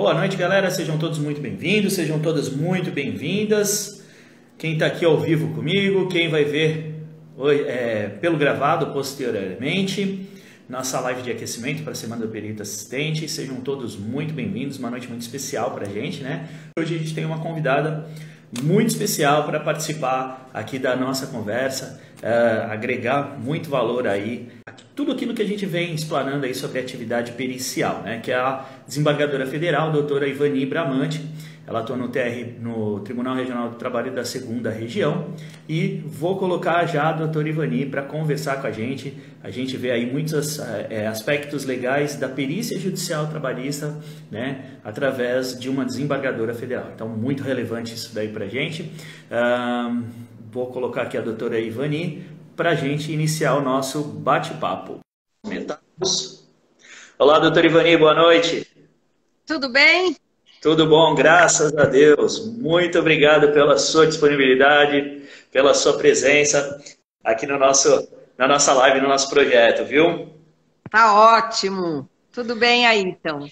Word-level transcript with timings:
Boa 0.00 0.14
noite, 0.14 0.34
galera. 0.34 0.70
Sejam 0.70 0.96
todos 0.96 1.18
muito 1.18 1.42
bem-vindos, 1.42 1.92
sejam 1.92 2.18
todas 2.18 2.48
muito 2.48 2.90
bem-vindas. 2.90 4.02
Quem 4.56 4.72
está 4.72 4.86
aqui 4.86 5.04
ao 5.04 5.20
vivo 5.20 5.54
comigo, 5.54 6.08
quem 6.08 6.30
vai 6.30 6.42
ver 6.42 7.04
é, 7.66 8.08
pelo 8.18 8.38
gravado 8.38 8.94
posteriormente, 8.94 10.26
nossa 10.66 10.98
live 11.00 11.20
de 11.20 11.30
aquecimento 11.30 11.82
para 11.82 11.92
a 11.92 11.94
Semana 11.94 12.24
do 12.24 12.32
Perito 12.32 12.62
Assistente. 12.62 13.28
Sejam 13.28 13.56
todos 13.56 13.94
muito 13.94 14.32
bem-vindos, 14.32 14.78
uma 14.78 14.88
noite 14.88 15.06
muito 15.06 15.20
especial 15.20 15.72
para 15.72 15.86
a 15.86 15.90
gente, 15.90 16.22
né? 16.22 16.48
Hoje 16.78 16.94
a 16.94 16.98
gente 16.98 17.14
tem 17.14 17.26
uma 17.26 17.40
convidada 17.40 18.08
muito 18.62 18.88
especial 18.88 19.44
para 19.44 19.60
participar 19.60 20.48
aqui 20.54 20.78
da 20.78 20.96
nossa 20.96 21.26
conversa, 21.26 22.00
uh, 22.22 22.70
agregar 22.70 23.38
muito 23.38 23.68
valor 23.68 24.06
aí, 24.06 24.48
tudo 24.94 25.12
aquilo 25.12 25.34
que 25.34 25.42
a 25.42 25.46
gente 25.46 25.64
vem 25.66 25.94
explanando 25.94 26.44
aí 26.46 26.54
sobre 26.54 26.78
atividade 26.78 27.32
pericial, 27.32 28.02
né? 28.02 28.20
Que 28.22 28.30
é 28.32 28.36
a 28.36 28.64
desembargadora 28.86 29.46
federal, 29.46 29.90
doutora 29.90 30.28
Ivani 30.28 30.66
Bramante, 30.66 31.20
ela 31.70 31.80
atua 31.80 31.96
no, 31.96 32.08
TR, 32.08 32.60
no 32.60 32.98
Tribunal 33.00 33.36
Regional 33.36 33.70
do 33.70 33.76
Trabalho 33.76 34.12
da 34.12 34.24
Segunda 34.24 34.70
Região 34.70 35.32
e 35.68 36.02
vou 36.04 36.36
colocar 36.36 36.84
já 36.86 37.10
a 37.10 37.12
doutora 37.12 37.48
Ivani 37.48 37.86
para 37.86 38.02
conversar 38.02 38.60
com 38.60 38.66
a 38.66 38.72
gente. 38.72 39.16
A 39.40 39.50
gente 39.50 39.76
vê 39.76 39.92
aí 39.92 40.10
muitos 40.10 40.58
é, 40.58 41.06
aspectos 41.06 41.64
legais 41.64 42.16
da 42.16 42.28
perícia 42.28 42.76
judicial 42.76 43.28
trabalhista, 43.28 43.96
né, 44.30 44.78
através 44.84 45.58
de 45.58 45.68
uma 45.68 45.84
desembargadora 45.84 46.52
federal. 46.54 46.90
Então, 46.92 47.08
muito 47.08 47.44
relevante 47.44 47.94
isso 47.94 48.12
daí 48.12 48.28
para 48.28 48.46
a 48.46 48.48
gente. 48.48 48.90
Vou 50.50 50.66
colocar 50.66 51.02
aqui 51.02 51.16
a 51.16 51.20
doutora 51.20 51.60
Ivani 51.60 52.26
para 52.56 52.70
a 52.70 52.74
gente 52.74 53.12
iniciar 53.12 53.54
o 53.54 53.62
nosso 53.62 54.02
bate-papo. 54.02 54.98
Olá, 57.16 57.38
doutora 57.38 57.66
Ivani, 57.66 57.96
boa 57.96 58.14
noite. 58.14 58.66
Tudo 59.46 59.68
bem? 59.68 60.16
Tudo 60.60 60.86
bom, 60.88 61.14
graças 61.14 61.74
a 61.76 61.84
Deus. 61.84 62.44
Muito 62.46 62.98
obrigado 62.98 63.52
pela 63.52 63.78
sua 63.78 64.06
disponibilidade, 64.06 65.22
pela 65.52 65.72
sua 65.72 65.96
presença 65.96 66.82
aqui 67.24 67.46
no 67.46 67.58
nosso, 67.58 68.08
na 68.36 68.48
nossa 68.48 68.72
live, 68.74 69.00
no 69.00 69.08
nosso 69.08 69.30
projeto, 69.30 69.84
viu? 69.84 70.34
Tá 70.90 71.14
ótimo. 71.14 72.08
Tudo 72.32 72.56
bem 72.56 72.86
aí, 72.86 73.00
então. 73.00 73.48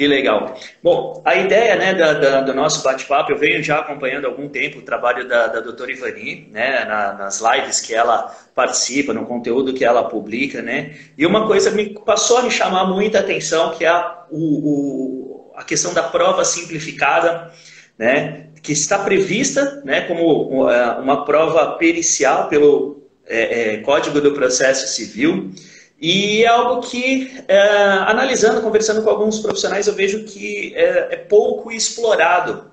Que 0.00 0.06
legal. 0.06 0.58
Bom, 0.82 1.20
a 1.26 1.36
ideia 1.36 1.76
né, 1.76 1.92
da, 1.92 2.14
da, 2.14 2.40
do 2.40 2.54
nosso 2.54 2.82
bate-papo, 2.82 3.32
eu 3.32 3.36
venho 3.36 3.62
já 3.62 3.80
acompanhando 3.80 4.24
há 4.24 4.28
algum 4.28 4.48
tempo 4.48 4.78
o 4.78 4.82
trabalho 4.82 5.28
da, 5.28 5.46
da 5.48 5.60
doutora 5.60 5.92
Ivani, 5.92 6.48
né, 6.50 6.86
na, 6.86 7.12
nas 7.12 7.42
lives 7.42 7.82
que 7.82 7.94
ela 7.94 8.34
participa, 8.54 9.12
no 9.12 9.26
conteúdo 9.26 9.74
que 9.74 9.84
ela 9.84 10.02
publica, 10.04 10.62
né? 10.62 10.94
E 11.18 11.26
uma 11.26 11.46
coisa 11.46 11.70
me 11.70 12.00
passou 12.00 12.38
a 12.38 12.42
me 12.44 12.50
chamar 12.50 12.86
muita 12.86 13.18
atenção, 13.18 13.72
que 13.72 13.84
é 13.84 13.88
a, 13.88 14.24
o, 14.30 14.38
o 14.38 15.52
a 15.54 15.64
questão 15.64 15.92
da 15.92 16.04
prova 16.04 16.46
simplificada, 16.46 17.52
né, 17.98 18.46
que 18.62 18.72
está 18.72 19.00
prevista 19.00 19.82
né, 19.84 20.00
como 20.00 20.70
é, 20.70 20.92
uma 20.92 21.26
prova 21.26 21.72
pericial 21.72 22.48
pelo 22.48 23.06
é, 23.26 23.74
é, 23.74 23.76
Código 23.82 24.18
do 24.18 24.32
Processo 24.32 24.88
Civil. 24.96 25.52
E 26.00 26.44
é 26.44 26.46
algo 26.46 26.80
que, 26.80 27.30
é, 27.46 27.60
analisando, 28.06 28.62
conversando 28.62 29.02
com 29.02 29.10
alguns 29.10 29.38
profissionais, 29.40 29.86
eu 29.86 29.94
vejo 29.94 30.24
que 30.24 30.72
é, 30.74 31.08
é 31.10 31.16
pouco 31.16 31.70
explorado. 31.70 32.70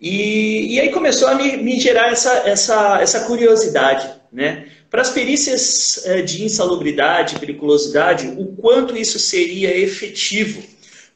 E, 0.00 0.74
e, 0.74 0.80
aí 0.80 0.90
começou 0.90 1.28
a 1.28 1.34
me, 1.34 1.56
me, 1.56 1.78
gerar 1.78 2.10
essa, 2.10 2.32
essa, 2.48 3.00
essa 3.00 3.20
curiosidade. 3.20 4.10
Né? 4.32 4.66
Para 4.90 5.02
as 5.02 5.10
perícias 5.10 6.04
é, 6.04 6.20
de 6.20 6.44
insalubridade, 6.44 7.38
periculosidade, 7.38 8.26
o 8.36 8.46
quanto 8.56 8.96
isso 8.96 9.18
seria 9.18 9.76
efetivo. 9.76 10.62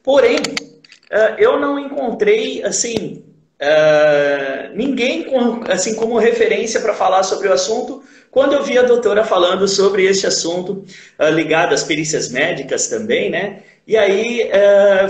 Porém, 0.01 0.37
uh, 0.37 1.35
eu 1.37 1.59
não 1.59 1.77
encontrei 1.77 2.63
assim 2.63 3.23
uh, 3.61 4.75
ninguém 4.75 5.27
assim 5.69 5.95
como 5.95 6.17
referência 6.17 6.79
para 6.79 6.93
falar 6.93 7.23
sobre 7.23 7.47
o 7.47 7.53
assunto. 7.53 8.03
Quando 8.31 8.53
eu 8.53 8.63
vi 8.63 8.77
a 8.77 8.83
doutora 8.83 9.23
falando 9.23 9.67
sobre 9.67 10.05
este 10.05 10.27
assunto 10.27 10.85
uh, 11.19 11.29
ligado 11.33 11.73
às 11.73 11.83
perícias 11.83 12.29
médicas 12.29 12.87
também, 12.87 13.29
né? 13.29 13.63
E 13.87 13.97
aí 13.97 14.51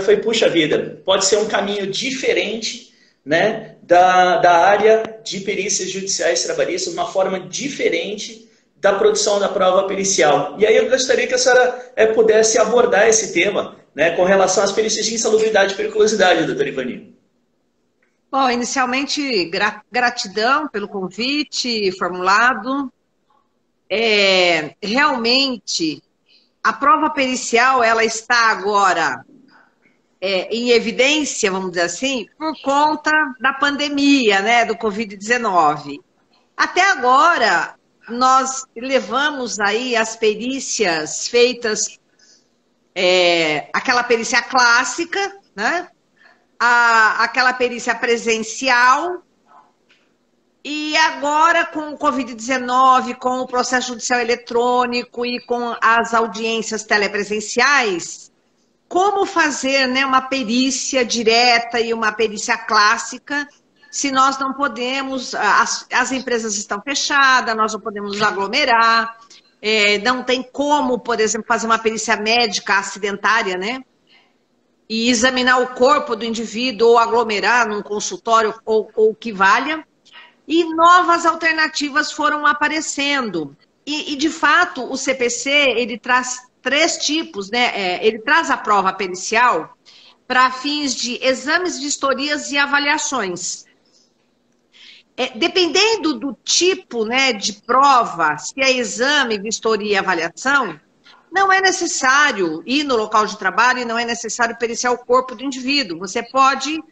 foi 0.06 0.16
puxa 0.16 0.48
vida, 0.48 1.02
pode 1.04 1.26
ser 1.26 1.36
um 1.36 1.46
caminho 1.46 1.86
diferente, 1.86 2.94
né? 3.22 3.74
Da, 3.82 4.38
da 4.38 4.52
área 4.52 5.20
de 5.22 5.40
perícias 5.40 5.90
judiciais 5.90 6.42
trabalhistas, 6.44 6.94
uma 6.94 7.06
forma 7.06 7.40
diferente 7.40 8.48
da 8.80 8.94
produção 8.94 9.38
da 9.38 9.48
prova 9.48 9.86
pericial. 9.86 10.56
E 10.58 10.66
aí 10.66 10.76
eu 10.76 10.88
gostaria 10.88 11.26
que 11.26 11.34
a 11.34 11.38
senhora 11.38 11.92
é, 11.94 12.06
pudesse 12.06 12.58
abordar 12.58 13.06
esse 13.06 13.32
tema, 13.32 13.76
né, 13.94 14.16
com 14.16 14.24
relação 14.24 14.64
às 14.64 14.72
perícias 14.72 15.04
de 15.04 15.14
insalubridade 15.14 15.74
e 15.74 15.76
periculosidade, 15.76 16.46
doutora 16.46 16.68
Ivani. 16.68 17.14
Bom, 18.32 18.48
inicialmente, 18.48 19.44
gra 19.50 19.82
gratidão 19.90 20.68
pelo 20.68 20.88
convite 20.88 21.92
formulado. 21.98 22.90
É, 23.90 24.76
realmente, 24.80 26.00
a 26.62 26.72
prova 26.72 27.10
pericial, 27.10 27.82
ela 27.82 28.04
está 28.04 28.50
agora 28.50 29.24
é, 30.20 30.54
em 30.54 30.70
evidência, 30.70 31.50
vamos 31.50 31.70
dizer 31.70 31.82
assim, 31.82 32.28
por 32.38 32.54
conta 32.62 33.10
da 33.40 33.52
pandemia, 33.54 34.40
né, 34.40 34.64
do 34.64 34.76
Covid-19. 34.76 35.98
Até 36.56 36.88
agora, 36.90 37.74
nós 38.08 38.64
levamos 38.76 39.58
aí 39.58 39.96
as 39.96 40.14
perícias 40.14 41.26
feitas 41.26 42.00
é, 42.94 43.68
aquela 43.72 44.02
perícia 44.02 44.42
clássica, 44.42 45.38
né? 45.54 45.88
A, 46.58 47.24
aquela 47.24 47.52
perícia 47.52 47.94
presencial. 47.94 49.22
E 50.64 50.96
agora, 50.96 51.64
com 51.64 51.92
o 51.92 51.98
Covid-19, 51.98 53.14
com 53.16 53.40
o 53.40 53.46
processo 53.46 53.88
judicial 53.88 54.20
eletrônico 54.20 55.24
e 55.24 55.40
com 55.40 55.74
as 55.80 56.12
audiências 56.12 56.84
telepresenciais, 56.84 58.30
como 58.88 59.24
fazer 59.24 59.86
né, 59.86 60.04
uma 60.04 60.22
perícia 60.22 61.04
direta 61.04 61.80
e 61.80 61.94
uma 61.94 62.12
perícia 62.12 62.58
clássica 62.58 63.48
se 63.90 64.12
nós 64.12 64.38
não 64.38 64.54
podemos, 64.54 65.34
as, 65.34 65.84
as 65.92 66.12
empresas 66.12 66.56
estão 66.56 66.80
fechadas, 66.80 67.56
nós 67.56 67.72
não 67.72 67.80
podemos 67.80 68.22
aglomerar, 68.22 69.18
é, 69.60 69.98
não 69.98 70.22
tem 70.22 70.42
como, 70.42 71.00
por 71.00 71.18
exemplo, 71.18 71.48
fazer 71.48 71.66
uma 71.66 71.78
perícia 71.78 72.16
médica 72.16 72.78
acidentária, 72.78 73.58
né? 73.58 73.82
E 74.88 75.10
examinar 75.10 75.58
o 75.58 75.74
corpo 75.74 76.14
do 76.14 76.24
indivíduo 76.24 76.90
ou 76.90 76.98
aglomerar 76.98 77.68
num 77.68 77.82
consultório 77.82 78.54
ou 78.64 78.90
o 78.94 79.14
que 79.14 79.32
valha. 79.32 79.84
E 80.50 80.64
novas 80.74 81.24
alternativas 81.24 82.10
foram 82.10 82.44
aparecendo. 82.44 83.56
E, 83.86 84.14
e, 84.14 84.16
de 84.16 84.28
fato, 84.28 84.82
o 84.82 84.96
CPC, 84.96 85.48
ele 85.48 85.96
traz 85.96 86.40
três 86.60 86.96
tipos, 86.96 87.52
né? 87.52 87.70
É, 87.72 88.04
ele 88.04 88.18
traz 88.18 88.50
a 88.50 88.56
prova 88.56 88.92
pericial 88.92 89.78
para 90.26 90.50
fins 90.50 90.92
de 90.92 91.24
exames, 91.24 91.78
vistorias 91.78 92.50
e 92.50 92.58
avaliações. 92.58 93.64
É, 95.16 95.38
dependendo 95.38 96.18
do 96.18 96.36
tipo 96.42 97.04
né, 97.04 97.32
de 97.32 97.52
prova, 97.52 98.36
se 98.36 98.60
é 98.60 98.72
exame, 98.72 99.38
vistoria 99.38 99.92
e 99.92 99.96
avaliação, 99.96 100.80
não 101.30 101.52
é 101.52 101.60
necessário 101.60 102.60
ir 102.66 102.82
no 102.82 102.96
local 102.96 103.24
de 103.24 103.38
trabalho 103.38 103.78
e 103.78 103.84
não 103.84 103.96
é 103.96 104.04
necessário 104.04 104.58
periciar 104.58 104.90
o 104.90 104.98
corpo 104.98 105.36
do 105.36 105.44
indivíduo. 105.44 106.00
Você 106.00 106.24
pode 106.24 106.82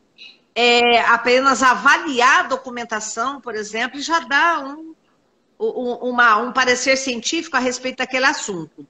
é, 0.60 0.98
apenas 1.02 1.62
avaliar 1.62 2.40
a 2.40 2.48
documentação, 2.48 3.40
por 3.40 3.54
exemplo, 3.54 4.00
já 4.00 4.18
dar 4.18 4.64
um, 4.64 4.92
um, 5.56 6.08
um 6.10 6.52
parecer 6.52 6.96
científico 6.96 7.56
a 7.56 7.60
respeito 7.60 7.98
daquele 7.98 8.24
assunto. 8.26 8.84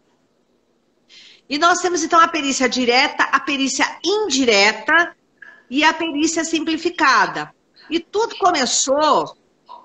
E 1.46 1.58
nós 1.58 1.80
temos 1.80 2.02
então 2.02 2.18
a 2.18 2.26
perícia 2.26 2.70
direta, 2.70 3.22
a 3.24 3.38
perícia 3.38 3.84
indireta 4.02 5.14
e 5.68 5.84
a 5.84 5.92
perícia 5.92 6.42
simplificada. 6.42 7.54
E 7.90 8.00
tudo 8.00 8.38
começou 8.38 9.36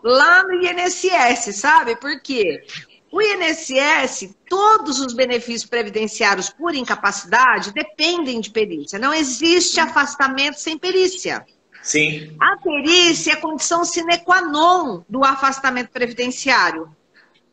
lá 0.02 0.42
no 0.44 0.54
INSS, 0.54 1.54
sabe? 1.58 1.98
Por 1.98 2.22
quê? 2.22 2.64
O 3.12 3.22
INSS, 3.22 4.34
todos 4.48 5.02
os 5.02 5.14
benefícios 5.14 5.70
previdenciários 5.70 6.50
por 6.50 6.74
incapacidade 6.74 7.74
dependem 7.74 8.40
de 8.40 8.52
perícia. 8.52 8.98
Não 8.98 9.14
existe 9.14 9.82
afastamento 9.82 10.62
sem 10.62 10.78
perícia. 10.78 11.46
Sim. 11.84 12.36
A 12.40 12.58
perícia 12.58 13.34
é 13.34 13.36
condição 13.36 13.84
sine 13.84 14.18
qua 14.20 14.42
non 14.42 15.04
do 15.08 15.24
afastamento 15.24 15.92
previdenciário. 15.92 16.90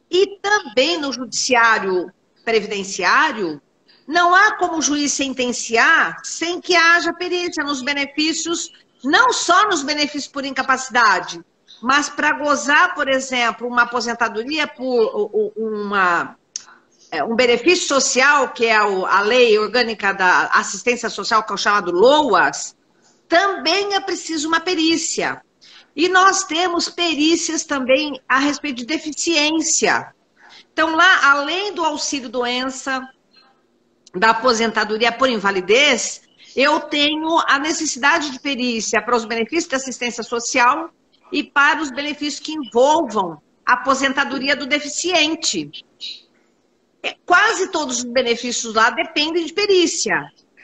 E 0.09 0.39
também 0.41 0.99
no 0.99 1.13
judiciário 1.13 2.13
previdenciário, 2.45 3.61
não 4.07 4.35
há 4.35 4.57
como 4.57 4.79
o 4.79 4.83
juiz 4.83 5.13
sentenciar 5.13 6.17
sem 6.25 6.61
que 6.61 6.75
haja 6.75 7.13
perícia 7.13 7.63
nos 7.63 7.83
benefícios 7.83 8.71
não 9.03 9.33
só 9.33 9.69
nos 9.69 9.83
benefícios 9.83 10.29
por 10.29 10.45
incapacidade, 10.45 11.43
mas 11.83 12.09
para 12.09 12.33
gozar, 12.33 12.95
por 12.95 13.09
exemplo, 13.09 13.67
uma 13.67 13.83
aposentadoria 13.83 14.67
por 14.67 15.31
uma, 15.57 16.37
é, 17.11 17.25
um 17.25 17.35
benefício 17.35 17.89
social, 17.89 18.51
que 18.51 18.67
é 18.67 18.77
a 18.77 19.21
lei 19.23 19.59
orgânica 19.59 20.13
da 20.13 20.47
assistência 20.53 21.09
social, 21.09 21.43
que 21.43 21.53
é 21.53 21.55
o 21.55 21.59
chamado 21.59 21.91
LOAS, 21.91 22.77
também 23.31 23.95
é 23.95 24.01
preciso 24.01 24.49
uma 24.49 24.59
perícia. 24.61 25.41
E 25.95 26.09
nós 26.09 26.43
temos 26.43 26.89
perícias 26.89 27.65
também 27.65 28.21
a 28.29 28.39
respeito 28.39 28.79
de 28.79 28.87
deficiência. 28.87 30.13
Então, 30.73 30.97
lá, 30.97 31.31
além 31.31 31.73
do 31.73 31.85
auxílio-doença, 31.85 33.09
da 34.15 34.31
aposentadoria 34.31 35.13
por 35.13 35.29
invalidez, 35.29 36.23
eu 36.57 36.81
tenho 36.81 37.39
a 37.47 37.59
necessidade 37.61 38.31
de 38.31 38.41
perícia 38.41 39.01
para 39.01 39.17
os 39.17 39.25
benefícios 39.25 39.69
da 39.69 39.77
assistência 39.77 40.25
social 40.25 40.91
e 41.33 41.45
para 41.45 41.81
os 41.81 41.93
benefícios 41.93 42.41
que 42.41 42.53
envolvam 42.53 43.41
a 43.65 43.75
aposentadoria 43.75 44.57
do 44.57 44.67
deficiente. 44.67 45.71
Quase 47.25 47.69
todos 47.71 47.99
os 47.99 48.05
benefícios 48.05 48.75
lá 48.75 48.91
dependem 48.91 49.47
de 49.47 49.53
perícia. 49.53 50.21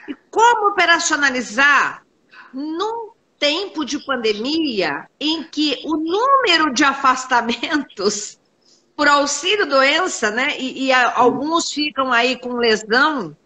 E 0.09 0.13
como 0.29 0.71
operacionalizar 0.71 2.05
num 2.53 3.11
tempo 3.39 3.85
de 3.85 3.99
pandemia 4.05 5.07
em 5.19 5.43
que 5.43 5.79
o 5.83 5.95
número 5.95 6.73
de 6.73 6.83
afastamentos 6.83 8.39
por 8.95 9.07
auxílio 9.07 9.67
doença, 9.67 10.31
né? 10.31 10.57
E, 10.57 10.85
e 10.85 10.91
a, 10.91 11.17
alguns 11.17 11.71
ficam 11.71 12.11
aí 12.11 12.35
com 12.39 12.53
lesão 12.53 13.37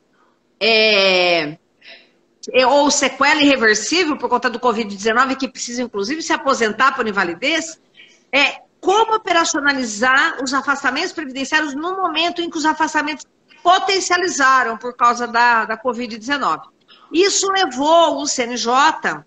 é, 0.60 1.58
é, 2.54 2.66
ou 2.66 2.90
sequela 2.90 3.42
irreversível 3.42 4.18
por 4.18 4.30
conta 4.30 4.50
do 4.50 4.60
Covid-19, 4.60 5.36
que 5.36 5.50
precisa, 5.50 5.82
inclusive, 5.82 6.22
se 6.22 6.32
aposentar 6.32 6.96
por 6.96 7.06
invalidez. 7.06 7.82
É, 8.32 8.62
como 8.80 9.16
operacionalizar 9.16 10.42
os 10.42 10.54
afastamentos 10.54 11.12
previdenciários 11.12 11.76
no 11.76 11.98
momento 11.98 12.42
em 12.42 12.50
que 12.50 12.58
os 12.58 12.66
afastamentos 12.66 13.26
potencializaram 13.62 14.78
por 14.78 14.96
causa 14.96 15.28
da, 15.28 15.66
da 15.66 15.78
Covid-19. 15.78 16.62
Isso 17.12 17.52
levou 17.52 18.22
o 18.22 18.28
CNJ 18.28 19.24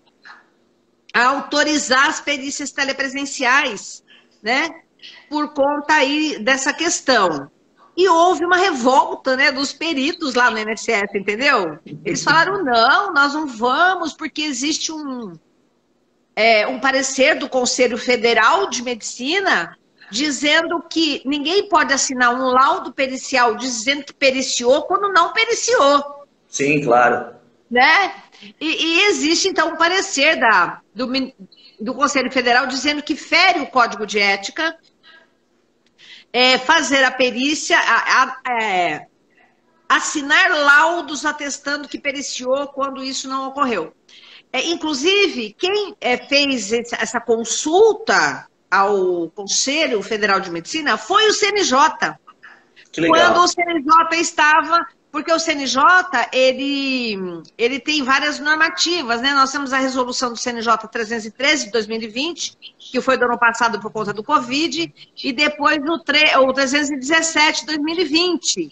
a 1.13 1.27
autorizar 1.27 2.07
as 2.07 2.19
perícias 2.19 2.71
telepresenciais, 2.71 4.03
né? 4.41 4.69
Por 5.29 5.53
conta 5.53 5.93
aí 5.93 6.37
dessa 6.39 6.73
questão. 6.73 7.49
E 7.95 8.09
houve 8.09 8.43
uma 8.43 8.57
revolta, 8.57 9.37
né, 9.37 9.51
dos 9.51 9.71
peritos 9.71 10.33
lá 10.33 10.51
no 10.51 10.59
INSS, 10.59 11.15
entendeu? 11.15 11.79
Eles 12.03 12.23
falaram, 12.23 12.61
não, 12.61 13.13
nós 13.13 13.33
não 13.33 13.47
vamos, 13.47 14.11
porque 14.11 14.41
existe 14.41 14.91
um, 14.91 15.33
é, 16.35 16.67
um 16.67 16.79
parecer 16.79 17.35
do 17.35 17.47
Conselho 17.47 17.97
Federal 17.97 18.69
de 18.69 18.83
Medicina 18.83 19.77
dizendo 20.11 20.81
que 20.89 21.21
ninguém 21.25 21.69
pode 21.69 21.93
assinar 21.93 22.35
um 22.35 22.47
laudo 22.47 22.91
pericial 22.91 23.55
dizendo 23.55 24.03
que 24.03 24.13
periciou 24.13 24.83
quando 24.83 25.11
não 25.13 25.31
periciou. 25.31 26.03
Sim, 26.47 26.81
claro. 26.83 27.34
Né? 27.75 28.13
E, 28.61 28.85
e 28.85 29.01
existe, 29.07 29.49
então, 29.49 29.73
um 29.73 29.75
parecer 29.75 30.39
da, 30.39 30.79
do, 30.93 31.11
do 31.77 31.93
Conselho 31.93 32.31
Federal 32.31 32.67
dizendo 32.67 33.03
que 33.03 33.17
fere 33.17 33.59
o 33.59 33.67
Código 33.67 34.07
de 34.07 34.17
Ética 34.17 34.77
é, 36.31 36.57
fazer 36.57 37.03
a 37.03 37.11
perícia, 37.11 37.77
a, 37.77 38.23
a, 38.23 38.61
é, 38.61 39.07
assinar 39.89 40.51
laudos 40.51 41.25
atestando 41.25 41.89
que 41.89 41.99
periciou 41.99 42.67
quando 42.67 43.03
isso 43.03 43.27
não 43.27 43.49
ocorreu. 43.49 43.93
É, 44.53 44.63
inclusive, 44.67 45.53
quem 45.59 45.97
é, 45.99 46.15
fez 46.15 46.71
essa 46.71 47.19
consulta 47.19 48.47
ao 48.71 49.29
Conselho 49.31 50.01
Federal 50.01 50.39
de 50.39 50.49
Medicina 50.49 50.97
foi 50.97 51.27
o 51.27 51.33
CNJ. 51.33 51.77
Quando 53.09 53.37
o 53.41 53.47
CNJ 53.49 54.21
estava 54.21 54.87
porque 55.15 55.31
o 55.31 55.39
CNJ, 55.39 55.81
ele, 56.33 57.17
ele 57.57 57.79
tem 57.79 58.03
várias 58.03 58.37
normativas, 58.37 59.21
né? 59.21 59.33
Nós 59.33 59.49
temos 59.49 59.71
a 59.71 59.77
resolução 59.77 60.29
do 60.29 60.35
CNJ 60.35 60.89
313 60.91 61.67
de 61.67 61.71
2020, 61.71 62.57
que 62.77 62.99
foi 62.99 63.17
do 63.17 63.23
ano 63.23 63.39
passado 63.39 63.79
por 63.79 63.93
conta 63.93 64.11
do 64.11 64.21
Covid, 64.21 64.93
e 65.23 65.31
depois 65.31 65.77
no 65.81 65.93
o 65.93 66.53
317 66.53 67.61
de 67.61 67.65
2020, 67.67 68.69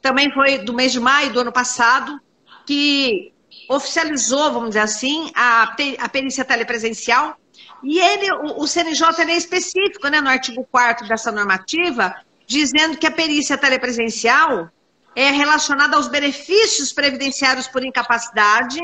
também 0.00 0.32
foi 0.32 0.60
do 0.60 0.72
mês 0.72 0.92
de 0.92 0.98
maio 0.98 1.30
do 1.30 1.40
ano 1.40 1.52
passado, 1.52 2.18
que 2.64 3.30
oficializou, 3.68 4.50
vamos 4.50 4.70
dizer 4.70 4.80
assim, 4.80 5.30
a, 5.34 5.76
a 5.98 6.08
perícia 6.08 6.42
telepresencial, 6.42 7.36
e 7.84 7.98
ele, 7.98 8.32
o, 8.56 8.66
CNJ 8.66 9.30
é 9.30 9.36
específico, 9.36 10.08
né, 10.08 10.22
no 10.22 10.30
artigo 10.30 10.66
4 10.70 11.06
dessa 11.06 11.30
normativa, 11.30 12.16
dizendo 12.46 12.96
que 12.96 13.06
a 13.06 13.10
perícia 13.10 13.58
telepresencial 13.58 14.70
é 15.14 15.30
relacionada 15.30 15.96
aos 15.96 16.08
benefícios 16.08 16.92
previdenciários 16.92 17.66
por 17.66 17.84
incapacidade 17.84 18.80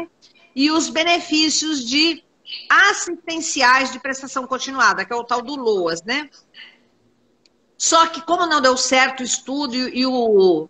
e 0.55 0.71
os 0.71 0.89
benefícios 0.89 1.89
de 1.89 2.23
assistenciais 2.69 3.93
de 3.93 4.01
prestação 4.01 4.47
continuada, 4.47 5.05
que 5.05 5.13
é 5.13 5.17
o 5.17 5.25
tal 5.25 5.43
do 5.43 5.55
LOAS, 5.55 6.03
né? 6.03 6.29
Só 7.77 8.07
que 8.09 8.21
como 8.23 8.47
não 8.47 8.61
deu 8.61 8.77
certo 8.77 9.21
o 9.21 9.25
estudo 9.25 9.75
e, 9.77 10.05
o, 10.05 10.69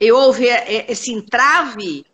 e 0.00 0.12
houve 0.12 0.46
esse 0.46 1.12
entrave, 1.12 2.06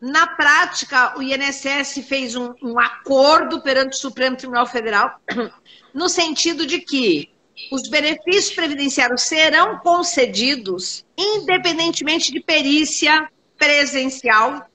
na 0.00 0.26
prática 0.26 1.18
o 1.18 1.22
INSS 1.22 2.06
fez 2.06 2.36
um, 2.36 2.54
um 2.62 2.78
acordo 2.78 3.62
perante 3.62 3.94
o 3.94 4.00
Supremo 4.00 4.36
Tribunal 4.36 4.66
Federal 4.66 5.18
no 5.92 6.08
sentido 6.08 6.66
de 6.66 6.80
que 6.80 7.33
os 7.70 7.88
benefícios 7.88 8.54
previdenciários 8.54 9.22
serão 9.22 9.78
concedidos 9.78 11.04
independentemente 11.16 12.32
de 12.32 12.40
perícia 12.40 13.28
presencial, 13.56 14.68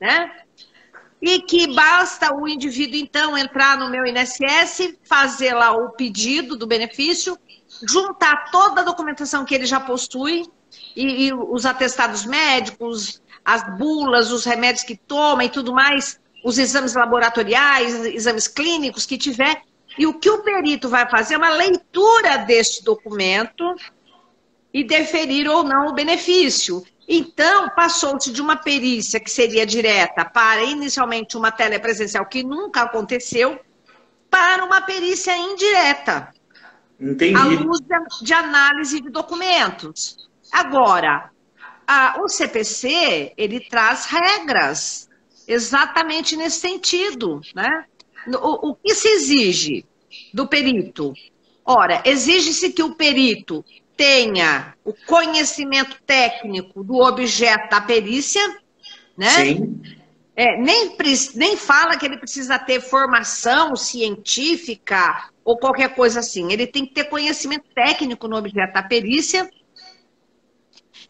né? 0.00 0.30
E 1.20 1.40
que 1.40 1.74
basta 1.74 2.32
o 2.32 2.46
indivíduo, 2.46 2.96
então, 2.96 3.36
entrar 3.36 3.76
no 3.76 3.90
meu 3.90 4.06
INSS, 4.06 4.96
fazer 5.02 5.52
lá 5.52 5.72
o 5.72 5.90
pedido 5.90 6.56
do 6.56 6.64
benefício, 6.64 7.36
juntar 7.82 8.50
toda 8.52 8.82
a 8.82 8.84
documentação 8.84 9.44
que 9.44 9.52
ele 9.52 9.66
já 9.66 9.80
possui, 9.80 10.48
e, 10.94 11.26
e 11.26 11.32
os 11.32 11.66
atestados 11.66 12.24
médicos, 12.24 13.20
as 13.44 13.76
bulas, 13.76 14.30
os 14.30 14.44
remédios 14.44 14.84
que 14.84 14.96
toma 14.96 15.44
e 15.44 15.48
tudo 15.48 15.72
mais, 15.72 16.20
os 16.44 16.58
exames 16.58 16.94
laboratoriais, 16.94 18.04
exames 18.06 18.46
clínicos 18.46 19.04
que 19.04 19.18
tiver, 19.18 19.62
e 19.98 20.06
o 20.06 20.14
que 20.14 20.30
o 20.30 20.42
perito 20.42 20.88
vai 20.88 21.08
fazer 21.10 21.34
é 21.34 21.38
uma 21.38 21.50
leitura 21.50 22.38
deste 22.38 22.84
documento 22.84 23.74
e 24.72 24.84
deferir 24.84 25.50
ou 25.50 25.64
não 25.64 25.88
o 25.88 25.92
benefício. 25.92 26.84
Então, 27.08 27.70
passou-se 27.70 28.30
de 28.30 28.40
uma 28.40 28.56
perícia 28.56 29.18
que 29.18 29.30
seria 29.30 29.66
direta 29.66 30.24
para 30.24 30.62
inicialmente 30.62 31.36
uma 31.36 31.50
telepresencial 31.50 32.24
que 32.26 32.44
nunca 32.44 32.82
aconteceu, 32.82 33.58
para 34.30 34.64
uma 34.64 34.82
perícia 34.82 35.36
indireta. 35.36 36.30
Entendi. 37.00 37.34
À 37.34 37.44
luz 37.44 37.80
de 38.20 38.34
análise 38.34 39.00
de 39.00 39.10
documentos. 39.10 40.28
Agora, 40.52 41.30
a, 41.86 42.20
o 42.20 42.28
CPC, 42.28 43.32
ele 43.36 43.60
traz 43.60 44.04
regras 44.04 45.08
exatamente 45.46 46.36
nesse 46.36 46.60
sentido, 46.60 47.40
né? 47.54 47.84
O, 48.26 48.70
o 48.70 48.74
que 48.74 48.94
se 48.94 49.08
exige 49.08 49.86
do 50.32 50.46
perito? 50.46 51.12
Ora, 51.64 52.02
exige-se 52.04 52.72
que 52.72 52.82
o 52.82 52.94
perito 52.94 53.64
tenha 53.96 54.74
o 54.84 54.94
conhecimento 55.06 55.96
técnico 56.06 56.84
do 56.84 56.96
objeto 56.96 57.68
da 57.68 57.80
perícia, 57.80 58.40
né? 59.16 59.30
Sim. 59.30 59.82
É, 60.36 60.56
nem, 60.56 60.96
nem 61.34 61.56
fala 61.56 61.96
que 61.96 62.06
ele 62.06 62.16
precisa 62.16 62.60
ter 62.60 62.80
formação 62.80 63.74
científica 63.74 65.30
ou 65.44 65.58
qualquer 65.58 65.96
coisa 65.96 66.20
assim. 66.20 66.52
Ele 66.52 66.64
tem 66.64 66.86
que 66.86 66.94
ter 66.94 67.04
conhecimento 67.04 67.64
técnico 67.74 68.28
no 68.28 68.36
objeto 68.36 68.72
da 68.72 68.82
perícia. 68.82 69.50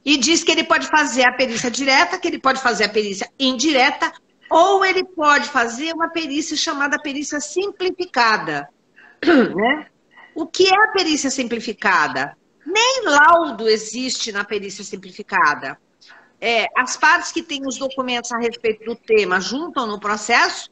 E 0.02 0.16
diz 0.16 0.42
que 0.42 0.50
ele 0.50 0.64
pode 0.64 0.86
fazer 0.86 1.24
a 1.24 1.32
perícia 1.32 1.70
direta, 1.70 2.18
que 2.18 2.26
ele 2.26 2.38
pode 2.38 2.58
fazer 2.58 2.84
a 2.84 2.88
perícia 2.88 3.28
indireta, 3.38 4.10
ou 4.50 4.82
ele 4.82 5.04
pode 5.04 5.48
fazer 5.50 5.92
uma 5.92 6.08
perícia 6.08 6.56
chamada 6.56 6.98
perícia 6.98 7.38
simplificada. 7.38 8.66
Né? 9.54 9.86
O 10.34 10.46
que 10.46 10.68
é 10.68 10.84
a 10.84 10.88
perícia 10.88 11.30
simplificada? 11.30 12.36
Nem 12.64 13.02
laudo 13.04 13.68
existe 13.68 14.30
na 14.30 14.44
perícia 14.44 14.84
simplificada. 14.84 15.78
É, 16.40 16.66
as 16.76 16.96
partes 16.96 17.32
que 17.32 17.42
têm 17.42 17.66
os 17.66 17.76
documentos 17.76 18.30
a 18.30 18.38
respeito 18.38 18.84
do 18.84 18.94
tema 18.94 19.40
juntam 19.40 19.86
no 19.86 19.98
processo 19.98 20.70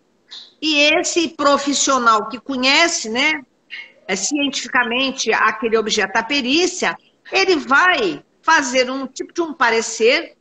e 0.63 0.79
esse 0.97 1.31
profissional 1.31 2.29
que 2.29 2.39
conhece, 2.39 3.09
né, 3.09 3.43
é, 4.07 4.15
cientificamente 4.15 5.33
aquele 5.33 5.77
objeto 5.77 6.13
da 6.13 6.23
perícia, 6.23 6.97
ele 7.33 7.57
vai 7.57 8.23
fazer 8.43 8.89
um 8.89 9.09
tipo 9.09 9.33
de 9.33 9.43
um 9.43 9.53
parecer 9.53 10.37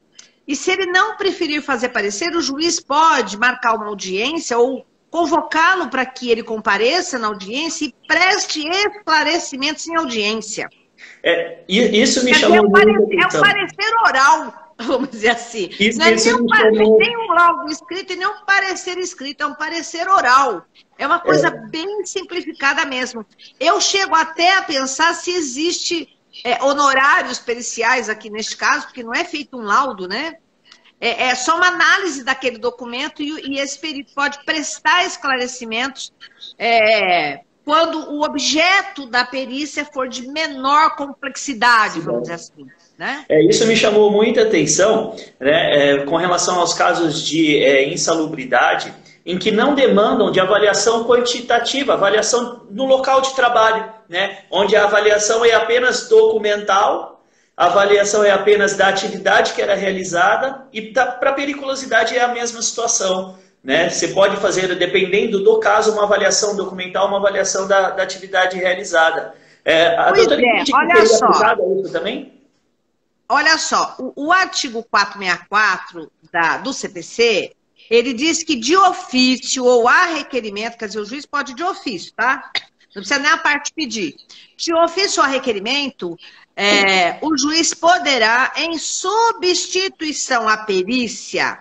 e 0.48 0.56
se 0.56 0.70
ele 0.70 0.86
não 0.86 1.18
preferir 1.18 1.64
fazer 1.64 1.90
parecer, 1.90 2.36
o 2.36 2.42
juiz 2.42 2.80
pode 2.80 3.36
marcar 3.38 3.76
uma 3.76 3.88
audiência 3.88 4.58
ou 4.60 4.86
convocá-lo 5.16 5.90
para 5.90 6.06
que 6.06 6.30
ele 6.30 6.44
compareça 6.44 7.18
na 7.18 7.28
audiência 7.28 7.86
e 7.86 7.96
preste 8.06 8.68
esclarecimentos 8.68 9.88
em 9.88 9.96
audiência. 9.96 10.68
É, 11.24 11.64
isso 11.70 12.26
me 12.26 12.34
chamou 12.34 12.58
é 12.58 12.62
um 12.62 12.70
parecer, 12.70 13.14
É 13.14 13.26
um 13.26 13.42
parecer 13.42 13.96
oral. 14.06 14.54
vamos 14.78 15.10
dizer 15.10 15.30
assim. 15.30 15.70
Isso, 15.80 16.00
não 16.00 16.06
é 16.06 16.12
nem 16.12 16.36
um, 16.36 16.50
chamou... 16.50 17.00
nem 17.00 17.18
um 17.18 17.34
laudo 17.34 17.72
escrito 17.72 18.12
e 18.12 18.18
nem 18.18 18.28
um 18.28 18.44
parecer 18.46 18.98
escrito, 18.98 19.42
é 19.42 19.46
um 19.46 19.56
parecer 19.56 20.06
oral. 20.06 20.66
É 20.98 21.08
uma 21.08 21.20
coisa 21.20 21.48
é. 21.48 21.52
bem 21.70 22.06
simplificada 22.06 22.86
mesmo. 22.86 23.26
Eu 23.58 23.80
chego 23.80 24.14
até 24.14 24.58
a 24.58 24.64
pensar 24.64 25.14
se 25.14 25.32
existe 25.32 26.10
é, 26.44 26.62
honorários 26.62 27.40
periciais 27.40 28.10
aqui 28.10 28.30
neste 28.30 28.58
caso, 28.58 28.88
porque 28.88 29.02
não 29.02 29.14
é 29.14 29.24
feito 29.24 29.58
um 29.58 29.62
laudo, 29.62 30.10
né? 30.10 30.40
É, 31.06 31.28
é 31.28 31.36
só 31.36 31.56
uma 31.56 31.68
análise 31.68 32.24
daquele 32.24 32.58
documento 32.58 33.22
e, 33.22 33.52
e, 33.52 33.60
esse 33.60 33.78
perito 33.78 34.12
pode 34.16 34.44
prestar 34.44 35.06
esclarecimentos 35.06 36.12
é, 36.58 37.42
quando 37.64 38.12
o 38.12 38.24
objeto 38.24 39.06
da 39.06 39.24
perícia 39.24 39.86
for 39.86 40.08
de 40.08 40.28
menor 40.28 40.96
complexidade, 40.96 42.00
vamos 42.00 42.24
dizer 42.24 42.34
assim. 42.34 42.66
Né? 42.98 43.24
É, 43.30 43.44
isso 43.46 43.68
me 43.68 43.76
chamou 43.76 44.10
muita 44.10 44.42
atenção 44.42 45.16
né, 45.40 45.92
é, 45.92 45.98
com 46.06 46.16
relação 46.16 46.60
aos 46.60 46.74
casos 46.74 47.22
de 47.22 47.56
é, 47.64 47.88
insalubridade, 47.88 48.92
em 49.24 49.38
que 49.38 49.52
não 49.52 49.76
demandam 49.76 50.32
de 50.32 50.40
avaliação 50.40 51.04
quantitativa, 51.04 51.94
avaliação 51.94 52.66
no 52.72 52.86
local 52.86 53.22
de 53.22 53.36
trabalho, 53.36 53.94
né, 54.10 54.40
onde 54.50 54.76
a 54.76 54.86
avaliação 54.86 55.46
é 55.46 55.54
apenas 55.54 56.10
documental, 56.10 57.15
a 57.58 57.68
avaliação 57.68 58.24
é 58.24 58.32
apenas 58.32 58.76
da 58.76 58.90
atividade 58.90 59.54
que 59.54 59.62
era 59.62 59.76
realizada, 59.76 60.68
e 60.74 60.82
para 60.82 61.34
periculosidade 61.34 62.16
é 62.16 62.22
a 62.22 62.28
mesma 62.28 62.62
situação. 62.62 63.38
Né? 63.64 63.90
Você 63.90 64.10
pode 64.10 64.38
fazer, 64.38 64.76
dependendo 64.76 65.44
do 65.44 65.60
caso, 65.60 65.94
uma 65.94 66.04
avaliação 66.04 66.56
documental, 66.56 67.08
uma 67.08 67.18
avaliação 67.18 67.68
da, 67.68 67.92
da 67.92 68.04
atividade 68.04 68.58
realizada. 68.58 69.34
É, 69.64 69.98
a 69.98 70.12
pois 70.12 70.28
doutora 70.28 70.42
é, 70.42 70.64
olha 70.72 71.06
só. 71.08 71.30
isso 71.82 71.92
também? 71.92 72.36
Olha 73.28 73.58
só, 73.58 73.96
o, 73.98 74.28
o 74.28 74.32
artigo 74.32 74.84
464 74.84 76.12
da, 76.32 76.58
do 76.58 76.72
CPC, 76.72 77.54
ele 77.90 78.14
diz 78.14 78.44
que 78.44 78.56
de 78.56 78.78
ofício 78.78 79.66
ou 79.66 79.88
a 79.88 80.06
requerimento, 80.06 80.78
quer 80.78 80.88
dizer, 80.88 81.00
o 81.00 81.06
juiz 81.06 81.26
pode 81.26 81.56
de 81.56 81.64
ofício, 81.64 82.14
tá? 82.16 82.52
Não 82.94 83.02
precisa 83.02 83.20
nem 83.20 83.32
a 83.32 83.38
parte 83.38 83.74
pedir. 83.74 84.16
De 84.56 84.74
ofício 84.76 85.22
ou 85.22 85.28
a 85.28 85.30
requerimento, 85.30 86.16
é, 86.56 87.18
o 87.22 87.38
juiz 87.38 87.74
poderá, 87.74 88.54
em 88.56 88.78
substituição 88.78 90.48
à 90.48 90.58
perícia, 90.58 91.60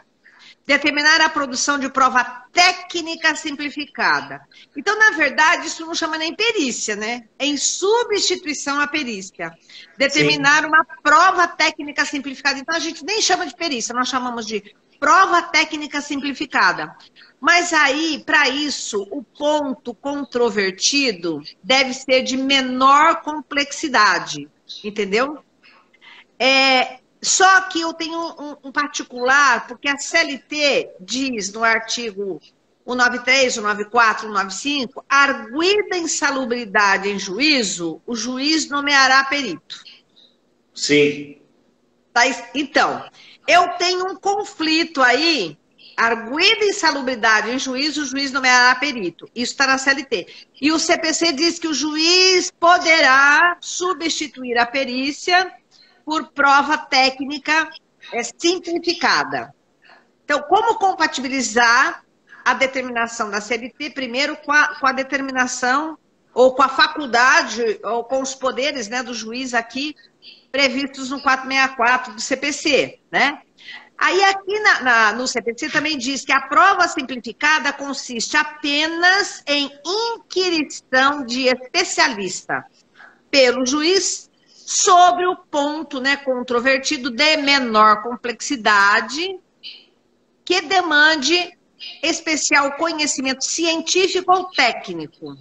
determinar 0.66 1.20
a 1.20 1.28
produção 1.28 1.78
de 1.78 1.88
prova 1.90 2.24
técnica 2.52 3.34
simplificada. 3.34 4.40
Então, 4.76 4.98
na 4.98 5.10
verdade, 5.10 5.66
isso 5.66 5.84
não 5.84 5.94
chama 5.94 6.16
nem 6.16 6.34
perícia, 6.34 6.96
né? 6.96 7.24
É 7.38 7.44
em 7.44 7.56
substituição 7.56 8.80
à 8.80 8.86
perícia. 8.86 9.52
Determinar 9.98 10.62
Sim. 10.62 10.68
uma 10.68 10.84
prova 11.02 11.46
técnica 11.46 12.04
simplificada. 12.04 12.58
Então, 12.58 12.74
a 12.74 12.78
gente 12.78 13.04
nem 13.04 13.20
chama 13.20 13.46
de 13.46 13.54
perícia, 13.54 13.94
nós 13.94 14.08
chamamos 14.08 14.46
de 14.46 14.74
prova 14.98 15.42
técnica 15.42 16.00
simplificada. 16.00 16.96
Mas 17.40 17.74
aí, 17.74 18.22
para 18.24 18.48
isso, 18.48 19.06
o 19.10 19.22
ponto 19.22 19.92
controvertido 19.94 21.42
deve 21.62 21.92
ser 21.92 22.22
de 22.22 22.38
menor 22.38 23.20
complexidade, 23.20 24.48
entendeu? 24.82 25.38
É, 26.38 26.98
só 27.22 27.62
que 27.62 27.80
eu 27.80 27.92
tenho 27.94 28.18
um, 28.18 28.68
um, 28.68 28.72
particular, 28.72 29.66
porque 29.66 29.88
a 29.88 29.96
CLT 29.96 30.90
diz 31.00 31.52
no 31.52 31.64
artigo 31.64 32.40
193, 32.86 33.54
194, 33.54 34.22
195, 34.22 35.04
arguida 35.08 35.96
insalubridade 35.96 37.08
em 37.08 37.18
juízo, 37.18 38.02
o 38.06 38.14
juiz 38.14 38.68
nomeará 38.68 39.24
perito. 39.24 39.82
Sim. 40.74 41.40
Tá, 42.12 42.22
então, 42.54 43.08
eu 43.48 43.68
tenho 43.78 44.12
um 44.12 44.16
conflito 44.16 45.02
aí, 45.02 45.56
arguida 45.96 46.64
insalubridade 46.64 47.50
em 47.50 47.58
juízo, 47.58 48.02
o 48.02 48.06
juiz 48.06 48.32
nomeará 48.32 48.74
perito. 48.74 49.28
Isso 49.34 49.52
está 49.52 49.66
na 49.66 49.78
CLT. 49.78 50.26
E 50.60 50.72
o 50.72 50.78
CPC 50.78 51.32
diz 51.32 51.58
que 51.58 51.68
o 51.68 51.74
juiz 51.74 52.50
poderá 52.50 53.56
substituir 53.60 54.58
a 54.58 54.66
perícia 54.66 55.52
por 56.04 56.28
prova 56.32 56.76
técnica 56.76 57.70
é, 58.12 58.22
simplificada. 58.22 59.54
Então, 60.24 60.42
como 60.42 60.78
compatibilizar 60.78 62.02
a 62.44 62.54
determinação 62.54 63.30
da 63.30 63.40
CLT, 63.40 63.90
primeiro 63.90 64.36
com 64.36 64.52
a, 64.52 64.78
com 64.78 64.86
a 64.86 64.92
determinação 64.92 65.98
ou 66.34 66.54
com 66.54 66.62
a 66.62 66.68
faculdade 66.68 67.80
ou 67.82 68.04
com 68.04 68.20
os 68.20 68.34
poderes 68.34 68.88
né, 68.88 69.02
do 69.02 69.14
juiz 69.14 69.54
aqui 69.54 69.94
previstos 70.50 71.10
no 71.10 71.22
464 71.22 72.14
do 72.14 72.20
CPC, 72.20 73.00
né? 73.10 73.40
Aí 73.96 74.22
aqui 74.24 74.58
na, 74.60 74.82
na, 74.82 75.12
no 75.12 75.26
CPC 75.26 75.70
também 75.70 75.96
diz 75.96 76.24
que 76.24 76.32
a 76.32 76.42
prova 76.42 76.88
simplificada 76.88 77.72
consiste 77.72 78.36
apenas 78.36 79.42
em 79.46 79.70
inquirição 79.84 81.24
de 81.24 81.46
especialista 81.46 82.64
pelo 83.30 83.64
juiz 83.64 84.30
sobre 84.48 85.26
o 85.26 85.36
ponto 85.36 86.00
né, 86.00 86.16
controvertido 86.16 87.10
de 87.10 87.36
menor 87.36 88.02
complexidade 88.02 89.38
que 90.44 90.60
demande 90.60 91.56
especial 92.02 92.76
conhecimento 92.76 93.44
científico 93.44 94.32
ou 94.32 94.50
técnico. 94.50 95.36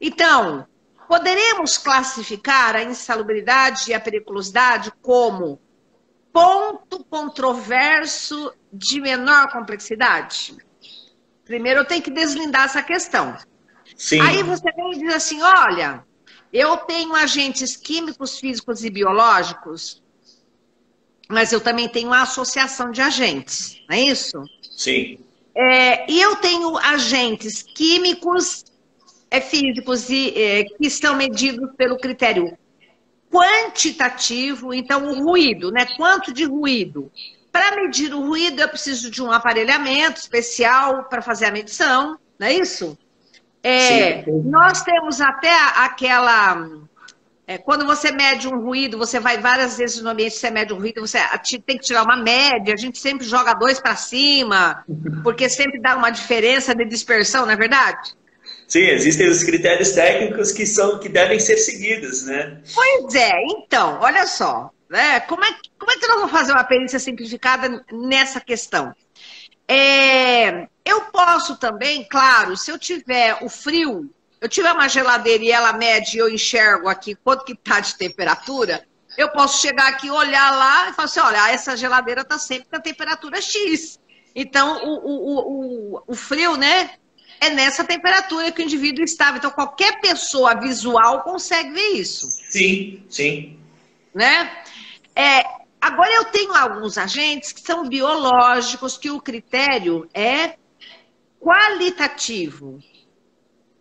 Então, 0.00 0.66
poderemos 1.08 1.78
classificar 1.78 2.76
a 2.76 2.82
insalubridade 2.82 3.90
e 3.90 3.94
a 3.94 4.00
periculosidade 4.00 4.92
como 5.00 5.60
ponto 6.36 7.02
controverso 7.04 8.52
de 8.70 9.00
menor 9.00 9.50
complexidade? 9.50 10.54
Primeiro 11.46 11.80
eu 11.80 11.84
tenho 11.86 12.02
que 12.02 12.10
deslindar 12.10 12.64
essa 12.64 12.82
questão. 12.82 13.34
Sim. 13.96 14.20
Aí 14.20 14.42
você 14.42 14.70
vem 14.72 14.92
e 14.92 14.98
diz 14.98 15.14
assim: 15.14 15.40
olha, 15.40 16.04
eu 16.52 16.76
tenho 16.76 17.14
agentes 17.14 17.74
químicos, 17.74 18.38
físicos 18.38 18.84
e 18.84 18.90
biológicos, 18.90 20.02
mas 21.26 21.52
eu 21.52 21.60
também 21.60 21.88
tenho 21.88 22.08
uma 22.08 22.20
associação 22.20 22.90
de 22.90 23.00
agentes, 23.00 23.80
não 23.88 23.96
é 23.96 24.02
isso? 24.02 24.44
Sim. 24.76 25.18
É, 25.54 26.10
e 26.10 26.20
eu 26.20 26.36
tenho 26.36 26.76
agentes 26.76 27.62
químicos, 27.62 28.62
é, 29.30 29.40
físicos 29.40 30.10
e 30.10 30.34
é, 30.36 30.64
que 30.64 30.86
estão 30.86 31.16
medidos 31.16 31.70
pelo 31.78 31.96
critério 31.96 32.58
quantitativo, 33.36 34.72
então 34.72 35.06
o 35.06 35.24
ruído, 35.24 35.70
né? 35.70 35.86
Quanto 35.96 36.32
de 36.32 36.44
ruído? 36.44 37.12
Para 37.52 37.76
medir 37.76 38.14
o 38.14 38.20
ruído, 38.20 38.60
eu 38.60 38.68
preciso 38.68 39.10
de 39.10 39.22
um 39.22 39.30
aparelhamento 39.30 40.20
especial 40.20 41.04
para 41.04 41.20
fazer 41.20 41.46
a 41.46 41.50
medição, 41.50 42.18
não 42.38 42.46
é 42.46 42.54
isso? 42.54 42.98
É, 43.62 44.24
nós 44.44 44.82
temos 44.82 45.20
até 45.20 45.52
aquela. 45.76 46.68
É, 47.48 47.58
quando 47.58 47.86
você 47.86 48.10
mede 48.10 48.48
um 48.48 48.60
ruído, 48.60 48.98
você 48.98 49.20
vai 49.20 49.38
várias 49.38 49.78
vezes 49.78 50.02
no 50.02 50.10
ambiente, 50.10 50.34
você 50.34 50.50
mede 50.50 50.72
um 50.72 50.78
ruído, 50.78 51.00
você 51.00 51.18
tem 51.64 51.78
que 51.78 51.84
tirar 51.84 52.02
uma 52.02 52.16
média, 52.16 52.74
a 52.74 52.76
gente 52.76 52.98
sempre 52.98 53.24
joga 53.26 53.54
dois 53.54 53.80
para 53.80 53.94
cima, 53.94 54.84
porque 55.22 55.48
sempre 55.48 55.80
dá 55.80 55.96
uma 55.96 56.10
diferença 56.10 56.74
de 56.74 56.84
dispersão, 56.84 57.44
não 57.44 57.52
é 57.52 57.56
verdade? 57.56 58.16
Sim, 58.68 58.80
existem 58.80 59.28
os 59.28 59.44
critérios 59.44 59.92
técnicos 59.92 60.52
que 60.52 60.66
são 60.66 60.98
que 60.98 61.08
devem 61.08 61.38
ser 61.38 61.56
seguidos, 61.56 62.24
né? 62.24 62.60
Pois 62.74 63.14
é, 63.14 63.32
então, 63.44 63.98
olha 64.00 64.26
só, 64.26 64.70
né? 64.90 65.20
Como 65.20 65.44
é, 65.44 65.48
como 65.78 65.90
é 65.90 65.94
que 65.94 66.06
nós 66.06 66.16
vamos 66.16 66.32
fazer 66.32 66.52
uma 66.52 66.64
perícia 66.64 66.98
simplificada 66.98 67.84
nessa 67.92 68.40
questão? 68.40 68.92
É, 69.68 70.68
eu 70.84 71.00
posso 71.12 71.56
também, 71.56 72.06
claro, 72.08 72.56
se 72.56 72.70
eu 72.70 72.78
tiver 72.78 73.38
o 73.42 73.48
frio, 73.48 74.10
eu 74.40 74.48
tiver 74.48 74.72
uma 74.72 74.88
geladeira 74.88 75.44
e 75.44 75.50
ela 75.50 75.72
mede 75.72 76.16
e 76.16 76.20
eu 76.20 76.28
enxergo 76.28 76.88
aqui 76.88 77.14
quanto 77.14 77.44
que 77.44 77.52
está 77.52 77.80
de 77.80 77.96
temperatura, 77.96 78.84
eu 79.16 79.30
posso 79.30 79.60
chegar 79.60 79.88
aqui, 79.88 80.10
olhar 80.10 80.50
lá 80.56 80.90
e 80.90 80.92
falar 80.92 81.06
assim, 81.06 81.20
olha, 81.20 81.50
essa 81.50 81.76
geladeira 81.76 82.20
está 82.20 82.38
sempre 82.38 82.66
na 82.70 82.80
temperatura 82.80 83.40
X. 83.40 83.98
Então, 84.34 84.84
o, 84.84 84.98
o, 85.06 85.94
o, 85.96 86.02
o 86.06 86.14
frio, 86.14 86.56
né, 86.56 86.90
é 87.40 87.50
nessa 87.50 87.84
temperatura 87.84 88.50
que 88.50 88.62
o 88.62 88.64
indivíduo 88.64 89.04
estava. 89.04 89.38
Então, 89.38 89.50
qualquer 89.50 90.00
pessoa 90.00 90.54
visual 90.54 91.22
consegue 91.22 91.70
ver 91.70 91.88
isso. 91.92 92.28
Sim, 92.48 93.02
sim. 93.08 93.58
Né? 94.14 94.50
É, 95.14 95.44
agora, 95.80 96.10
eu 96.14 96.24
tenho 96.26 96.54
alguns 96.54 96.98
agentes 96.98 97.52
que 97.52 97.60
são 97.60 97.88
biológicos, 97.88 98.96
que 98.96 99.10
o 99.10 99.20
critério 99.20 100.08
é 100.14 100.54
qualitativo. 101.40 102.82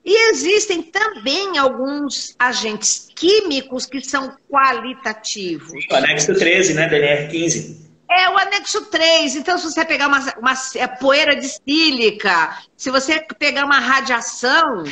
E 0.04 0.30
existem 0.30 0.84
também 0.84 1.58
alguns 1.58 2.36
agentes 2.38 3.10
químicos 3.16 3.88
que 3.88 4.00
são 4.02 4.38
qualitativos. 4.48 5.84
O 5.90 5.96
anexo 5.96 6.34
13, 6.36 6.76
né, 6.76 6.88
DNR 6.88 7.32
15. 7.32 7.85
É 8.10 8.30
o 8.30 8.38
anexo 8.38 8.86
3. 8.86 9.36
Então, 9.36 9.58
se 9.58 9.66
você 9.66 9.84
pegar 9.84 10.08
uma, 10.08 10.20
uma 10.38 10.54
é, 10.76 10.88
poeira 10.88 11.36
distílica, 11.36 12.58
se 12.78 12.92
você 12.92 13.26
pegar 13.40 13.66
uma 13.66 13.80
radiação, 13.80 14.84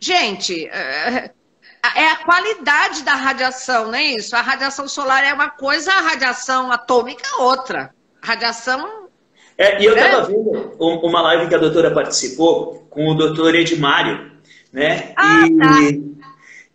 gente, 0.00 0.66
é, 0.68 1.30
é 1.94 2.08
a 2.08 2.16
qualidade 2.16 3.02
da 3.02 3.14
radiação, 3.14 3.86
não 3.86 3.94
é 3.94 4.02
isso? 4.02 4.34
A 4.34 4.40
radiação 4.40 4.88
solar 4.88 5.24
é 5.24 5.32
uma 5.32 5.50
coisa, 5.50 5.92
a 5.92 6.00
radiação 6.00 6.72
atômica 6.72 7.22
é 7.26 7.42
outra. 7.42 7.94
A 8.22 8.26
radiação. 8.26 9.06
É, 9.56 9.80
e 9.80 9.84
eu 9.84 9.94
estava 9.94 10.28
né? 10.28 10.34
vendo 10.34 10.76
uma 10.78 11.22
live 11.22 11.48
que 11.48 11.54
a 11.54 11.58
doutora 11.58 11.90
participou 11.92 12.86
com 12.90 13.08
o 13.08 13.14
doutor 13.14 13.54
Edmário, 13.54 14.32
né? 14.72 15.12
Ah, 15.16 15.46
e, 15.46 15.56
tá. 15.56 15.80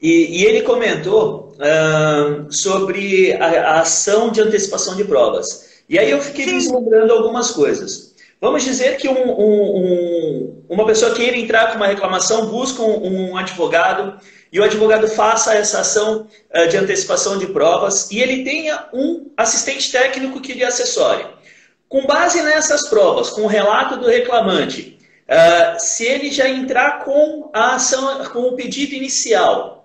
e, 0.02 0.42
e, 0.42 0.46
ele 0.46 0.62
comentou 0.62 1.54
uh, 1.58 2.52
sobre 2.52 3.34
a, 3.34 3.46
a, 3.46 3.80
ação 3.82 4.32
de 4.32 4.42
antecipação 4.42 4.96
de 4.96 5.04
provas. 5.04 5.71
E 5.92 6.00
aí 6.00 6.10
eu 6.10 6.22
fiquei 6.22 6.46
vislumbrando 6.46 7.12
algumas 7.12 7.52
coisas. 7.52 8.16
Vamos 8.40 8.64
dizer 8.64 8.96
que 8.96 9.10
um, 9.10 9.30
um, 9.30 9.78
um, 9.78 10.66
uma 10.70 10.86
pessoa 10.86 11.14
queira 11.14 11.36
entrar 11.36 11.68
com 11.68 11.76
uma 11.76 11.88
reclamação, 11.88 12.46
busca 12.46 12.82
um, 12.82 13.36
advogado 13.36 14.18
e 14.54 14.58
o 14.58 14.64
advogado 14.64 15.06
faça 15.10 15.54
essa 15.54 15.82
ação 15.82 16.30
uh, 16.56 16.68
de 16.70 16.78
antecipação 16.78 17.38
de 17.38 17.48
provas 17.48 18.10
e 18.10 18.22
ele 18.22 18.46
tenha 18.46 18.88
um 18.94 19.32
assistente 19.36 19.92
técnico 19.92 20.40
que 20.40 20.54
lhe 20.54 20.64
assessore. 20.64 21.26
Com 21.90 22.06
base 22.06 22.42
nessas 22.42 22.88
provas, 22.88 23.30
com 23.30 23.42
o 23.42 23.48
relato 23.48 23.98
do 23.98 24.08
reclamante, 24.08 24.98
uh, 25.28 25.78
se 25.78 26.06
ele 26.06 26.32
já 26.32 26.48
entrar 26.48 27.04
com 27.04 27.50
a 27.52 27.76
ação, 27.76 28.24
com 28.32 28.44
o 28.44 28.56
pedido 28.56 28.96
inicial 28.96 29.81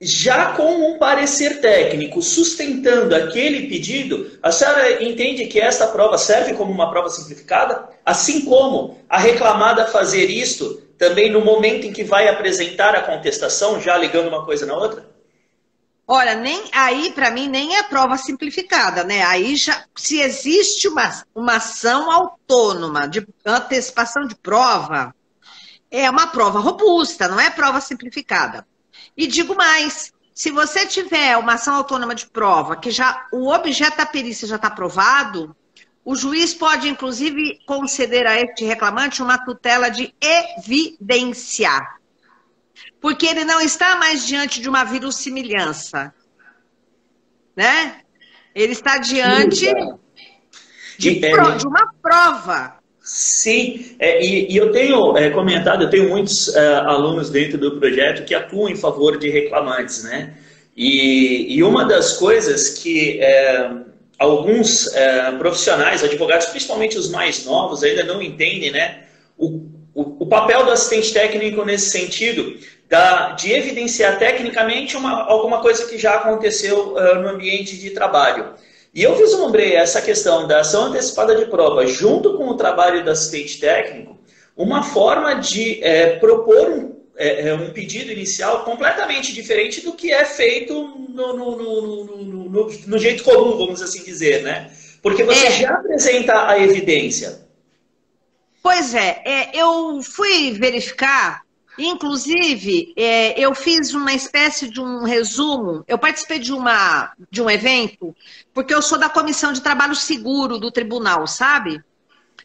já 0.00 0.52
com 0.52 0.92
um 0.92 0.98
parecer 0.98 1.60
técnico 1.60 2.22
sustentando 2.22 3.14
aquele 3.14 3.68
pedido, 3.68 4.30
a 4.42 4.52
senhora 4.52 5.02
entende 5.02 5.46
que 5.46 5.60
esta 5.60 5.88
prova 5.88 6.16
serve 6.16 6.54
como 6.54 6.72
uma 6.72 6.90
prova 6.90 7.10
simplificada? 7.10 7.88
Assim 8.04 8.44
como 8.44 8.98
a 9.08 9.18
reclamada 9.18 9.86
fazer 9.86 10.30
isto 10.30 10.82
também 10.96 11.30
no 11.30 11.44
momento 11.44 11.86
em 11.86 11.92
que 11.92 12.04
vai 12.04 12.28
apresentar 12.28 12.94
a 12.94 13.02
contestação, 13.02 13.80
já 13.80 13.96
ligando 13.96 14.28
uma 14.28 14.44
coisa 14.44 14.66
na 14.66 14.76
outra? 14.76 15.08
Olha, 16.06 16.34
nem 16.34 16.64
aí 16.72 17.12
para 17.12 17.30
mim 17.30 17.48
nem 17.48 17.76
é 17.76 17.82
prova 17.82 18.16
simplificada, 18.16 19.04
né? 19.04 19.22
Aí 19.24 19.56
já 19.56 19.84
se 19.94 20.20
existe 20.20 20.88
uma, 20.88 21.22
uma 21.34 21.56
ação 21.56 22.10
autônoma 22.10 23.06
de 23.06 23.26
antecipação 23.44 24.26
de 24.26 24.34
prova, 24.34 25.14
é 25.90 26.08
uma 26.08 26.28
prova 26.28 26.60
robusta, 26.60 27.28
não 27.28 27.38
é 27.38 27.50
prova 27.50 27.80
simplificada. 27.80 28.66
E 29.18 29.26
digo 29.26 29.56
mais, 29.56 30.12
se 30.32 30.52
você 30.52 30.86
tiver 30.86 31.36
uma 31.36 31.54
ação 31.54 31.74
autônoma 31.74 32.14
de 32.14 32.28
prova, 32.28 32.76
que 32.76 32.92
já 32.92 33.26
o 33.32 33.52
objeto 33.52 33.96
da 33.96 34.06
perícia 34.06 34.46
já 34.46 34.54
está 34.54 34.70
provado, 34.70 35.56
o 36.04 36.14
juiz 36.14 36.54
pode, 36.54 36.88
inclusive, 36.88 37.58
conceder 37.66 38.28
a 38.28 38.40
este 38.40 38.64
reclamante 38.64 39.20
uma 39.20 39.36
tutela 39.36 39.88
de 39.88 40.14
evidenciar. 40.20 41.98
Porque 43.00 43.26
ele 43.26 43.44
não 43.44 43.60
está 43.60 43.96
mais 43.96 44.24
diante 44.24 44.60
de 44.60 44.68
uma 44.68 44.84
virussimilhança. 44.84 46.14
Né? 47.56 48.02
Ele 48.54 48.72
está 48.72 48.98
diante 48.98 49.66
de, 50.96 51.24
é, 51.24 51.56
de 51.56 51.66
uma 51.66 51.92
prova. 52.00 52.77
Sim, 53.10 53.96
é, 53.98 54.22
e, 54.22 54.52
e, 54.52 54.56
eu 54.58 54.70
tenho 54.70 55.16
é, 55.16 55.30
comentado, 55.30 55.82
eu 55.82 55.88
tenho 55.88 56.10
muitos 56.10 56.54
é, 56.54 56.74
alunos 56.74 57.30
dentro 57.30 57.56
do 57.56 57.78
projeto 57.78 58.22
que 58.26 58.34
atuam 58.34 58.68
em 58.68 58.76
favor 58.76 59.16
de 59.16 59.30
reclamantes, 59.30 60.04
né? 60.04 60.34
E, 60.76 61.56
e 61.56 61.62
uma 61.62 61.86
das 61.86 62.18
coisas 62.18 62.68
que 62.68 63.18
é, 63.18 63.70
alguns 64.18 64.94
é, 64.94 65.32
profissionais, 65.38 66.04
advogados, 66.04 66.48
principalmente 66.48 66.98
os 66.98 67.08
mais 67.10 67.46
novos, 67.46 67.82
ainda 67.82 68.04
não 68.04 68.20
entendem, 68.20 68.70
né? 68.72 69.04
O, 69.38 69.62
o, 69.94 70.24
o 70.24 70.26
papel 70.26 70.66
do 70.66 70.70
assistente 70.70 71.10
técnico 71.10 71.64
nesse 71.64 71.88
sentido, 71.88 72.58
da, 72.90 73.30
de 73.30 73.50
evidenciar 73.54 74.18
tecnicamente 74.18 74.98
uma, 74.98 75.22
alguma 75.22 75.62
coisa 75.62 75.86
que 75.86 75.96
já 75.96 76.16
aconteceu 76.16 76.92
uh, 76.92 77.14
no 77.22 77.28
ambiente 77.30 77.74
de 77.78 77.88
trabalho. 77.88 78.52
E 78.94 79.02
eu 79.02 79.14
vislumbrei 79.16 79.76
essa 79.76 80.00
questão 80.00 80.46
da 80.46 80.60
ação 80.60 80.84
antecipada 80.84 81.34
de 81.34 81.46
prova 81.46 81.86
junto 81.86 82.36
com 82.36 82.48
o 82.48 82.56
trabalho 82.56 83.04
do 83.04 83.10
assistente 83.10 83.60
técnico, 83.60 84.18
uma 84.56 84.82
forma 84.82 85.34
de 85.34 85.82
é, 85.84 86.16
propor 86.16 86.68
um, 86.68 86.96
é, 87.16 87.48
é 87.48 87.54
um, 87.54 87.70
pedido 87.70 88.10
inicial 88.10 88.64
completamente 88.64 89.32
diferente 89.32 89.80
do 89.82 89.92
que 89.92 90.12
é 90.12 90.24
feito 90.24 90.72
no, 91.08 91.36
no, 91.36 91.56
no, 91.56 92.70
no 92.86 92.98
jeito 92.98 93.22
comum, 93.24 93.56
vamos 93.56 93.82
assim 93.82 94.02
dizer, 94.04 94.42
né? 94.42 94.70
Porque 95.02 95.22
você 95.22 95.46
é. 95.46 95.50
já 95.52 95.74
apresenta 95.74 96.48
a 96.48 96.58
evidência. 96.58 97.46
Pois 98.62 98.94
é, 98.94 99.22
é 99.24 99.50
eu 99.54 100.00
fui 100.02 100.52
verificar 100.52 101.42
Inclusive, 101.78 102.92
é, 102.96 103.38
eu 103.38 103.54
fiz 103.54 103.94
uma 103.94 104.12
espécie 104.12 104.68
de 104.68 104.80
um 104.80 105.04
resumo. 105.04 105.84
Eu 105.86 105.96
participei 105.96 106.40
de, 106.40 106.52
uma, 106.52 107.12
de 107.30 107.40
um 107.40 107.48
evento, 107.48 108.14
porque 108.52 108.74
eu 108.74 108.82
sou 108.82 108.98
da 108.98 109.08
comissão 109.08 109.52
de 109.52 109.62
trabalho 109.62 109.94
seguro 109.94 110.58
do 110.58 110.72
tribunal, 110.72 111.24
sabe? 111.28 111.80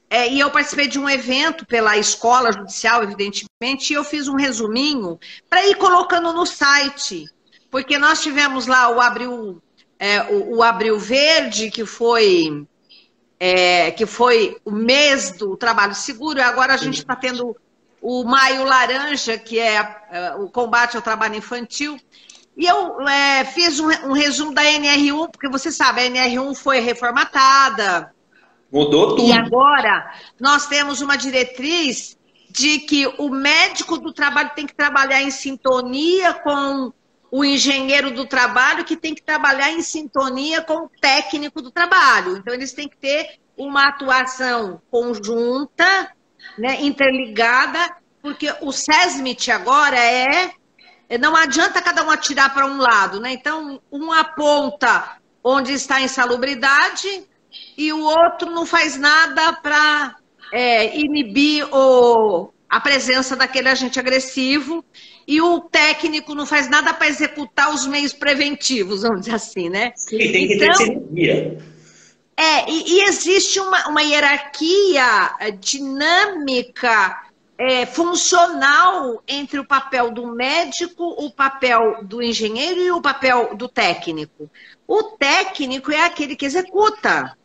É, 0.07 0.31
e 0.31 0.39
eu 0.39 0.51
participei 0.51 0.87
de 0.87 0.99
um 0.99 1.09
evento 1.09 1.65
pela 1.65 1.97
escola 1.97 2.51
judicial, 2.51 3.01
evidentemente, 3.01 3.91
e 3.91 3.93
eu 3.93 4.03
fiz 4.03 4.27
um 4.27 4.35
resuminho 4.35 5.19
para 5.49 5.65
ir 5.65 5.75
colocando 5.77 6.31
no 6.31 6.45
site. 6.45 7.25
Porque 7.71 7.97
nós 7.97 8.21
tivemos 8.21 8.67
lá 8.67 8.95
o 8.95 9.01
Abril, 9.01 9.59
é, 9.97 10.21
o, 10.31 10.57
o 10.57 10.63
Abril 10.63 10.99
Verde, 10.99 11.71
que 11.71 11.87
foi, 11.87 12.67
é, 13.39 13.89
que 13.89 14.05
foi 14.05 14.55
o 14.63 14.69
mês 14.69 15.31
do 15.31 15.57
trabalho 15.57 15.95
seguro, 15.95 16.37
e 16.37 16.43
agora 16.43 16.75
a 16.75 16.77
gente 16.77 16.99
está 16.99 17.15
tendo 17.15 17.57
o 18.03 18.25
Maio 18.25 18.65
Laranja, 18.65 19.37
que 19.37 19.57
é, 19.57 19.77
é 20.11 20.35
o 20.35 20.49
combate 20.49 20.97
ao 20.97 21.01
trabalho 21.01 21.35
infantil. 21.35 21.97
E 22.55 22.65
eu 22.65 22.99
é, 23.07 23.45
fiz 23.45 23.79
um, 23.79 23.87
um, 23.87 24.11
resumo 24.11 24.53
da 24.53 24.61
NR1, 24.61 25.31
porque 25.31 25.47
você 25.47 25.71
sabe, 25.71 26.01
a 26.01 26.09
NR1 26.09 26.53
foi 26.53 26.81
reformatada. 26.81 28.13
Mudou 28.69 29.15
tudo. 29.15 29.23
E 29.23 29.31
agora 29.31 30.11
nós 30.37 30.67
temos 30.67 30.99
uma 30.99 31.15
diretriz 31.15 32.17
de 32.49 32.79
que 32.79 33.07
o 33.17 33.29
médico 33.29 33.97
do 33.97 34.11
trabalho 34.11 34.51
tem 34.53 34.67
que 34.67 34.75
trabalhar 34.75 35.23
em 35.23 35.31
sintonia 35.31 36.33
com 36.33 36.91
o 37.31 37.45
engenheiro 37.45 38.11
do 38.11 38.25
trabalho, 38.25 38.83
que 38.83 38.97
tem 38.97 39.15
que 39.15 39.23
trabalhar 39.23 39.71
em 39.71 39.81
sintonia 39.81 40.61
com 40.61 40.85
o 40.85 40.89
técnico 41.01 41.61
do 41.61 41.71
trabalho. 41.71 42.35
Então, 42.35 42.53
eles 42.53 42.73
têm 42.73 42.89
que 42.89 42.97
ter 42.97 43.39
uma 43.57 43.87
atuação 43.87 44.81
conjunta 44.91 46.11
né, 46.57 46.81
interligada, 46.81 47.95
porque 48.21 48.53
o 48.61 48.71
SESMIT 48.71 49.51
agora 49.51 49.97
é, 49.97 50.51
é. 51.09 51.17
Não 51.17 51.35
adianta 51.35 51.81
cada 51.81 52.03
um 52.03 52.09
atirar 52.09 52.53
para 52.53 52.65
um 52.65 52.77
lado, 52.77 53.19
né? 53.19 53.33
Então, 53.33 53.81
um 53.91 54.11
aponta 54.11 55.17
onde 55.43 55.73
está 55.73 55.97
a 55.97 56.01
insalubridade 56.01 57.23
e 57.77 57.91
o 57.91 58.01
outro 58.01 58.49
não 58.49 58.65
faz 58.65 58.97
nada 58.97 59.53
para 59.53 60.15
é, 60.51 60.97
inibir 60.97 61.67
o, 61.73 62.51
a 62.69 62.79
presença 62.79 63.35
daquele 63.35 63.67
agente 63.67 63.99
agressivo 63.99 64.83
e 65.27 65.41
o 65.41 65.59
técnico 65.59 66.33
não 66.33 66.45
faz 66.45 66.69
nada 66.69 66.93
para 66.93 67.07
executar 67.07 67.73
os 67.73 67.85
meios 67.85 68.13
preventivos, 68.13 69.01
vamos 69.01 69.21
dizer 69.21 69.35
assim, 69.35 69.69
né? 69.69 69.91
Sim, 69.95 70.17
tem 70.17 70.47
que 70.47 70.53
então, 70.55 70.67
ter 70.67 70.75
sinergia. 70.75 71.72
É, 72.35 72.69
e, 72.69 72.93
e 72.93 73.03
existe 73.03 73.59
uma, 73.59 73.87
uma 73.87 74.01
hierarquia 74.01 75.35
eh, 75.39 75.51
dinâmica, 75.51 77.23
é, 77.57 77.85
funcional 77.85 79.21
entre 79.27 79.59
o 79.59 79.65
papel 79.65 80.11
do 80.11 80.27
médico, 80.27 81.03
o 81.03 81.31
papel 81.31 82.03
do 82.03 82.21
engenheiro 82.21 82.79
e 82.79 82.91
o 82.91 83.01
papel 83.01 83.55
do 83.55 83.69
técnico. 83.69 84.49
O 84.87 85.03
técnico 85.03 85.91
é 85.91 86.03
aquele 86.03 86.35
que 86.35 86.45
executa. 86.45 87.37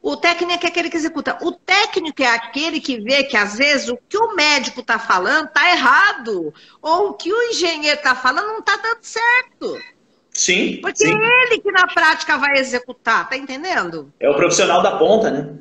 O 0.00 0.16
técnico 0.16 0.64
é 0.64 0.68
aquele 0.68 0.88
que 0.88 0.96
executa. 0.96 1.36
O 1.42 1.52
técnico 1.52 2.22
é 2.22 2.28
aquele 2.28 2.80
que 2.80 3.00
vê 3.00 3.24
que, 3.24 3.36
às 3.36 3.58
vezes, 3.58 3.88
o 3.88 3.98
que 4.08 4.16
o 4.16 4.34
médico 4.34 4.80
está 4.80 4.98
falando 4.98 5.48
está 5.48 5.70
errado. 5.70 6.54
Ou 6.80 7.10
o 7.10 7.14
que 7.14 7.32
o 7.32 7.42
engenheiro 7.50 7.98
está 7.98 8.14
falando 8.14 8.46
não 8.46 8.60
está 8.60 8.76
dando 8.76 9.02
certo. 9.02 9.76
Sim. 10.38 10.78
Porque 10.80 11.04
sim. 11.04 11.12
é 11.12 11.42
ele 11.46 11.58
que 11.60 11.72
na 11.72 11.88
prática 11.88 12.38
vai 12.38 12.58
executar, 12.58 13.28
tá 13.28 13.36
entendendo? 13.36 14.12
É 14.20 14.30
o 14.30 14.36
profissional 14.36 14.80
da 14.80 14.96
ponta, 14.96 15.32
né? 15.32 15.58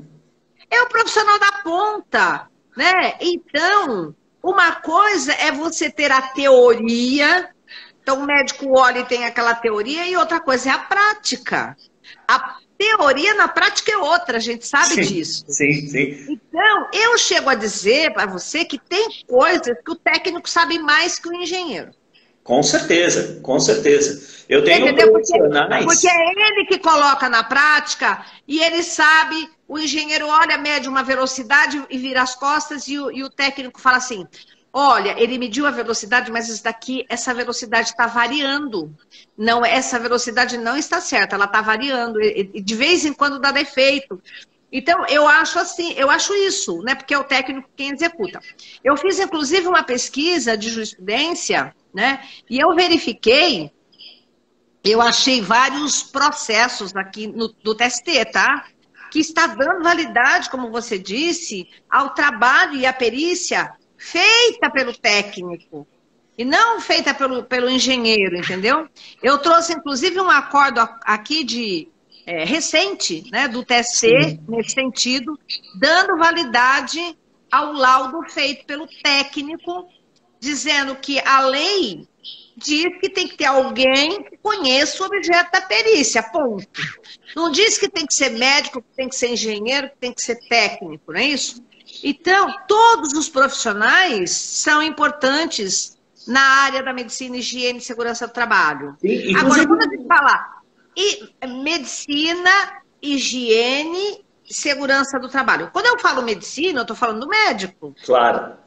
É 0.69 0.83
o 0.83 0.87
profissional 0.87 1.39
da 1.39 1.51
ponta, 1.63 2.47
né? 2.77 3.15
Então, 3.19 4.13
uma 4.43 4.73
coisa 4.73 5.33
é 5.33 5.51
você 5.51 5.89
ter 5.89 6.11
a 6.11 6.21
teoria, 6.21 7.49
então 8.03 8.19
o 8.19 8.25
médico 8.27 8.77
olha 8.77 8.99
e 8.99 9.05
tem 9.05 9.25
aquela 9.25 9.55
teoria, 9.55 10.05
e 10.05 10.15
outra 10.15 10.39
coisa 10.39 10.69
é 10.69 10.73
a 10.73 10.77
prática. 10.77 11.75
A 12.27 12.57
teoria 12.77 13.33
na 13.33 13.47
prática 13.47 13.91
é 13.91 13.97
outra, 13.97 14.37
a 14.37 14.39
gente 14.39 14.67
sabe 14.67 14.93
sim, 14.93 15.01
disso. 15.01 15.43
Sim, 15.47 15.87
sim. 15.87 16.25
Então, 16.29 16.87
eu 16.93 17.17
chego 17.17 17.49
a 17.49 17.55
dizer 17.55 18.13
para 18.13 18.27
você 18.27 18.63
que 18.63 18.77
tem 18.77 19.09
coisas 19.25 19.75
que 19.83 19.91
o 19.91 19.95
técnico 19.95 20.47
sabe 20.47 20.77
mais 20.77 21.17
que 21.17 21.29
o 21.29 21.33
engenheiro. 21.33 21.89
Com 22.47 22.63
certeza, 22.63 23.41
com 23.43 23.59
certeza. 23.59 24.25
Eu 24.47 24.63
tenho 24.63 24.87
Entendeu? 24.87 25.11
profissionais... 25.11 25.83
Porque, 25.83 26.07
porque 26.07 26.07
é 26.07 26.47
ele 26.47 26.65
que 26.65 26.79
coloca 26.79 27.27
na 27.27 27.43
prática 27.43 28.25
e 28.47 28.63
ele 28.63 28.81
sabe, 28.83 29.49
o 29.67 29.77
engenheiro 29.77 30.25
olha, 30.29 30.57
mede 30.57 30.87
uma 30.87 31.03
velocidade 31.03 31.83
e 31.89 31.97
vira 31.97 32.21
as 32.21 32.35
costas 32.35 32.87
e 32.87 32.97
o, 32.97 33.11
e 33.11 33.21
o 33.21 33.29
técnico 33.29 33.81
fala 33.81 33.97
assim, 33.97 34.25
Olha, 34.71 35.15
ele 35.21 35.37
mediu 35.37 35.65
a 35.65 35.71
velocidade, 35.71 36.31
mas 36.31 36.47
isso 36.47 36.63
daqui, 36.63 37.05
essa 37.09 37.33
velocidade 37.33 37.89
está 37.89 38.05
variando. 38.05 38.95
Não, 39.37 39.65
essa 39.65 39.99
velocidade 39.99 40.57
não 40.57 40.77
está 40.77 41.01
certa, 41.01 41.35
ela 41.35 41.45
está 41.45 41.61
variando. 41.61 42.19
De 42.19 42.75
vez 42.75 43.03
em 43.03 43.11
quando 43.11 43.39
dá 43.39 43.51
defeito. 43.51 44.21
Então, 44.71 45.05
eu 45.07 45.27
acho 45.27 45.57
assim, 45.57 45.93
eu 45.93 46.09
acho 46.11 46.33
isso, 46.35 46.81
né? 46.83 46.93
Porque 46.93 47.13
é 47.13 47.17
o 47.17 47.23
técnico 47.23 47.69
quem 47.75 47.91
executa. 47.91 48.39
Eu 48.83 48.95
fiz, 48.95 49.19
inclusive, 49.19 49.67
uma 49.67 49.83
pesquisa 49.83 50.55
de 50.55 50.69
jurisprudência, 50.69 51.73
né? 51.97 52.21
E 52.47 52.59
eu 52.59 52.75
verifiquei, 52.75 53.71
eu 54.83 55.01
achei 55.01 55.41
vários 55.41 56.03
processos 56.03 56.95
aqui 56.95 57.25
no, 57.25 57.47
do 57.47 57.73
TST, 57.73 58.23
tá? 58.31 58.67
Que 59.09 59.19
está 59.19 59.47
dando 59.47 59.83
validade, 59.83 60.47
como 60.51 60.69
você 60.69 60.99
disse, 60.99 61.67
ao 61.89 62.11
trabalho 62.11 62.75
e 62.75 62.85
à 62.85 62.93
perícia 62.93 63.73
feita 63.97 64.69
pelo 64.69 64.95
técnico 64.95 65.87
e 66.37 66.45
não 66.45 66.79
feita 66.79 67.15
pelo, 67.15 67.43
pelo 67.43 67.67
engenheiro, 67.67 68.37
entendeu? 68.37 68.87
Eu 69.23 69.39
trouxe, 69.39 69.73
inclusive, 69.73 70.21
um 70.21 70.29
acordo 70.29 70.87
aqui 71.01 71.43
de 71.43 71.87
é, 72.27 72.43
recente, 72.43 73.23
né, 73.31 73.47
do 73.47 73.65
TSC, 73.65 74.39
nesse 74.47 74.75
sentido, 74.75 75.35
dando 75.79 76.15
validade 76.15 77.17
ao 77.51 77.73
laudo 77.73 78.21
feito 78.29 78.67
pelo 78.67 78.85
técnico, 79.01 79.87
dizendo 80.39 80.95
que 80.95 81.19
a 81.19 81.41
lei 81.41 82.07
diz 82.57 82.99
que 82.99 83.09
tem 83.09 83.27
que 83.27 83.37
ter 83.37 83.45
alguém 83.45 84.23
que 84.23 84.37
conheça 84.37 85.03
o 85.03 85.05
objeto 85.05 85.51
da 85.51 85.61
perícia, 85.61 86.23
ponto. 86.23 86.67
Não 87.35 87.51
diz 87.51 87.77
que 87.77 87.87
tem 87.87 88.05
que 88.05 88.13
ser 88.13 88.31
médico, 88.31 88.81
que 88.81 88.95
tem 88.95 89.07
que 89.07 89.15
ser 89.15 89.29
engenheiro, 89.29 89.89
que 89.89 89.97
tem 89.97 90.13
que 90.13 90.21
ser 90.21 90.35
técnico, 90.47 91.11
não 91.11 91.19
é 91.19 91.25
isso? 91.25 91.63
Então, 92.03 92.53
todos 92.67 93.13
os 93.13 93.29
profissionais 93.29 94.31
são 94.31 94.81
importantes 94.81 95.97
na 96.27 96.41
área 96.41 96.83
da 96.83 96.91
medicina, 96.91 97.37
higiene 97.37 97.79
e 97.79 97.81
segurança 97.81 98.27
do 98.27 98.33
trabalho. 98.33 98.97
Sim, 98.99 99.35
Agora, 99.37 99.65
quando 99.65 99.81
a 99.81 99.95
gente 99.95 100.07
fala 100.07 100.57
e 100.95 101.29
medicina, 101.47 102.81
higiene, 103.01 104.25
segurança 104.49 105.19
do 105.19 105.29
trabalho. 105.29 105.69
Quando 105.71 105.85
eu 105.85 105.99
falo 105.99 106.23
medicina, 106.23 106.79
eu 106.79 106.81
estou 106.81 106.95
falando 106.95 107.21
do 107.21 107.27
médico. 107.27 107.95
Claro. 108.03 108.57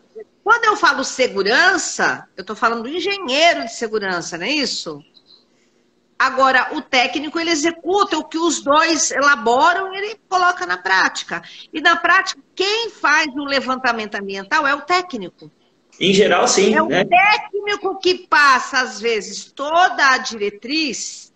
Quando 0.43 0.65
eu 0.65 0.77
falo 0.77 1.05
segurança, 1.05 2.27
eu 2.37 2.41
estou 2.41 2.57
falando 2.57 2.83
do 2.83 2.89
engenheiro 2.89 3.65
de 3.65 3.75
segurança, 3.75 4.39
não 4.39 4.47
é 4.47 4.51
isso? 4.51 5.05
Agora, 6.19 6.69
o 6.73 6.83
técnico, 6.83 7.41
ele 7.41 7.51
executa 7.51 8.19
o 8.19 8.25
que 8.25 8.37
os 8.37 8.63
dois 8.63 9.11
elaboram 9.11 9.95
e 9.95 9.97
ele 9.97 10.21
coloca 10.29 10.67
na 10.67 10.77
prática. 10.77 11.43
E 11.73 11.81
na 11.81 11.97
prática, 11.97 12.43
quem 12.55 12.91
faz 12.91 13.29
o 13.35 13.45
levantamento 13.45 14.17
ambiental 14.17 14.67
é 14.67 14.75
o 14.75 14.83
técnico. 14.83 15.51
Em 15.99 16.13
geral, 16.13 16.47
sim. 16.47 16.75
É 16.75 16.83
o 16.83 16.89
né? 16.89 17.05
técnico 17.05 17.99
que 17.99 18.27
passa, 18.27 18.81
às 18.81 19.01
vezes, 19.01 19.51
toda 19.53 20.09
a 20.09 20.19
diretriz 20.19 21.33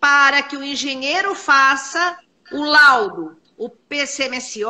para 0.00 0.42
que 0.42 0.56
o 0.56 0.64
engenheiro 0.64 1.34
faça 1.34 2.18
o 2.52 2.62
laudo, 2.62 3.36
o 3.56 3.68
PCMSO, 3.68 4.68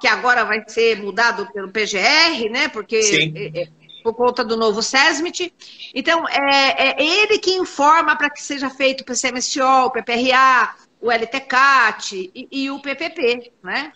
que 0.00 0.06
agora 0.06 0.44
vai 0.44 0.62
ser 0.66 1.00
mudado 1.02 1.50
pelo 1.52 1.70
PGR, 1.70 2.48
né? 2.50 2.68
Porque 2.68 2.96
é, 2.96 3.62
é, 3.62 3.68
por 4.02 4.14
conta 4.14 4.44
do 4.44 4.56
novo 4.56 4.82
SESMIT. 4.82 5.52
Então, 5.94 6.26
é, 6.28 6.90
é 6.90 7.02
ele 7.02 7.38
que 7.38 7.54
informa 7.54 8.16
para 8.16 8.30
que 8.30 8.42
seja 8.42 8.70
feito 8.70 9.02
o 9.02 9.04
PCMSO, 9.04 9.62
o 9.86 9.90
PPRA, 9.90 10.74
o 11.00 11.10
LTCAT 11.10 12.30
e, 12.34 12.48
e 12.50 12.70
o 12.70 12.80
PPP, 12.80 13.52
né? 13.62 13.92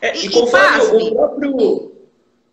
É, 0.00 0.16
e, 0.16 0.26
e 0.26 0.30
conforme 0.30 0.78
e, 0.78 1.08
o 1.08 1.14
próprio, 1.14 1.56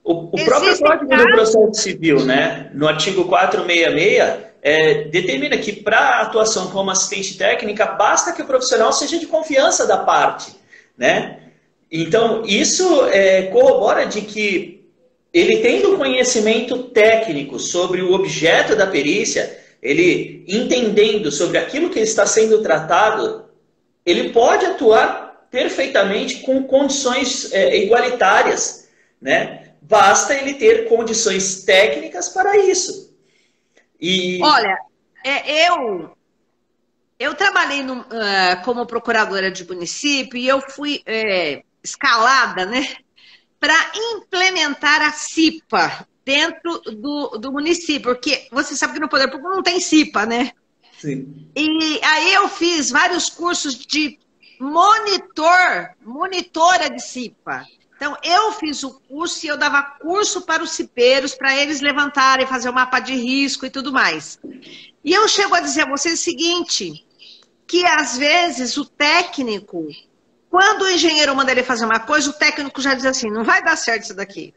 o, 0.03 0.13
o 0.13 0.45
próprio 0.45 0.77
Código 0.79 1.09
casos... 1.09 1.25
do 1.25 1.31
Processo 1.31 1.81
Civil, 1.81 2.25
né? 2.25 2.69
No 2.73 2.87
artigo 2.87 3.25
466, 3.25 4.53
é, 4.61 5.03
determina 5.05 5.57
que 5.57 5.73
para 5.73 5.99
a 5.99 6.21
atuação 6.21 6.71
como 6.71 6.89
assistente 6.89 7.37
técnica, 7.37 7.85
basta 7.85 8.31
que 8.31 8.41
o 8.41 8.45
profissional 8.45 8.93
seja 8.93 9.19
de 9.19 9.27
confiança 9.27 9.85
da 9.85 9.97
parte. 9.97 10.53
Né? 10.97 11.42
Então, 11.95 12.43
isso 12.43 13.05
é, 13.09 13.43
corrobora 13.43 14.07
de 14.07 14.21
que 14.21 14.83
ele 15.31 15.57
tendo 15.57 15.95
conhecimento 15.95 16.85
técnico 16.85 17.59
sobre 17.59 18.01
o 18.01 18.13
objeto 18.13 18.75
da 18.75 18.87
perícia, 18.87 19.63
ele 19.79 20.43
entendendo 20.47 21.31
sobre 21.31 21.59
aquilo 21.59 21.91
que 21.91 21.99
está 21.99 22.25
sendo 22.25 22.63
tratado, 22.63 23.45
ele 24.03 24.29
pode 24.29 24.65
atuar 24.65 25.47
perfeitamente 25.51 26.39
com 26.39 26.63
condições 26.63 27.53
é, 27.53 27.77
igualitárias. 27.77 28.89
Né? 29.21 29.73
Basta 29.79 30.33
ele 30.33 30.55
ter 30.55 30.89
condições 30.89 31.63
técnicas 31.63 32.27
para 32.29 32.57
isso. 32.57 33.15
E... 34.01 34.41
Olha, 34.41 34.79
é, 35.23 35.69
eu 35.69 36.11
eu 37.19 37.35
trabalhei 37.35 37.83
no, 37.83 38.01
uh, 38.01 38.63
como 38.65 38.85
procuradora 38.87 39.51
de 39.51 39.63
município 39.65 40.37
e 40.37 40.47
eu 40.47 40.59
fui 40.59 41.01
é, 41.05 41.63
escalada, 41.83 42.65
né, 42.65 42.95
para 43.59 43.75
implementar 43.95 45.01
a 45.01 45.11
CIPA 45.11 46.07
dentro 46.25 46.79
do, 46.79 47.37
do 47.37 47.51
município, 47.51 48.13
porque 48.13 48.47
você 48.51 48.75
sabe 48.75 48.93
que 48.93 48.99
no 48.99 49.09
Poder 49.09 49.29
Público 49.29 49.49
não 49.49 49.63
tem 49.63 49.79
CIPA, 49.79 50.25
né? 50.25 50.51
Sim. 50.99 51.49
E 51.55 51.99
aí 52.03 52.33
eu 52.33 52.47
fiz 52.47 52.89
vários 52.89 53.29
cursos 53.29 53.75
de 53.75 54.17
monitor, 54.59 55.89
monitora 56.01 56.89
de 56.89 57.01
CIPA. 57.01 57.65
Então, 57.95 58.17
eu 58.23 58.51
fiz 58.53 58.83
o 58.83 58.99
curso 59.01 59.45
e 59.45 59.49
eu 59.49 59.57
dava 59.57 59.81
curso 59.81 60.41
para 60.41 60.63
os 60.63 60.71
cipeiros, 60.71 61.35
para 61.35 61.55
eles 61.55 61.79
levantarem, 61.79 62.47
fazer 62.47 62.69
o 62.69 62.73
mapa 62.73 62.99
de 62.99 63.13
risco 63.15 63.65
e 63.65 63.69
tudo 63.69 63.93
mais. 63.93 64.39
E 65.03 65.13
eu 65.13 65.27
chego 65.27 65.55
a 65.55 65.59
dizer 65.59 65.81
a 65.81 65.89
vocês 65.89 66.19
o 66.19 66.23
seguinte, 66.23 67.05
que 67.67 67.85
às 67.85 68.17
vezes 68.17 68.77
o 68.77 68.85
técnico, 68.85 69.87
quando 70.53 70.83
o 70.83 70.87
engenheiro 70.91 71.35
manda 71.35 71.51
ele 71.51 71.63
fazer 71.63 71.83
uma 71.83 71.99
coisa, 71.99 72.29
o 72.29 72.33
técnico 72.33 72.79
já 72.79 72.93
diz 72.93 73.05
assim, 73.05 73.27
não 73.27 73.43
vai 73.43 73.63
dar 73.63 73.75
certo 73.75 74.03
isso 74.03 74.13
daqui. 74.13 74.53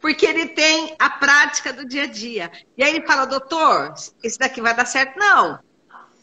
Porque 0.00 0.24
ele 0.24 0.46
tem 0.46 0.94
a 1.00 1.10
prática 1.10 1.72
do 1.72 1.84
dia 1.84 2.04
a 2.04 2.06
dia. 2.06 2.48
E 2.78 2.84
aí 2.84 2.94
ele 2.94 3.04
fala, 3.04 3.24
doutor, 3.24 3.92
esse 4.22 4.38
daqui 4.38 4.60
vai 4.60 4.72
dar 4.72 4.84
certo? 4.84 5.18
Não. 5.18 5.58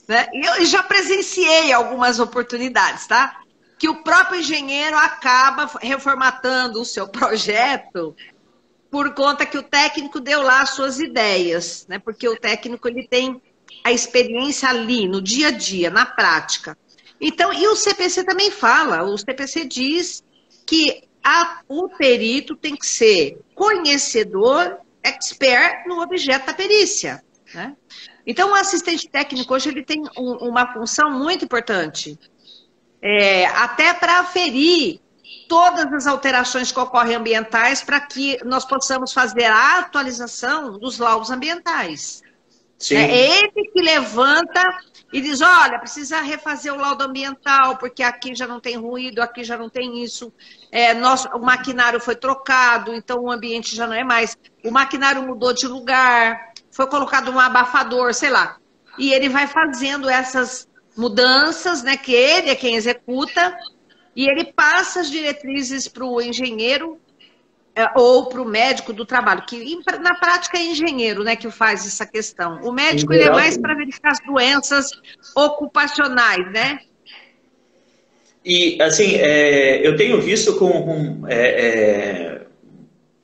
Né? 0.07 0.25
E 0.31 0.45
eu 0.45 0.63
já 0.63 0.81
presenciei 0.81 1.73
algumas 1.73 2.17
oportunidades, 2.17 3.07
tá? 3.07 3.41
que 3.77 3.89
o 3.89 4.03
próprio 4.03 4.39
engenheiro 4.39 4.95
acaba 4.95 5.69
reformatando 5.81 6.79
o 6.79 6.85
seu 6.85 7.05
projeto 7.11 8.15
por 8.89 9.13
conta 9.13 9.45
que 9.45 9.57
o 9.57 9.63
técnico 9.63 10.21
deu 10.21 10.41
lá 10.41 10.61
as 10.61 10.69
suas 10.69 10.97
ideias, 10.97 11.85
né? 11.89 11.99
Porque 11.99 12.27
o 12.27 12.39
técnico 12.39 12.87
ele 12.87 13.05
tem 13.05 13.41
a 13.83 13.91
experiência 13.91 14.69
ali, 14.69 15.09
no 15.09 15.21
dia 15.21 15.49
a 15.49 15.51
dia, 15.51 15.89
na 15.89 16.05
prática. 16.05 16.77
Então, 17.19 17.53
e 17.53 17.67
o 17.67 17.75
CPC 17.75 18.23
também 18.23 18.49
fala, 18.49 19.03
o 19.03 19.17
CPC 19.17 19.65
diz 19.65 20.23
que 20.65 21.03
a, 21.23 21.61
o 21.67 21.89
perito 21.89 22.55
tem 22.55 22.75
que 22.75 22.85
ser 22.85 23.39
conhecedor, 23.53 24.77
expert 25.03 25.85
no 25.87 26.01
objeto 26.01 26.45
da 26.45 26.53
perícia. 26.53 27.23
Né? 27.53 27.75
Então, 28.25 28.51
o 28.51 28.55
assistente 28.55 29.09
técnico 29.09 29.53
hoje 29.53 29.69
ele 29.69 29.83
tem 29.83 30.03
um, 30.17 30.49
uma 30.49 30.71
função 30.71 31.11
muito 31.11 31.43
importante 31.43 32.17
é, 33.01 33.45
até 33.47 33.93
para 33.93 34.19
aferir 34.19 34.99
todas 35.47 35.91
as 35.91 36.07
alterações 36.07 36.71
que 36.71 36.79
ocorrem 36.79 37.15
ambientais 37.15 37.81
para 37.81 37.99
que 37.99 38.37
nós 38.45 38.65
possamos 38.65 39.11
fazer 39.11 39.45
a 39.45 39.79
atualização 39.79 40.77
dos 40.77 40.99
laudos 40.99 41.31
ambientais. 41.31 42.21
Sim. 42.79 42.95
É 42.95 43.41
ele 43.41 43.69
que 43.73 43.81
levanta 43.81 44.61
e 45.11 45.19
diz, 45.19 45.41
olha, 45.41 45.77
precisa 45.79 46.21
refazer 46.21 46.73
o 46.73 46.77
laudo 46.77 47.03
ambiental, 47.03 47.77
porque 47.77 48.01
aqui 48.01 48.33
já 48.33 48.47
não 48.47 48.59
tem 48.59 48.77
ruído, 48.77 49.21
aqui 49.21 49.43
já 49.43 49.57
não 49.57 49.69
tem 49.69 50.01
isso. 50.01 50.31
É, 50.71 50.93
nosso, 50.93 51.27
o 51.29 51.39
maquinário 51.39 51.99
foi 51.99 52.15
trocado, 52.15 52.93
então 52.93 53.19
o 53.21 53.31
ambiente 53.31 53.75
já 53.75 53.85
não 53.85 53.95
é 53.95 54.03
mais. 54.03 54.37
O 54.63 54.71
maquinário 54.71 55.21
mudou 55.23 55.51
de 55.51 55.67
lugar, 55.67 56.53
foi 56.71 56.87
colocado 56.87 57.31
um 57.31 57.39
abafador, 57.39 58.13
sei 58.13 58.29
lá. 58.29 58.57
E 58.97 59.11
ele 59.11 59.27
vai 59.27 59.45
fazendo 59.45 60.09
essas 60.09 60.67
mudanças, 60.95 61.83
né, 61.83 61.97
que 61.97 62.13
ele 62.13 62.49
é 62.49 62.55
quem 62.55 62.75
executa, 62.75 63.57
e 64.15 64.27
ele 64.27 64.53
passa 64.53 65.01
as 65.01 65.11
diretrizes 65.11 65.87
para 65.87 66.05
o 66.05 66.21
engenheiro 66.21 66.99
ou 67.95 68.27
para 68.27 68.41
o 68.41 68.45
médico 68.45 68.91
do 68.91 69.05
trabalho, 69.05 69.43
que 69.45 69.79
na 70.01 70.15
prática 70.15 70.57
é 70.57 70.63
engenheiro 70.63 71.23
né, 71.23 71.35
que 71.35 71.49
faz 71.51 71.85
essa 71.85 72.05
questão. 72.05 72.59
O 72.63 72.71
médico 72.71 73.13
ele 73.13 73.23
é 73.23 73.31
mais 73.31 73.57
para 73.57 73.75
verificar 73.75 74.11
as 74.11 74.19
doenças 74.19 74.91
ocupacionais, 75.35 76.51
né? 76.51 76.79
E, 78.43 78.81
assim, 78.81 79.15
é, 79.15 79.85
eu 79.85 79.95
tenho 79.95 80.19
visto 80.21 80.55
com, 80.55 80.71
com 80.71 81.27
é, 81.27 81.35
é, 81.35 82.41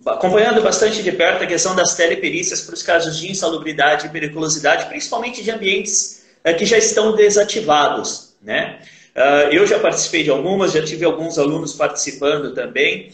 acompanhando 0.05 0.61
bastante 0.61 1.01
de 1.01 1.11
perto 1.11 1.43
a 1.43 1.47
questão 1.47 1.75
das 1.75 1.95
teleperícias 1.95 2.61
para 2.61 2.75
os 2.75 2.83
casos 2.83 3.17
de 3.17 3.31
insalubridade 3.31 4.05
e 4.05 4.09
periculosidade, 4.09 4.85
principalmente 4.87 5.43
de 5.43 5.49
ambientes 5.49 6.25
é, 6.43 6.53
que 6.53 6.65
já 6.65 6.77
estão 6.77 7.15
desativados. 7.15 8.35
Né? 8.41 8.79
Uh, 9.15 9.49
eu 9.51 9.65
já 9.65 9.79
participei 9.79 10.23
de 10.23 10.29
algumas, 10.29 10.73
já 10.73 10.83
tive 10.83 11.05
alguns 11.05 11.39
alunos 11.39 11.73
participando 11.73 12.53
também. 12.53 13.09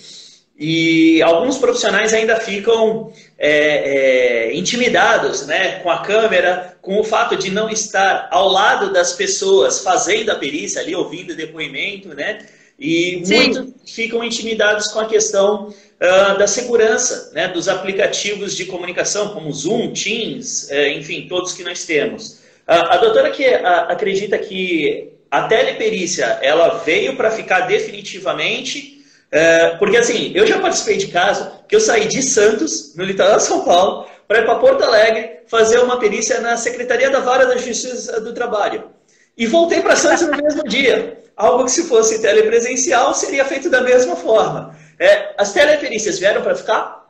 E 0.57 1.21
alguns 1.23 1.57
profissionais 1.57 2.13
ainda 2.13 2.35
ficam 2.35 3.11
é, 3.37 4.49
é, 4.49 4.55
intimidados 4.55 5.47
né, 5.47 5.79
com 5.79 5.89
a 5.89 5.99
câmera, 5.99 6.77
com 6.81 6.99
o 6.99 7.03
fato 7.03 7.35
de 7.35 7.49
não 7.49 7.69
estar 7.69 8.27
ao 8.31 8.47
lado 8.47 8.93
das 8.93 9.13
pessoas 9.13 9.83
fazendo 9.83 10.29
a 10.29 10.35
perícia 10.35 10.81
ali, 10.81 10.95
ouvindo 10.95 11.31
o 11.31 11.35
depoimento, 11.35 12.09
né? 12.09 12.45
E 12.79 13.21
Sim. 13.23 13.35
muitos 13.35 13.93
ficam 13.93 14.23
intimidados 14.23 14.87
com 14.87 14.99
a 14.99 15.05
questão 15.05 15.67
uh, 15.69 16.37
da 16.37 16.47
segurança 16.47 17.31
né, 17.31 17.47
dos 17.47 17.67
aplicativos 17.67 18.55
de 18.55 18.65
comunicação, 18.65 19.29
como 19.29 19.53
Zoom, 19.53 19.93
Teams, 19.93 20.67
uh, 20.71 20.87
enfim, 20.97 21.27
todos 21.27 21.53
que 21.53 21.63
nós 21.63 21.85
temos. 21.85 22.39
Uh, 22.67 22.89
a 22.89 22.97
doutora 22.97 23.29
que 23.29 23.45
acredita 23.45 24.37
que 24.39 25.11
a 25.29 25.43
teleperícia 25.43 26.25
ela 26.41 26.79
veio 26.79 27.15
para 27.15 27.29
ficar 27.29 27.61
definitivamente 27.61 29.00
é, 29.31 29.77
porque 29.77 29.95
assim, 29.95 30.33
eu 30.35 30.45
já 30.45 30.59
participei 30.59 30.97
de 30.97 31.07
caso 31.07 31.49
que 31.67 31.75
eu 31.75 31.79
saí 31.79 32.07
de 32.07 32.21
Santos, 32.21 32.93
no 32.95 33.03
litoral 33.05 33.37
de 33.37 33.43
São 33.43 33.63
Paulo, 33.63 34.05
para 34.27 34.39
ir 34.39 34.45
para 34.45 34.59
Porto 34.59 34.83
Alegre 34.83 35.39
fazer 35.47 35.79
uma 35.79 35.97
perícia 35.97 36.41
na 36.41 36.57
Secretaria 36.57 37.09
da 37.09 37.21
Vara 37.21 37.45
da 37.45 37.57
Justiça 37.57 38.19
do 38.19 38.33
Trabalho. 38.33 38.91
E 39.37 39.47
voltei 39.47 39.81
para 39.81 39.95
Santos 39.95 40.27
no 40.27 40.35
mesmo 40.35 40.63
dia. 40.67 41.17
Algo 41.35 41.63
que 41.63 41.71
se 41.71 41.87
fosse 41.87 42.21
telepresencial 42.21 43.13
seria 43.13 43.45
feito 43.45 43.69
da 43.69 43.81
mesma 43.81 44.15
forma. 44.15 44.77
É, 44.99 45.33
as 45.37 45.53
teleperícias 45.53 46.19
vieram 46.19 46.41
para 46.41 46.55
ficar? 46.55 47.09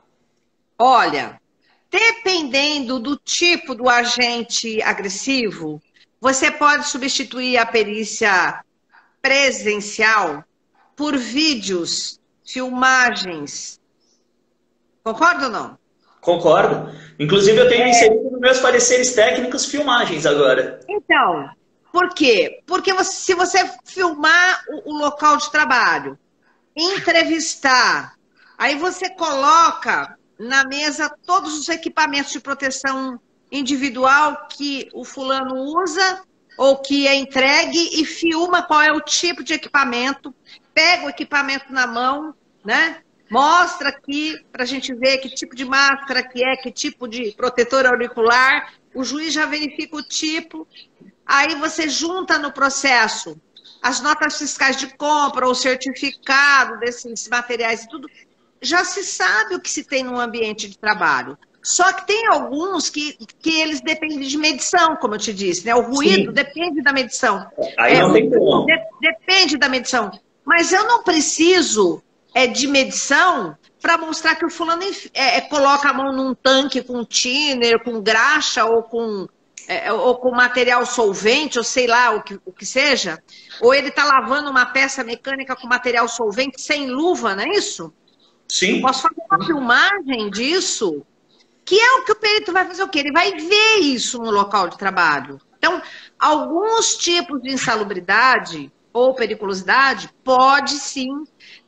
Olha, 0.77 1.39
dependendo 1.89 2.99
do 2.99 3.17
tipo 3.17 3.73
do 3.75 3.89
agente 3.89 4.81
agressivo, 4.81 5.81
você 6.19 6.51
pode 6.51 6.87
substituir 6.87 7.57
a 7.57 7.65
perícia 7.65 8.63
presencial 9.21 10.43
por 11.01 11.17
vídeos, 11.17 12.19
filmagens. 12.45 13.81
Concorda 15.03 15.45
ou 15.45 15.51
não? 15.51 15.79
Concordo. 16.21 16.95
Inclusive, 17.17 17.57
eu 17.57 17.67
tenho 17.67 17.85
é... 17.85 17.89
inserido 17.89 18.29
nos 18.29 18.39
meus 18.39 18.59
pareceres 18.59 19.15
técnicos 19.15 19.65
filmagens 19.65 20.27
agora. 20.27 20.79
Então, 20.87 21.49
por 21.91 22.13
quê? 22.13 22.61
Porque 22.67 22.93
você, 22.93 23.13
se 23.13 23.33
você 23.33 23.67
filmar 23.83 24.63
o, 24.69 24.91
o 24.91 24.97
local 24.99 25.37
de 25.37 25.49
trabalho, 25.49 26.19
entrevistar, 26.75 28.13
aí 28.55 28.75
você 28.75 29.09
coloca 29.09 30.15
na 30.37 30.63
mesa 30.65 31.11
todos 31.25 31.57
os 31.57 31.67
equipamentos 31.67 32.31
de 32.31 32.39
proteção 32.39 33.19
individual 33.51 34.47
que 34.49 34.87
o 34.93 35.03
fulano 35.03 35.55
usa 35.55 36.21
ou 36.59 36.77
que 36.77 37.07
é 37.07 37.15
entregue 37.15 37.99
e 37.99 38.05
filma 38.05 38.61
qual 38.61 38.81
é 38.81 38.91
o 38.91 39.01
tipo 39.01 39.43
de 39.43 39.55
equipamento 39.55 40.31
pega 40.73 41.05
o 41.05 41.09
equipamento 41.09 41.71
na 41.71 41.87
mão, 41.87 42.33
né? 42.63 43.01
Mostra 43.29 43.89
aqui 43.89 44.37
para 44.51 44.63
a 44.63 44.65
gente 44.65 44.93
ver 44.93 45.19
que 45.19 45.29
tipo 45.29 45.55
de 45.55 45.63
máscara 45.63 46.21
que 46.21 46.43
é, 46.43 46.57
que 46.57 46.71
tipo 46.71 47.07
de 47.07 47.31
protetor 47.31 47.85
auricular. 47.85 48.73
O 48.93 49.05
juiz 49.05 49.33
já 49.33 49.45
verifica 49.45 49.95
o 49.95 50.03
tipo. 50.03 50.67
Aí 51.25 51.55
você 51.55 51.87
junta 51.87 52.37
no 52.37 52.51
processo 52.51 53.39
as 53.81 54.01
notas 54.01 54.37
fiscais 54.37 54.75
de 54.75 54.95
compra, 54.95 55.47
o 55.47 55.55
certificado 55.55 56.77
desses 56.79 57.27
materiais 57.29 57.83
e 57.83 57.89
tudo. 57.89 58.07
Já 58.61 58.83
se 58.83 59.03
sabe 59.03 59.55
o 59.55 59.61
que 59.61 59.69
se 59.69 59.85
tem 59.85 60.03
no 60.03 60.19
ambiente 60.19 60.69
de 60.69 60.77
trabalho. 60.77 61.37
Só 61.63 61.91
que 61.93 62.07
tem 62.07 62.27
alguns 62.27 62.89
que, 62.89 63.17
que 63.39 63.61
eles 63.61 63.81
dependem 63.81 64.19
de 64.19 64.37
medição, 64.37 64.95
como 64.95 65.15
eu 65.15 65.19
te 65.19 65.33
disse, 65.33 65.65
né? 65.65 65.75
O 65.75 65.81
ruído 65.81 66.29
Sim. 66.29 66.33
depende 66.33 66.81
da 66.81 66.91
medição. 66.91 67.47
Aí 67.77 67.95
é, 67.95 68.01
não 68.01 68.13
tem 68.13 68.29
como. 68.29 68.65
De, 68.65 68.77
depende 68.99 69.57
da 69.57 69.69
medição. 69.69 70.11
Mas 70.45 70.71
eu 70.71 70.85
não 70.87 71.03
preciso 71.03 72.01
é, 72.33 72.47
de 72.47 72.67
medição 72.67 73.55
para 73.81 73.97
mostrar 73.97 74.35
que 74.35 74.45
o 74.45 74.49
fulano 74.49 74.83
é, 75.13 75.37
é, 75.37 75.41
coloca 75.41 75.89
a 75.89 75.93
mão 75.93 76.13
num 76.13 76.35
tanque 76.35 76.83
com 76.83 77.03
thinner, 77.03 77.83
com 77.83 77.99
graxa 78.01 78.63
ou 78.65 78.83
com, 78.83 79.27
é, 79.67 79.91
ou 79.91 80.15
com 80.17 80.31
material 80.31 80.85
solvente, 80.85 81.57
ou 81.57 81.63
sei 81.63 81.87
lá 81.87 82.11
o 82.11 82.21
que, 82.21 82.39
o 82.45 82.51
que 82.51 82.65
seja. 82.65 83.21
Ou 83.59 83.73
ele 83.73 83.89
está 83.89 84.05
lavando 84.05 84.49
uma 84.49 84.67
peça 84.67 85.03
mecânica 85.03 85.55
com 85.55 85.67
material 85.67 86.07
solvente 86.07 86.61
sem 86.61 86.87
luva, 86.87 87.35
não 87.35 87.43
é 87.43 87.49
isso? 87.49 87.91
Sim. 88.47 88.81
Posso 88.81 89.01
fazer 89.01 89.21
uma 89.29 89.45
filmagem 89.45 90.29
disso? 90.29 91.05
Que 91.65 91.79
é 91.79 91.93
o 91.93 92.05
que 92.05 92.11
o 92.11 92.15
perito 92.15 92.51
vai 92.51 92.65
fazer 92.65 92.83
o 92.83 92.89
quê? 92.89 92.99
Ele 92.99 93.11
vai 93.11 93.31
ver 93.31 93.79
isso 93.79 94.19
no 94.19 94.29
local 94.29 94.67
de 94.67 94.77
trabalho. 94.77 95.39
Então, 95.57 95.81
alguns 96.19 96.97
tipos 96.97 97.41
de 97.41 97.51
insalubridade 97.51 98.71
ou 98.93 99.13
periculosidade? 99.13 100.09
Pode 100.23 100.71
sim, 100.71 101.23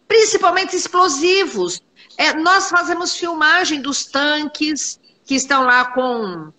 principalmente 0.08 0.76
explosivos. 0.76 1.82
É, 2.18 2.34
nós 2.34 2.70
fazemos 2.70 3.18
filmagem 3.18 3.82
dos 3.82 4.06
tanques 4.06 5.00
que 5.26 5.36
estão 5.36 5.64
lá 5.64 5.86
com 5.86 6.52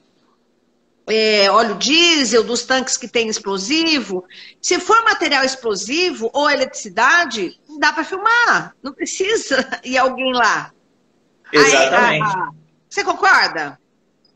é, 1.07 1.51
óleo 1.51 1.75
diesel, 1.77 2.43
dos 2.43 2.63
tanques 2.63 2.97
que 2.97 3.07
tem 3.07 3.29
explosivo. 3.29 4.25
Se 4.61 4.79
for 4.81 5.03
material 5.05 5.45
explosivo 5.45 6.31
ou 6.33 6.51
eletricidade, 6.51 7.59
dá 7.79 7.93
para 7.93 8.05
filmar, 8.05 8.75
não 8.83 8.93
precisa 8.93 9.69
ir 9.85 9.99
alguém 9.99 10.33
lá. 10.33 10.73
Exatamente. 11.53 11.97
Aí, 11.97 12.21
a, 12.21 12.27
a, 12.27 12.51
você 12.89 13.05
concorda? 13.05 13.79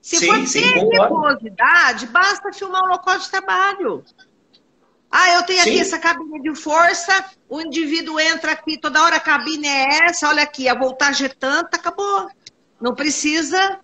Se 0.01 0.19
sim, 0.19 0.27
for 0.27 0.89
periculosidade, 0.91 2.07
basta 2.07 2.53
filmar 2.53 2.83
o 2.85 2.89
local 2.89 3.19
de 3.19 3.29
trabalho. 3.29 4.05
Ah, 5.11 5.31
eu 5.33 5.43
tenho 5.45 5.63
Sim. 5.63 5.71
aqui 5.71 5.81
essa 5.81 5.99
cabine 5.99 6.43
de 6.43 6.55
força, 6.55 7.25
o 7.49 7.61
indivíduo 7.61 8.21
entra 8.21 8.53
aqui, 8.53 8.79
toda 8.79 9.03
hora 9.03 9.17
a 9.17 9.21
cabine 9.21 9.67
é 9.67 10.05
essa, 10.05 10.29
olha 10.29 10.43
aqui, 10.43 10.69
a 10.69 10.75
voltagem 10.75 11.27
é 11.27 11.31
tanta, 11.31 11.77
acabou. 11.77 12.29
Não 12.81 12.95
precisa. 12.95 13.81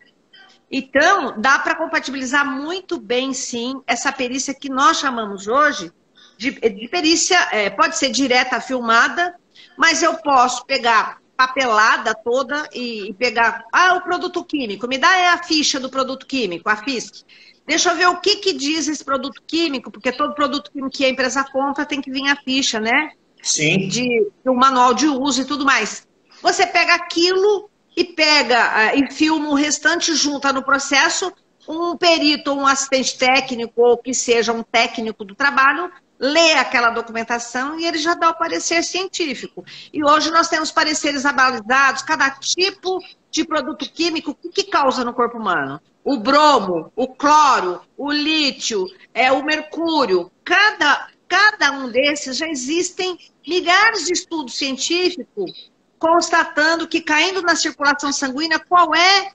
Então, 0.71 1.41
dá 1.41 1.59
para 1.59 1.75
compatibilizar 1.75 2.45
muito 2.47 2.99
bem, 2.99 3.33
sim, 3.33 3.81
essa 3.87 4.13
perícia 4.13 4.55
que 4.55 4.69
nós 4.69 4.99
chamamos 4.99 5.49
hoje 5.49 5.91
de, 6.37 6.51
de 6.51 6.89
perícia, 6.89 7.39
é, 7.53 7.71
pode 7.71 7.97
ser 7.97 8.11
direta 8.11 8.61
filmada, 8.61 9.35
mas 9.79 10.03
eu 10.03 10.15
posso 10.19 10.65
pegar 10.67 11.19
papelada 11.37 12.15
toda 12.15 12.69
e, 12.73 13.11
e, 13.11 13.15
pegar, 13.15 13.65
ah, 13.73 13.95
o 13.95 14.03
produto 14.03 14.45
químico, 14.45 14.87
me 14.87 14.99
dá 14.99 15.17
é 15.17 15.29
a 15.29 15.43
ficha 15.43 15.81
do 15.81 15.91
produto 15.91 16.27
químico, 16.27 16.69
a 16.69 16.77
FISC. 16.77 17.25
Deixa 17.67 17.91
eu 17.91 17.97
ver 17.97 18.09
o 18.09 18.21
que, 18.21 18.37
que 18.37 18.53
diz 18.53 18.89
esse 18.89 19.03
produto 19.03 19.43
químico, 19.47 19.91
porque 19.91 20.13
todo 20.13 20.35
produto 20.35 20.71
químico 20.71 20.91
que 20.91 21.05
a 21.05 21.09
empresa 21.09 21.43
compra 21.45 21.87
tem 21.87 22.01
que 22.01 22.11
vir 22.11 22.29
a 22.29 22.37
ficha, 22.37 22.79
né? 22.79 23.13
Sim. 23.43 23.89
De, 23.89 24.03
de 24.43 24.51
um 24.51 24.55
manual 24.55 24.93
de 24.95 25.07
uso 25.07 25.43
e 25.43 25.45
tudo 25.45 25.65
mais. 25.65 26.07
Você 26.43 26.67
pega 26.67 26.95
aquilo 26.95 27.71
e 27.97 28.05
pega 28.05 28.93
uh, 28.95 28.99
e 28.99 29.11
filma 29.11 29.49
o 29.49 29.55
restante, 29.55 30.15
junta 30.15 30.53
no 30.53 30.63
processo, 30.63 31.33
um 31.69 31.97
perito, 31.97 32.53
um 32.53 32.67
assistente 32.67 33.17
técnico, 33.17 33.81
ou 33.81 33.97
que 33.97 34.13
seja 34.13 34.53
um 34.53 34.63
técnico 34.63 35.25
do 35.25 35.35
trabalho, 35.35 35.91
lê 36.19 36.53
aquela 36.53 36.91
documentação 36.91 37.79
e 37.79 37.87
ele 37.87 37.99
já 37.99 38.15
dá 38.15 38.31
o 38.31 38.39
parecer 38.39 38.83
científico. 38.83 39.65
E 39.93 40.05
hoje 40.05 40.31
nós 40.31 40.49
temos 40.49 40.71
pareceres 40.71 41.25
abalizados, 41.25 42.03
cada 42.03 42.31
tipo 42.31 42.99
de 43.31 43.45
produto 43.45 43.91
químico, 43.91 44.37
o 44.45 44.51
que 44.51 44.65
causa 44.65 45.05
no 45.05 45.13
corpo 45.13 45.39
humano? 45.39 45.81
O 46.05 46.19
bromo, 46.19 46.93
o 46.95 47.09
cloro, 47.09 47.81
o 47.97 48.13
lítio, 48.13 48.87
é, 49.15 49.33
o 49.33 49.43
mercúrio, 49.43 50.31
cada, 50.45 51.09
cada 51.27 51.73
um 51.73 51.89
desses 51.89 52.37
já 52.37 52.47
existem 52.47 53.19
milhares 53.47 54.05
de 54.05 54.13
estudos 54.13 54.55
científicos 54.55 55.73
constatando 55.99 56.87
que 56.87 57.01
caindo 57.01 57.41
na 57.41 57.57
circulação 57.57 58.13
sanguínea, 58.13 58.59
qual 58.59 58.95
é, 58.95 59.33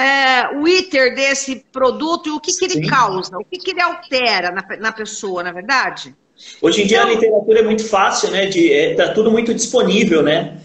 é 0.00 0.56
o 0.56 0.68
ITER 0.68 1.16
desse 1.16 1.64
produto 1.72 2.28
e 2.28 2.32
o 2.32 2.38
que, 2.38 2.52
que 2.52 2.64
ele 2.64 2.86
causa, 2.86 3.36
o 3.36 3.44
que, 3.44 3.58
que 3.58 3.72
ele 3.72 3.80
altera 3.80 4.52
na, 4.52 4.64
na 4.76 4.92
pessoa, 4.92 5.42
na 5.42 5.50
é 5.50 5.52
verdade? 5.52 6.14
Hoje 6.60 6.82
em 6.82 6.86
dia 6.86 6.98
então, 6.98 7.10
a 7.10 7.14
literatura 7.14 7.58
é 7.58 7.62
muito 7.64 7.88
fácil, 7.88 8.30
né? 8.30 8.46
De, 8.46 8.72
é, 8.72 8.94
tá 8.94 9.12
tudo 9.12 9.32
muito 9.32 9.52
disponível, 9.52 10.22
né? 10.22 10.60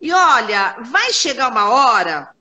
E 0.00 0.12
olha, 0.12 0.76
vai 0.90 1.12
chegar 1.12 1.48
uma 1.48 1.68
hora 1.70 2.35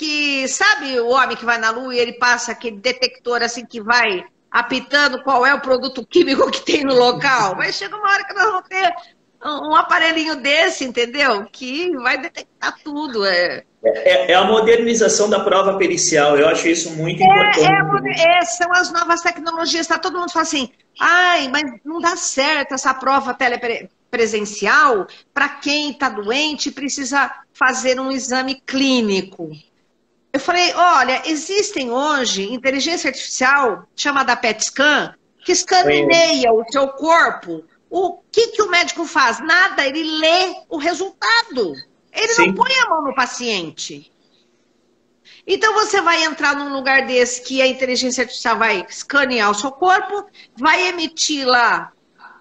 que 0.00 0.48
sabe 0.48 0.98
o 0.98 1.08
homem 1.10 1.36
que 1.36 1.44
vai 1.44 1.58
na 1.58 1.70
lua 1.70 1.94
e 1.94 1.98
ele 1.98 2.14
passa 2.14 2.52
aquele 2.52 2.78
detector 2.78 3.42
assim 3.42 3.66
que 3.66 3.82
vai 3.82 4.24
apitando 4.50 5.22
qual 5.22 5.44
é 5.44 5.52
o 5.52 5.60
produto 5.60 6.06
químico 6.06 6.50
que 6.50 6.62
tem 6.62 6.84
no 6.84 6.94
local. 6.94 7.54
Mas 7.60 7.74
chega 7.74 7.94
uma 7.94 8.10
hora 8.10 8.24
que 8.24 8.32
nós 8.32 8.44
vamos 8.44 8.66
ter 8.66 8.90
um 9.44 9.74
aparelhinho 9.74 10.36
desse, 10.36 10.86
entendeu? 10.86 11.46
Que 11.52 11.94
vai 11.98 12.16
detectar 12.16 12.76
tudo. 12.82 13.26
É. 13.26 13.62
É, 13.84 14.32
é 14.32 14.34
a 14.34 14.44
modernização 14.44 15.28
da 15.28 15.40
prova 15.40 15.76
pericial, 15.76 16.36
eu 16.38 16.48
acho 16.48 16.66
isso 16.68 16.90
muito 16.96 17.22
é, 17.22 17.26
importante. 17.26 18.20
É, 18.20 18.38
é, 18.38 18.44
são 18.46 18.72
as 18.72 18.90
novas 18.90 19.20
tecnologias, 19.20 19.86
tá? 19.86 19.98
Todo 19.98 20.18
mundo 20.18 20.32
fala 20.32 20.44
assim, 20.44 20.70
ai, 20.98 21.48
mas 21.48 21.64
não 21.84 22.00
dá 22.00 22.16
certo 22.16 22.74
essa 22.74 22.94
prova 22.94 23.34
telepresencial 23.34 25.06
para 25.32 25.48
quem 25.48 25.90
está 25.90 26.08
doente 26.08 26.70
e 26.70 26.72
precisa 26.72 27.30
fazer 27.52 28.00
um 28.00 28.10
exame 28.10 28.62
clínico. 28.66 29.50
Eu 30.32 30.38
falei, 30.40 30.72
olha, 30.74 31.22
existem 31.26 31.90
hoje 31.90 32.52
inteligência 32.52 33.08
artificial 33.08 33.88
chamada 33.96 34.36
PET 34.36 34.64
scan 34.64 35.14
que 35.44 35.52
escaneia 35.52 36.52
o 36.52 36.64
seu 36.70 36.88
corpo. 36.88 37.64
O 37.88 38.18
que, 38.30 38.48
que 38.48 38.62
o 38.62 38.70
médico 38.70 39.04
faz? 39.04 39.40
Nada, 39.40 39.84
ele 39.84 40.04
lê 40.18 40.54
o 40.68 40.76
resultado. 40.76 41.74
Ele 42.12 42.28
Sim. 42.28 42.46
não 42.48 42.54
põe 42.54 42.72
a 42.84 42.88
mão 42.88 43.02
no 43.02 43.14
paciente. 43.14 44.12
Então 45.46 45.74
você 45.74 46.00
vai 46.00 46.22
entrar 46.22 46.54
num 46.54 46.72
lugar 46.72 47.06
desse 47.06 47.42
que 47.42 47.60
a 47.60 47.66
inteligência 47.66 48.22
artificial 48.22 48.58
vai 48.58 48.86
escanear 48.88 49.50
o 49.50 49.54
seu 49.54 49.72
corpo, 49.72 50.26
vai 50.56 50.88
emitir 50.88 51.46
lá 51.46 51.92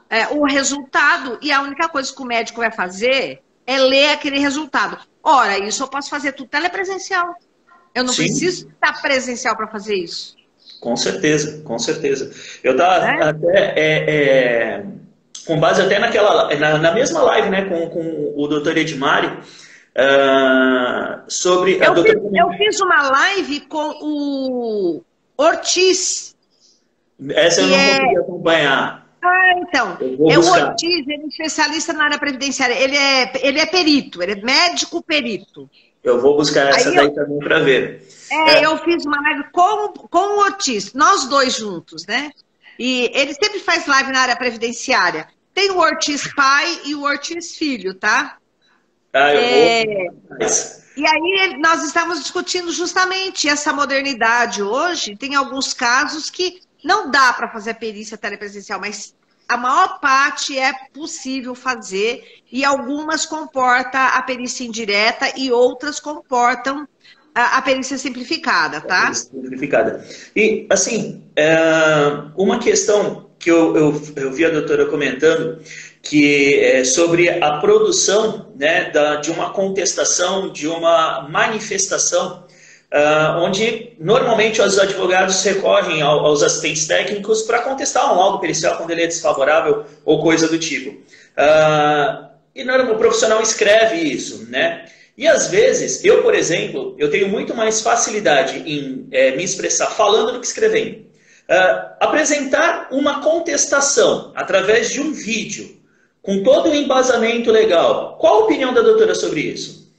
é, 0.10 0.28
o 0.28 0.44
resultado 0.46 1.40
e 1.42 1.52
a 1.52 1.62
única 1.62 1.88
coisa 1.88 2.14
que 2.14 2.22
o 2.22 2.26
médico 2.26 2.60
vai 2.60 2.72
fazer 2.72 3.42
é 3.66 3.78
ler 3.80 4.12
aquele 4.12 4.38
resultado. 4.38 5.00
Ora, 5.24 5.58
isso 5.58 5.82
eu 5.82 5.88
posso 5.88 6.10
fazer 6.10 6.34
tudo 6.34 6.50
telepresencial. 6.50 7.36
Eu 8.00 8.06
não 8.06 8.14
Sim. 8.14 8.24
preciso 8.24 8.68
estar 8.70 9.02
presencial 9.02 9.56
para 9.56 9.68
fazer 9.68 9.96
isso. 9.96 10.36
Com 10.80 10.96
certeza, 10.96 11.62
com 11.64 11.78
certeza. 11.78 12.32
Eu 12.64 12.72
estava 12.72 13.06
é? 13.06 13.24
até 13.24 13.74
é, 13.76 14.06
é, 14.08 14.86
com 15.46 15.60
base 15.60 15.82
até 15.82 16.00
naquela 16.00 16.56
na, 16.56 16.78
na, 16.78 16.92
mesma 16.94 17.22
live, 17.22 17.50
né, 17.50 17.66
com, 17.66 17.90
com 17.90 18.34
o 18.36 18.48
doutor 18.48 18.78
Edmário, 18.78 19.40
uh, 19.40 21.22
sobre 21.28 21.76
eu, 21.84 21.94
doutora... 21.94 22.20
fiz, 22.20 22.32
eu 22.34 22.50
fiz 22.52 22.80
uma 22.80 23.10
live 23.10 23.62
com 23.62 23.98
o 24.02 25.02
Ortiz. 25.38 26.36
Essa 27.32 27.62
eu 27.62 27.68
não 27.68 27.76
é... 27.76 28.00
consegui 28.00 28.18
acompanhar. 28.18 29.10
Ah, 29.22 29.52
então. 29.58 29.98
É 30.02 30.40
o 30.40 30.50
Ortiz, 30.50 31.08
ele 31.08 31.24
é 31.24 31.28
especialista 31.28 31.92
na 31.92 32.06
área 32.06 32.18
previdenciária. 32.20 32.74
Ele 32.74 32.96
é, 32.96 33.32
ele 33.42 33.60
é 33.60 33.66
perito, 33.66 34.24
ele 34.24 34.32
é 34.34 34.42
médico 34.42 35.04
perito. 35.04 35.70
Eu 36.04 36.20
vou 36.22 36.38
buscar 36.38 36.70
essa 36.70 36.90
Aí 36.90 36.96
daí 36.96 37.06
eu... 37.06 37.14
também 37.16 37.40
para 37.40 37.60
ver. 37.60 38.08
É, 38.32 38.36
é, 38.36 38.66
eu 38.66 38.78
fiz 38.80 39.06
uma 39.06 39.22
live 39.22 39.46
com, 39.52 39.94
com 39.94 40.38
o 40.38 40.40
Ortiz, 40.40 40.94
nós 40.94 41.26
dois 41.26 41.56
juntos, 41.56 42.06
né? 42.06 42.32
E 42.78 43.12
ele 43.14 43.34
sempre 43.34 43.60
faz 43.60 43.86
live 43.86 44.12
na 44.12 44.22
área 44.22 44.36
previdenciária. 44.36 45.28
Tem 45.54 45.72
o 45.72 45.80
Ortiz 45.80 46.34
pai 46.34 46.80
e 46.86 46.96
o 46.96 47.04
Ortiz 47.04 47.58
filho, 47.58 47.94
tá? 47.94 48.38
Ah, 49.12 49.34
eu 49.34 49.42
é... 49.42 49.86
vou. 49.86 50.40
E 50.96 51.06
aí 51.06 51.58
nós 51.60 51.84
estamos 51.84 52.22
discutindo 52.22 52.72
justamente 52.72 53.48
essa 53.48 53.74
modernidade 53.74 54.62
hoje. 54.62 55.16
Tem 55.16 55.36
alguns 55.36 55.74
casos 55.74 56.30
que 56.30 56.62
não 56.84 57.10
dá 57.10 57.34
para 57.34 57.50
fazer 57.50 57.72
a 57.72 57.76
perícia 57.76 58.18
telepresencial, 58.18 58.80
mas 58.80 59.16
a 59.50 59.58
maior 59.58 60.00
parte 60.00 60.58
é 60.58 60.72
possível 60.94 61.56
fazer 61.56 62.24
e 62.52 62.64
algumas 62.64 63.26
comporta 63.26 64.10
a 64.10 64.22
perícia 64.22 64.64
indireta 64.64 65.34
e 65.36 65.52
outras 65.52 66.00
comportam 66.00 66.88
a, 67.34 67.62
perícia 67.62 67.98
simplificada, 67.98 68.80
tá? 68.80 69.12
Simplificada. 69.14 70.06
E, 70.36 70.68
assim, 70.70 71.24
é, 71.36 71.58
uma 72.36 72.60
questão 72.60 73.30
que 73.40 73.50
eu, 73.50 73.76
eu, 73.76 74.02
eu 74.18 74.32
vi 74.32 74.46
a 74.46 74.50
doutora 74.50 74.86
comentando, 74.86 75.60
que 76.02 76.60
é 76.60 76.84
sobre 76.84 77.30
a 77.30 77.58
produção 77.58 78.52
né, 78.56 78.92
da, 78.92 79.16
de 79.16 79.32
uma 79.32 79.52
contestação, 79.52 80.52
de 80.52 80.68
uma 80.68 81.28
manifestação 81.30 82.46
Uh, 82.92 83.38
onde 83.42 83.94
normalmente 84.00 84.60
os 84.60 84.80
advogados 84.80 85.44
recorrem 85.44 86.02
ao, 86.02 86.26
aos 86.26 86.42
assistentes 86.42 86.88
técnicos 86.88 87.44
para 87.44 87.62
contestar 87.62 88.12
um 88.12 88.18
laudo 88.18 88.40
pericial 88.40 88.78
quando 88.78 88.90
ele 88.90 89.04
é 89.04 89.08
desfavorável 89.08 89.86
ou 90.04 90.24
coisa 90.24 90.48
do 90.48 90.58
tipo. 90.58 90.90
Uh, 90.90 92.30
e 92.56 92.64
o 92.64 92.98
profissional 92.98 93.42
escreve 93.42 93.98
isso, 93.98 94.48
né? 94.50 94.86
E 95.16 95.28
às 95.28 95.48
vezes, 95.48 96.04
eu, 96.04 96.24
por 96.24 96.34
exemplo, 96.34 96.96
eu 96.98 97.12
tenho 97.12 97.28
muito 97.28 97.54
mais 97.54 97.82
facilidade 97.82 98.58
em 98.66 99.08
é, 99.12 99.36
me 99.36 99.44
expressar 99.44 99.88
falando 99.88 100.34
do 100.34 100.40
que 100.40 100.48
escrevendo. 100.48 101.00
Uh, 101.50 101.96
apresentar 102.00 102.88
uma 102.92 103.22
contestação 103.22 104.32
através 104.36 104.90
de 104.90 105.02
um 105.02 105.12
vídeo, 105.12 105.78
com 106.22 106.44
todo 106.44 106.70
o 106.70 106.76
embasamento 106.76 107.52
legal. 107.52 108.18
Qual 108.18 108.36
a 108.42 108.44
opinião 108.46 108.74
da 108.74 108.82
doutora 108.82 109.14
sobre 109.14 109.42
isso? 109.42 109.92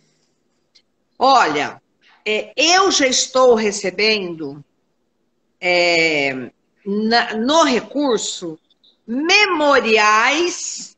Olha, 1.18 1.79
é, 2.24 2.52
eu 2.56 2.90
já 2.90 3.06
estou 3.06 3.54
recebendo 3.54 4.64
é, 5.60 6.50
na, 6.84 7.34
no 7.34 7.64
recurso 7.64 8.58
memoriais 9.06 10.96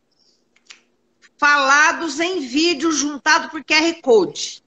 falados 1.38 2.20
em 2.20 2.40
vídeo 2.40 2.92
juntado 2.92 3.50
por 3.50 3.64
QR 3.64 4.00
Code. 4.00 4.62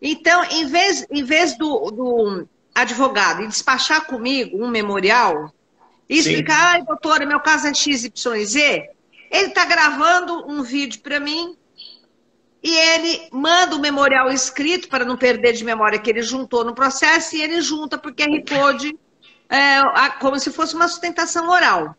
Então, 0.00 0.44
em 0.44 0.66
vez, 0.66 1.06
em 1.10 1.24
vez 1.24 1.56
do, 1.56 1.90
do 1.90 2.48
advogado 2.74 3.48
despachar 3.48 4.06
comigo 4.06 4.62
um 4.62 4.68
memorial 4.68 5.52
e 6.08 6.18
explicar, 6.18 6.74
ai, 6.74 6.84
doutora, 6.84 7.26
meu 7.26 7.40
caso 7.40 7.66
é 7.66 7.74
XYZ, 7.74 8.54
ele 8.54 9.48
está 9.48 9.64
gravando 9.64 10.48
um 10.48 10.62
vídeo 10.62 11.00
para 11.00 11.18
mim 11.18 11.56
e 12.66 12.74
ele 12.74 13.28
manda 13.30 13.76
o 13.76 13.80
memorial 13.80 14.28
escrito, 14.28 14.88
para 14.88 15.04
não 15.04 15.16
perder 15.16 15.52
de 15.52 15.64
memória 15.64 16.00
que 16.00 16.10
ele 16.10 16.20
juntou 16.20 16.64
no 16.64 16.74
processo, 16.74 17.36
e 17.36 17.40
ele 17.40 17.60
junta 17.60 17.96
por 17.96 18.12
QR 18.12 18.42
Code 18.44 18.98
é, 19.48 19.80
como 20.18 20.36
se 20.36 20.50
fosse 20.50 20.74
uma 20.74 20.88
sustentação 20.88 21.48
oral. 21.48 21.94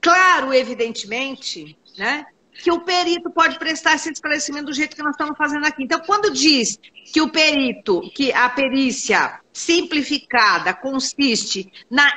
Claro, 0.00 0.54
evidentemente, 0.54 1.76
né, 1.98 2.24
que 2.54 2.72
o 2.72 2.80
perito 2.80 3.28
pode 3.28 3.58
prestar 3.58 3.96
esse 3.96 4.10
esclarecimento 4.10 4.64
do 4.64 4.72
jeito 4.72 4.96
que 4.96 5.02
nós 5.02 5.12
estamos 5.12 5.36
fazendo 5.36 5.66
aqui. 5.66 5.84
Então, 5.84 6.00
quando 6.00 6.32
diz 6.32 6.78
que 7.12 7.20
o 7.20 7.28
perito, 7.28 8.00
que 8.14 8.32
a 8.32 8.48
perícia 8.48 9.38
simplificada 9.52 10.72
consiste 10.72 11.70
na 11.90 12.10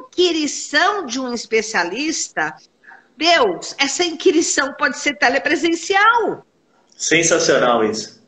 inquirição 0.00 1.04
de 1.04 1.20
um 1.20 1.34
especialista, 1.34 2.56
Deus, 3.14 3.74
essa 3.76 4.02
inquirição 4.02 4.72
pode 4.78 4.96
ser 4.98 5.18
telepresencial. 5.18 6.46
Sensacional 6.96 7.84
isso. 7.84 8.20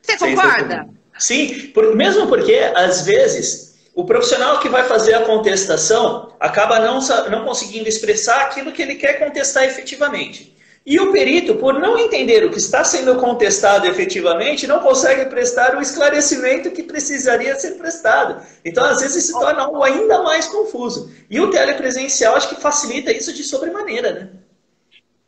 Você 0.00 0.16
concorda? 0.16 0.88
Sim, 1.18 1.68
por, 1.68 1.94
mesmo 1.94 2.26
porque, 2.26 2.72
às 2.74 3.02
vezes, 3.02 3.74
o 3.94 4.04
profissional 4.04 4.58
que 4.58 4.68
vai 4.68 4.84
fazer 4.84 5.14
a 5.14 5.20
contestação 5.20 6.32
acaba 6.40 6.80
não, 6.80 6.98
não 7.30 7.44
conseguindo 7.44 7.88
expressar 7.88 8.42
aquilo 8.42 8.72
que 8.72 8.82
ele 8.82 8.94
quer 8.94 9.18
contestar 9.18 9.64
efetivamente. 9.64 10.56
E 10.84 10.98
o 10.98 11.12
perito, 11.12 11.54
por 11.56 11.78
não 11.78 11.96
entender 11.96 12.44
o 12.44 12.50
que 12.50 12.58
está 12.58 12.82
sendo 12.82 13.14
contestado 13.14 13.86
efetivamente, 13.86 14.66
não 14.66 14.80
consegue 14.80 15.26
prestar 15.26 15.76
o 15.76 15.80
esclarecimento 15.80 16.72
que 16.72 16.82
precisaria 16.82 17.54
ser 17.54 17.72
prestado. 17.72 18.44
Então, 18.64 18.84
às 18.84 19.00
vezes, 19.00 19.26
se 19.26 19.32
torna 19.32 19.62
algo 19.62 19.80
ainda 19.84 20.22
mais 20.22 20.48
confuso. 20.48 21.12
E 21.30 21.38
o 21.38 21.50
telepresencial 21.50 22.34
acho 22.34 22.48
que 22.48 22.60
facilita 22.60 23.12
isso 23.12 23.32
de 23.32 23.44
sobremaneira, 23.44 24.12
né? 24.12 24.28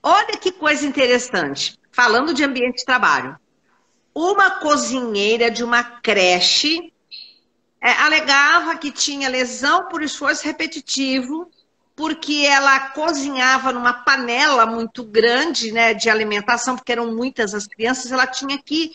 Olha 0.07 0.37
que 0.37 0.53
coisa 0.53 0.87
interessante 0.87 1.79
falando 1.91 2.35
de 2.35 2.45
ambiente 2.45 2.81
de 2.81 2.85
trabalho. 2.85 3.39
Uma 4.15 4.51
cozinheira 4.61 5.51
de 5.51 5.65
uma 5.65 5.83
creche 5.83 6.93
é, 7.81 7.91
alegava 7.93 8.77
que 8.77 8.93
tinha 8.93 9.31
lesão 9.31 9.89
por 9.89 10.03
esforço 10.03 10.45
repetitivo, 10.45 11.51
porque 11.97 12.45
ela 12.47 12.91
cozinhava 12.91 13.73
numa 13.73 13.95
panela 13.95 14.67
muito 14.67 15.03
grande 15.03 15.73
né, 15.73 15.95
de 15.95 16.11
alimentação, 16.11 16.77
porque 16.77 16.93
eram 16.93 17.15
muitas 17.15 17.55
as 17.55 17.67
crianças, 17.67 18.13
ela 18.13 18.27
tinha 18.27 18.59
que 18.59 18.93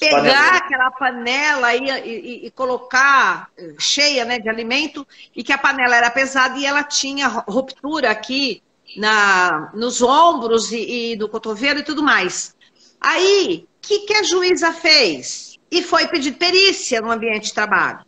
pegar 0.00 0.56
aquela 0.56 0.90
panela 0.90 1.72
e, 1.76 1.88
e, 1.88 2.46
e, 2.46 2.50
colocar 2.50 3.48
eh, 3.56 3.74
cheia 3.78 4.24
né, 4.24 4.40
de 4.40 4.48
alimento, 4.48 5.06
e 5.36 5.44
que 5.44 5.52
a 5.52 5.58
panela 5.58 5.94
era 5.94 6.10
pesada 6.10 6.58
e 6.58 6.66
ela 6.66 6.82
tinha 6.82 7.28
ruptura 7.28 8.10
aqui 8.10 8.60
na, 8.96 9.70
nos 9.74 10.00
ombros 10.02 10.72
e, 10.72 11.12
e 11.12 11.16
no 11.16 11.28
cotovelo 11.28 11.80
e 11.80 11.84
tudo 11.84 12.02
mais. 12.02 12.54
Aí, 13.00 13.66
o 13.66 13.80
que, 13.80 14.00
que 14.00 14.14
a 14.14 14.22
juíza 14.22 14.72
fez? 14.72 15.58
E 15.70 15.82
foi 15.82 16.08
pedir 16.08 16.32
perícia 16.32 17.00
no 17.00 17.10
ambiente 17.10 17.46
de 17.46 17.54
trabalho. 17.54 18.04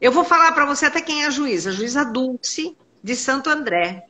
Eu 0.00 0.12
vou 0.12 0.24
falar 0.24 0.52
para 0.52 0.66
você 0.66 0.86
até 0.86 1.00
quem 1.00 1.22
é 1.22 1.26
a 1.26 1.30
juíza, 1.30 1.70
a 1.70 1.72
juíza 1.72 2.04
Dulce, 2.04 2.76
de 3.02 3.16
Santo 3.16 3.50
André. 3.50 4.04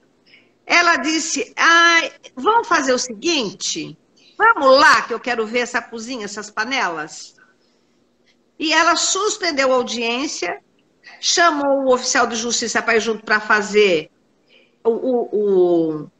Ela 0.66 0.96
disse: 0.96 1.52
ah, 1.56 2.00
vamos 2.34 2.66
fazer 2.66 2.92
o 2.92 2.98
seguinte, 2.98 3.96
vamos 4.37 4.78
lá 4.78 5.02
que 5.02 5.14
eu 5.14 5.20
quero 5.20 5.46
ver 5.46 5.60
essa 5.60 5.80
cozinha, 5.82 6.24
essas 6.24 6.50
panelas. 6.50 7.34
E 8.58 8.72
ela 8.72 8.96
suspendeu 8.96 9.72
a 9.72 9.76
audiência, 9.76 10.60
chamou 11.20 11.84
o 11.84 11.94
oficial 11.94 12.26
de 12.26 12.37
justiça 12.37 12.80
para 12.80 12.96
ir 12.96 13.00
junto 13.00 13.24
para 13.24 13.40
fazer 13.40 14.10
o, 14.85 15.28
o, 15.32 16.10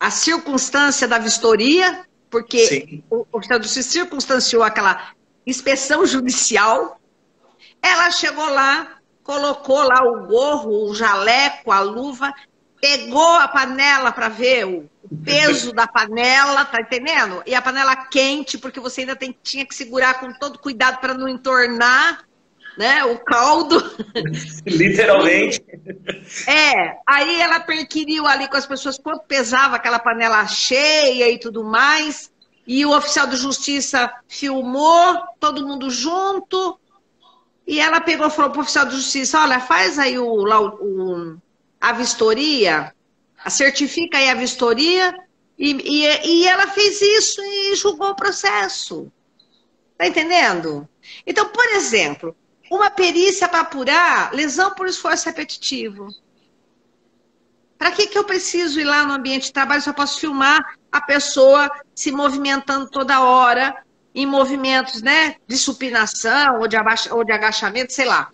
a 0.00 0.10
circunstância 0.10 1.06
da 1.06 1.18
vistoria, 1.18 2.04
porque 2.30 2.66
Sim. 2.66 3.04
o, 3.10 3.26
o 3.30 3.62
se 3.64 3.82
circunstanciou 3.82 4.62
aquela 4.62 5.12
inspeção 5.46 6.04
judicial. 6.04 7.00
Ela 7.82 8.10
chegou 8.10 8.48
lá, 8.48 8.98
colocou 9.22 9.82
lá 9.82 10.02
o 10.02 10.26
gorro, 10.26 10.90
o 10.90 10.94
jaleco, 10.94 11.70
a 11.70 11.80
luva, 11.80 12.34
pegou 12.80 13.34
a 13.36 13.46
panela 13.48 14.12
para 14.12 14.28
ver 14.28 14.64
o 14.64 14.88
peso 15.24 15.72
da 15.72 15.86
panela, 15.86 16.64
tá 16.64 16.80
entendendo? 16.80 17.42
E 17.46 17.54
a 17.54 17.62
panela 17.62 17.94
quente, 17.94 18.58
porque 18.58 18.80
você 18.80 19.02
ainda 19.02 19.14
tem, 19.14 19.36
tinha 19.42 19.64
que 19.64 19.74
segurar 19.74 20.20
com 20.20 20.32
todo 20.32 20.58
cuidado 20.58 20.98
para 20.98 21.14
não 21.14 21.28
entornar. 21.28 22.25
Né? 22.76 23.04
O 23.04 23.18
caldo. 23.18 23.82
Literalmente. 24.66 25.64
É, 26.46 26.96
aí 27.06 27.40
ela 27.40 27.60
perquiriu 27.60 28.26
ali 28.26 28.48
com 28.48 28.56
as 28.56 28.66
pessoas 28.66 28.98
quanto 28.98 29.26
pesava 29.26 29.76
aquela 29.76 29.98
panela 29.98 30.46
cheia 30.46 31.30
e 31.30 31.38
tudo 31.38 31.64
mais. 31.64 32.30
E 32.66 32.84
o 32.84 32.96
oficial 32.96 33.26
de 33.26 33.36
justiça 33.36 34.12
filmou, 34.28 35.18
todo 35.38 35.66
mundo 35.66 35.88
junto. 35.90 36.78
E 37.66 37.80
ela 37.80 38.00
pegou 38.00 38.26
e 38.26 38.30
falou 38.30 38.50
para 38.50 38.58
o 38.58 38.62
oficial 38.62 38.86
de 38.86 38.96
justiça: 38.96 39.40
olha, 39.40 39.60
faz 39.60 39.98
aí 39.98 40.18
o, 40.18 40.26
o, 40.26 41.36
a 41.80 41.92
vistoria, 41.92 42.92
certifica 43.48 44.18
aí 44.18 44.28
a 44.28 44.34
vistoria. 44.34 45.14
E, 45.58 45.70
e, 45.72 46.26
e 46.26 46.46
ela 46.46 46.66
fez 46.66 47.00
isso 47.00 47.40
e 47.42 47.74
julgou 47.76 48.10
o 48.10 48.16
processo. 48.16 49.10
Tá 49.96 50.06
entendendo? 50.06 50.86
Então, 51.26 51.48
por 51.48 51.64
exemplo, 51.70 52.36
uma 52.70 52.90
perícia 52.90 53.48
para 53.48 53.60
apurar 53.60 54.32
lesão 54.32 54.74
por 54.74 54.86
esforço 54.86 55.26
repetitivo. 55.26 56.08
Para 57.78 57.92
que, 57.92 58.06
que 58.06 58.18
eu 58.18 58.24
preciso 58.24 58.80
ir 58.80 58.84
lá 58.84 59.04
no 59.04 59.12
ambiente 59.12 59.44
de 59.44 59.52
trabalho 59.52 59.82
se 59.82 59.88
eu 59.88 59.94
posso 59.94 60.18
filmar 60.18 60.76
a 60.90 61.00
pessoa 61.00 61.70
se 61.94 62.10
movimentando 62.10 62.88
toda 62.88 63.20
hora, 63.20 63.84
em 64.14 64.24
movimentos 64.24 65.02
né, 65.02 65.36
de 65.46 65.58
supinação 65.58 66.60
ou 66.60 66.66
de, 66.66 66.74
abaixa, 66.74 67.14
ou 67.14 67.22
de 67.22 67.32
agachamento, 67.32 67.92
sei 67.92 68.06
lá. 68.06 68.30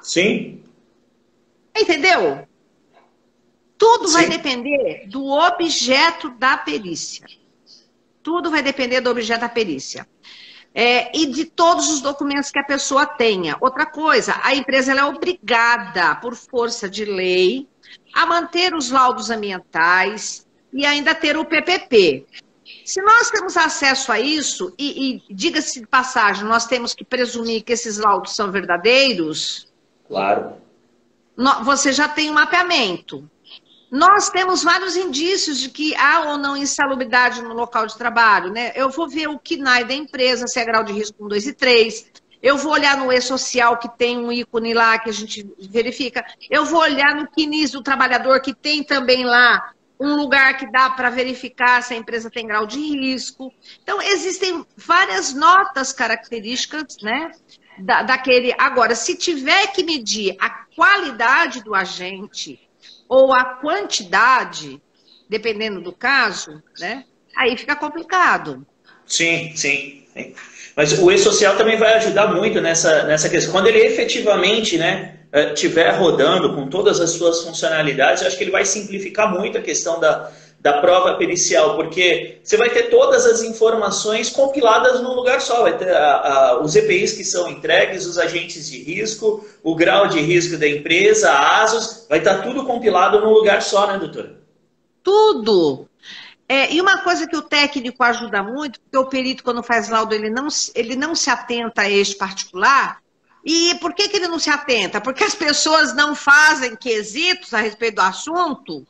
Sim. 0.00 0.62
Entendeu? 1.76 2.46
Tudo 3.76 4.06
Sim. 4.06 4.14
vai 4.14 4.28
depender 4.28 5.06
do 5.08 5.26
objeto 5.26 6.30
da 6.30 6.56
perícia. 6.56 7.26
Tudo 8.22 8.50
vai 8.50 8.62
depender 8.62 9.00
do 9.00 9.10
objeto 9.10 9.40
da 9.40 9.48
perícia 9.48 10.06
é, 10.78 11.10
e 11.16 11.24
de 11.24 11.46
todos 11.46 11.88
os 11.88 12.02
documentos 12.02 12.50
que 12.50 12.58
a 12.58 12.64
pessoa 12.64 13.06
tenha. 13.06 13.56
Outra 13.62 13.86
coisa, 13.86 14.38
a 14.42 14.54
empresa 14.54 14.92
é 14.92 15.02
obrigada, 15.02 16.14
por 16.16 16.34
força 16.34 16.86
de 16.86 17.06
lei, 17.06 17.66
a 18.12 18.26
manter 18.26 18.74
os 18.74 18.90
laudos 18.90 19.30
ambientais 19.30 20.46
e 20.70 20.84
ainda 20.84 21.14
ter 21.14 21.34
o 21.38 21.46
PPP. 21.46 22.26
Se 22.84 23.00
nós 23.00 23.30
temos 23.30 23.56
acesso 23.56 24.12
a 24.12 24.20
isso, 24.20 24.74
e, 24.78 25.22
e 25.28 25.34
diga-se 25.34 25.80
de 25.80 25.86
passagem, 25.86 26.44
nós 26.44 26.66
temos 26.66 26.92
que 26.92 27.06
presumir 27.06 27.62
que 27.62 27.72
esses 27.72 27.96
laudos 27.96 28.34
são 28.34 28.52
verdadeiros. 28.52 29.72
Claro. 30.06 30.56
Você 31.64 31.90
já 31.90 32.06
tem 32.06 32.30
um 32.30 32.34
mapeamento. 32.34 33.28
Nós 33.90 34.28
temos 34.30 34.64
vários 34.64 34.96
indícios 34.96 35.58
de 35.58 35.70
que 35.70 35.94
há 35.96 36.30
ou 36.30 36.38
não 36.38 36.56
insalubridade 36.56 37.40
no 37.40 37.54
local 37.54 37.86
de 37.86 37.96
trabalho, 37.96 38.52
né? 38.52 38.72
Eu 38.74 38.90
vou 38.90 39.08
ver 39.08 39.28
o 39.28 39.38
KNAI 39.38 39.84
da 39.84 39.94
empresa, 39.94 40.46
se 40.46 40.58
é 40.58 40.64
grau 40.64 40.82
de 40.82 40.92
risco 40.92 41.24
1, 41.24 41.28
2 41.28 41.46
e 41.46 41.52
3. 41.52 42.12
Eu 42.42 42.58
vou 42.58 42.72
olhar 42.72 42.96
no 42.96 43.12
E-Social, 43.12 43.78
que 43.78 43.88
tem 43.96 44.18
um 44.18 44.30
ícone 44.30 44.74
lá 44.74 44.98
que 44.98 45.08
a 45.08 45.12
gente 45.12 45.48
verifica. 45.70 46.24
Eu 46.50 46.64
vou 46.64 46.80
olhar 46.80 47.14
no 47.14 47.28
CNIS 47.28 47.70
do 47.72 47.82
trabalhador, 47.82 48.40
que 48.40 48.54
tem 48.54 48.84
também 48.84 49.24
lá 49.24 49.72
um 49.98 50.16
lugar 50.16 50.58
que 50.58 50.70
dá 50.70 50.90
para 50.90 51.08
verificar 51.08 51.82
se 51.82 51.94
a 51.94 51.96
empresa 51.96 52.30
tem 52.30 52.46
grau 52.46 52.66
de 52.66 52.78
risco. 52.78 53.52
Então, 53.82 54.02
existem 54.02 54.64
várias 54.76 55.32
notas 55.32 55.92
características, 55.92 56.96
né? 57.02 57.30
Da, 57.78 58.02
daquele. 58.02 58.54
Agora, 58.58 58.94
se 58.94 59.16
tiver 59.16 59.68
que 59.68 59.82
medir 59.82 60.36
a 60.38 60.50
qualidade 60.74 61.62
do 61.62 61.74
agente, 61.74 62.65
ou 63.08 63.34
a 63.34 63.44
quantidade, 63.44 64.80
dependendo 65.28 65.80
do 65.80 65.92
caso, 65.92 66.62
né? 66.78 67.04
Aí 67.36 67.56
fica 67.56 67.76
complicado. 67.76 68.66
Sim, 69.06 69.52
sim. 69.54 70.06
Mas 70.74 70.98
o 70.98 71.10
e-social 71.10 71.56
também 71.56 71.76
vai 71.76 71.94
ajudar 71.94 72.34
muito 72.34 72.60
nessa, 72.60 73.04
nessa 73.04 73.28
questão. 73.28 73.52
Quando 73.52 73.66
ele 73.66 73.78
efetivamente 73.78 74.76
né, 74.76 75.16
eh, 75.32 75.54
rodando 75.98 76.54
com 76.54 76.68
todas 76.68 77.00
as 77.00 77.10
suas 77.10 77.42
funcionalidades, 77.42 78.22
eu 78.22 78.28
acho 78.28 78.36
que 78.36 78.44
ele 78.44 78.50
vai 78.50 78.64
simplificar 78.64 79.32
muito 79.32 79.58
a 79.58 79.62
questão 79.62 80.00
da, 80.00 80.30
da 80.60 80.80
prova 80.80 81.14
pericial, 81.14 81.76
porque 81.76 82.40
você 82.42 82.56
vai 82.56 82.70
ter 82.70 82.90
todas 82.90 83.24
as 83.24 83.42
informações 83.42 84.30
compiladas 84.30 85.00
num 85.00 85.14
lugar 85.14 85.40
só. 85.40 85.62
Vai 85.62 85.76
ter 85.76 85.94
a, 85.94 86.16
a, 86.16 86.60
os 86.60 86.74
EPIs 86.74 87.12
que 87.12 87.24
são 87.24 87.50
entregues, 87.50 88.06
os 88.06 88.18
agentes 88.18 88.68
de 88.68 88.82
risco, 88.82 89.46
o 89.62 89.74
grau 89.74 90.08
de 90.08 90.20
risco 90.20 90.56
da 90.56 90.68
empresa, 90.68 91.30
a 91.30 91.62
ASUS, 91.62 92.06
vai 92.08 92.18
estar 92.18 92.42
tudo 92.42 92.64
compilado 92.64 93.20
num 93.20 93.30
lugar 93.30 93.62
só, 93.62 93.86
né, 93.86 93.98
doutora? 93.98 94.40
Tudo! 95.02 95.88
É, 96.48 96.72
e 96.72 96.80
uma 96.80 96.98
coisa 96.98 97.26
que 97.26 97.36
o 97.36 97.42
técnico 97.42 98.02
ajuda 98.02 98.42
muito, 98.42 98.80
porque 98.80 98.96
o 98.96 99.06
perito, 99.06 99.44
quando 99.44 99.62
faz 99.62 99.88
laudo, 99.88 100.14
ele 100.14 100.30
não, 100.30 100.48
ele 100.74 100.96
não 100.96 101.14
se 101.14 101.28
atenta 101.28 101.82
a 101.82 101.90
este 101.90 102.16
particular. 102.16 102.98
E 103.44 103.76
por 103.76 103.94
que, 103.94 104.08
que 104.08 104.16
ele 104.16 104.28
não 104.28 104.38
se 104.38 104.50
atenta? 104.50 105.00
Porque 105.00 105.22
as 105.22 105.34
pessoas 105.34 105.94
não 105.94 106.14
fazem 106.14 106.74
quesitos 106.74 107.54
a 107.54 107.58
respeito 107.58 107.96
do 107.96 108.02
assunto 108.02 108.86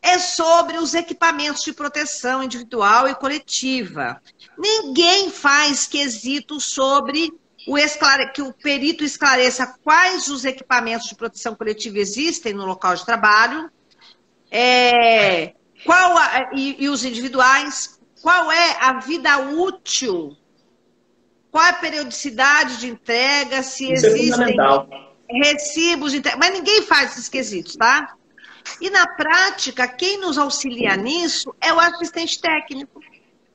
é 0.00 0.18
sobre 0.18 0.78
os 0.78 0.94
equipamentos 0.94 1.62
de 1.62 1.72
proteção 1.72 2.42
individual 2.42 3.08
e 3.08 3.14
coletiva. 3.14 4.20
Ninguém 4.56 5.30
faz 5.30 5.86
quesito 5.86 6.60
sobre 6.60 7.32
o 7.66 7.76
esclare... 7.76 8.32
que 8.32 8.42
o 8.42 8.52
perito 8.52 9.04
esclareça 9.04 9.74
quais 9.82 10.28
os 10.28 10.44
equipamentos 10.44 11.08
de 11.08 11.14
proteção 11.14 11.54
coletiva 11.54 11.98
existem 11.98 12.52
no 12.52 12.64
local 12.64 12.94
de 12.94 13.04
trabalho, 13.04 13.70
é... 14.50 15.54
qual 15.84 16.16
a... 16.16 16.50
e, 16.54 16.84
e 16.84 16.88
os 16.88 17.04
individuais, 17.04 17.98
qual 18.22 18.50
é 18.50 18.76
a 18.80 19.00
vida 19.00 19.38
útil, 19.38 20.36
qual 21.50 21.64
é 21.64 21.70
a 21.70 21.74
periodicidade 21.74 22.78
de 22.78 22.88
entrega, 22.88 23.62
se 23.62 23.92
Isso 23.92 24.06
é 24.06 24.10
existem 24.10 24.56
é 25.30 25.48
recibos 25.48 26.12
de 26.12 26.18
entrega. 26.18 26.38
Mas 26.38 26.52
ninguém 26.52 26.82
faz 26.82 27.12
esses 27.12 27.28
quesitos, 27.28 27.76
tá? 27.76 28.16
E 28.80 28.90
na 28.90 29.06
prática, 29.06 29.86
quem 29.86 30.18
nos 30.18 30.38
auxilia 30.38 30.96
nisso 30.96 31.54
é 31.60 31.72
o 31.72 31.78
assistente 31.78 32.40
técnico. 32.40 33.00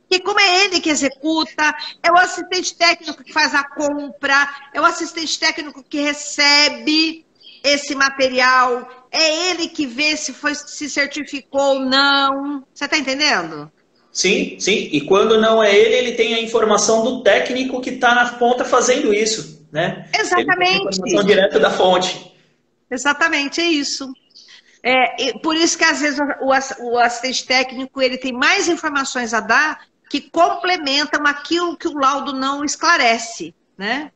Que 0.09 0.19
como 0.19 0.39
é 0.39 0.65
ele 0.65 0.79
que 0.79 0.89
executa, 0.89 1.75
é 2.03 2.11
o 2.11 2.17
assistente 2.17 2.75
técnico 2.75 3.23
que 3.23 3.33
faz 3.33 3.55
a 3.55 3.63
compra, 3.63 4.47
é 4.73 4.79
o 4.79 4.85
assistente 4.85 5.39
técnico 5.39 5.83
que 5.83 6.01
recebe 6.01 7.25
esse 7.63 7.95
material, 7.95 9.07
é 9.09 9.49
ele 9.49 9.69
que 9.69 9.87
vê 9.87 10.17
se 10.17 10.33
foi 10.33 10.53
se 10.53 10.89
certificou 10.89 11.75
ou 11.75 11.79
não. 11.79 12.63
Você 12.73 12.85
está 12.85 12.97
entendendo? 12.97 13.71
Sim, 14.11 14.57
sim. 14.59 14.89
E 14.91 15.01
quando 15.01 15.39
não 15.41 15.63
é 15.63 15.75
ele, 15.75 15.95
ele 15.95 16.11
tem 16.11 16.35
a 16.35 16.41
informação 16.41 17.03
do 17.03 17.23
técnico 17.23 17.81
que 17.81 17.89
está 17.89 18.13
na 18.13 18.33
ponta 18.33 18.63
fazendo 18.63 19.13
isso, 19.13 19.65
né? 19.71 20.07
Exatamente. 20.13 20.51
Ele 20.51 20.57
tem 20.59 20.73
a 20.73 20.77
informação 20.77 21.23
direto 21.23 21.59
da 21.59 21.71
fonte. 21.71 22.33
Exatamente, 22.91 23.59
é 23.59 23.65
isso. 23.65 24.13
É, 24.85 25.31
por 25.41 25.55
isso 25.55 25.77
que 25.77 25.85
às 25.85 26.01
vezes 26.01 26.19
o, 26.41 26.85
o 26.91 26.99
assistente 26.99 27.47
técnico 27.47 28.01
ele 28.01 28.17
tem 28.17 28.33
mais 28.33 28.67
informações 28.67 29.33
a 29.33 29.39
dar 29.39 29.79
que 30.09 30.19
complementam 30.19 31.25
aquilo 31.25 31.77
que 31.77 31.87
o 31.87 31.97
laudo 31.97 32.33
não 32.33 32.65
esclarece, 32.65 33.55
né? 33.77 34.11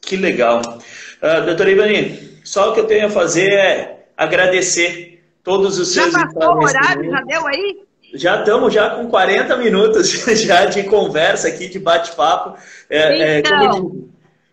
Que 0.00 0.16
legal. 0.16 0.60
Uh, 0.62 1.44
doutora 1.44 1.70
Ivani, 1.70 2.40
só 2.42 2.70
o 2.70 2.74
que 2.74 2.80
eu 2.80 2.86
tenho 2.86 3.06
a 3.06 3.10
fazer 3.10 3.52
é 3.52 4.06
agradecer 4.16 5.22
todos 5.44 5.78
os 5.78 5.92
seus... 5.92 6.10
Já 6.10 6.26
passou 6.26 6.54
o 6.54 6.64
horário? 6.64 7.10
Já 7.10 7.20
deu 7.20 7.46
aí? 7.46 7.82
Já 8.14 8.40
estamos 8.40 8.74
já 8.74 8.90
com 8.90 9.08
40 9.08 9.56
minutos 9.58 10.10
já 10.40 10.64
de 10.64 10.84
conversa 10.84 11.48
aqui, 11.48 11.68
de 11.68 11.78
bate-papo. 11.78 12.58
É, 12.90 13.38
então, 13.38 14.06
é, 14.08 14.11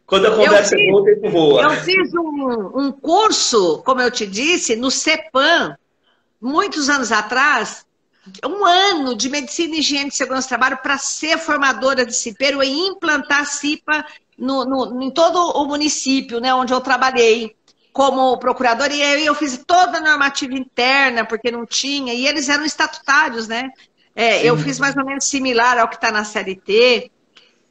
quando 0.09 0.25
a 0.25 0.35
conversa 0.35 0.75
fiz, 0.75 0.87
é 0.87 0.91
boa, 0.91 1.01
o 1.01 1.05
tempo 1.05 1.29
voa. 1.29 1.61
Eu 1.61 1.69
fiz 1.81 2.13
um, 2.15 2.79
um 2.79 2.91
curso, 2.91 3.83
como 3.85 4.01
eu 4.01 4.09
te 4.09 4.25
disse, 4.25 4.75
no 4.75 4.89
CEPAM, 4.89 5.77
muitos 6.41 6.89
anos 6.89 7.11
atrás, 7.11 7.85
um 8.43 8.65
ano 8.65 9.15
de 9.15 9.29
medicina, 9.29 9.75
higiene 9.75 10.09
e 10.09 10.13
segurança 10.13 10.47
do 10.47 10.49
trabalho 10.49 10.77
para 10.81 10.97
ser 10.97 11.37
formadora 11.37 12.03
de 12.03 12.15
CIPEiro 12.15 12.63
e 12.63 12.87
implantar 12.87 13.45
CIPA 13.45 14.03
no, 14.35 14.65
no, 14.65 15.03
em 15.03 15.11
todo 15.11 15.37
o 15.37 15.65
município, 15.65 16.39
né, 16.39 16.53
onde 16.53 16.73
eu 16.73 16.81
trabalhei 16.81 17.55
como 17.93 18.37
procuradora. 18.39 18.91
E 18.91 19.03
aí 19.03 19.25
eu 19.25 19.35
fiz 19.35 19.63
toda 19.65 19.99
a 19.99 20.01
normativa 20.01 20.55
interna, 20.55 21.23
porque 21.23 21.51
não 21.51 21.67
tinha, 21.67 22.15
e 22.15 22.25
eles 22.25 22.49
eram 22.49 22.65
estatutários, 22.65 23.47
né? 23.47 23.69
É, 24.15 24.43
eu 24.43 24.57
fiz 24.57 24.79
mais 24.79 24.97
ou 24.97 25.05
menos 25.05 25.25
similar 25.25 25.77
ao 25.77 25.87
que 25.87 25.95
está 25.95 26.11
na 26.11 26.23
CLT. 26.23 27.11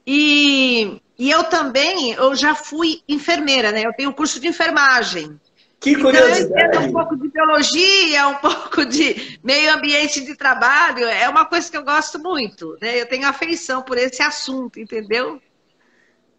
E 0.07 1.01
e 1.19 1.31
eu 1.31 1.45
também, 1.45 2.13
eu 2.13 2.37
já 2.37 2.55
fui 2.55 3.03
enfermeira, 3.09 3.73
né? 3.73 3.83
Eu 3.85 3.93
tenho 3.93 4.13
curso 4.13 4.39
de 4.39 4.47
enfermagem. 4.47 5.39
Que 5.81 5.95
curiosidade. 5.97 6.43
Então, 6.43 6.59
eu 6.59 6.67
entendo 6.67 6.89
um 6.89 6.93
pouco 6.93 7.17
de 7.17 7.29
biologia, 7.29 8.29
um 8.29 8.35
pouco 8.39 8.85
de 8.85 9.39
meio 9.43 9.75
ambiente 9.75 10.21
de 10.21 10.37
trabalho. 10.37 11.05
É 11.07 11.29
uma 11.29 11.45
coisa 11.45 11.71
que 11.71 11.77
eu 11.77 11.85
gosto 11.85 12.19
muito. 12.21 12.77
Né? 12.81 13.01
Eu 13.01 13.07
tenho 13.07 13.27
afeição 13.27 13.83
por 13.83 13.99
esse 13.99 14.23
assunto, 14.23 14.79
entendeu? 14.79 15.41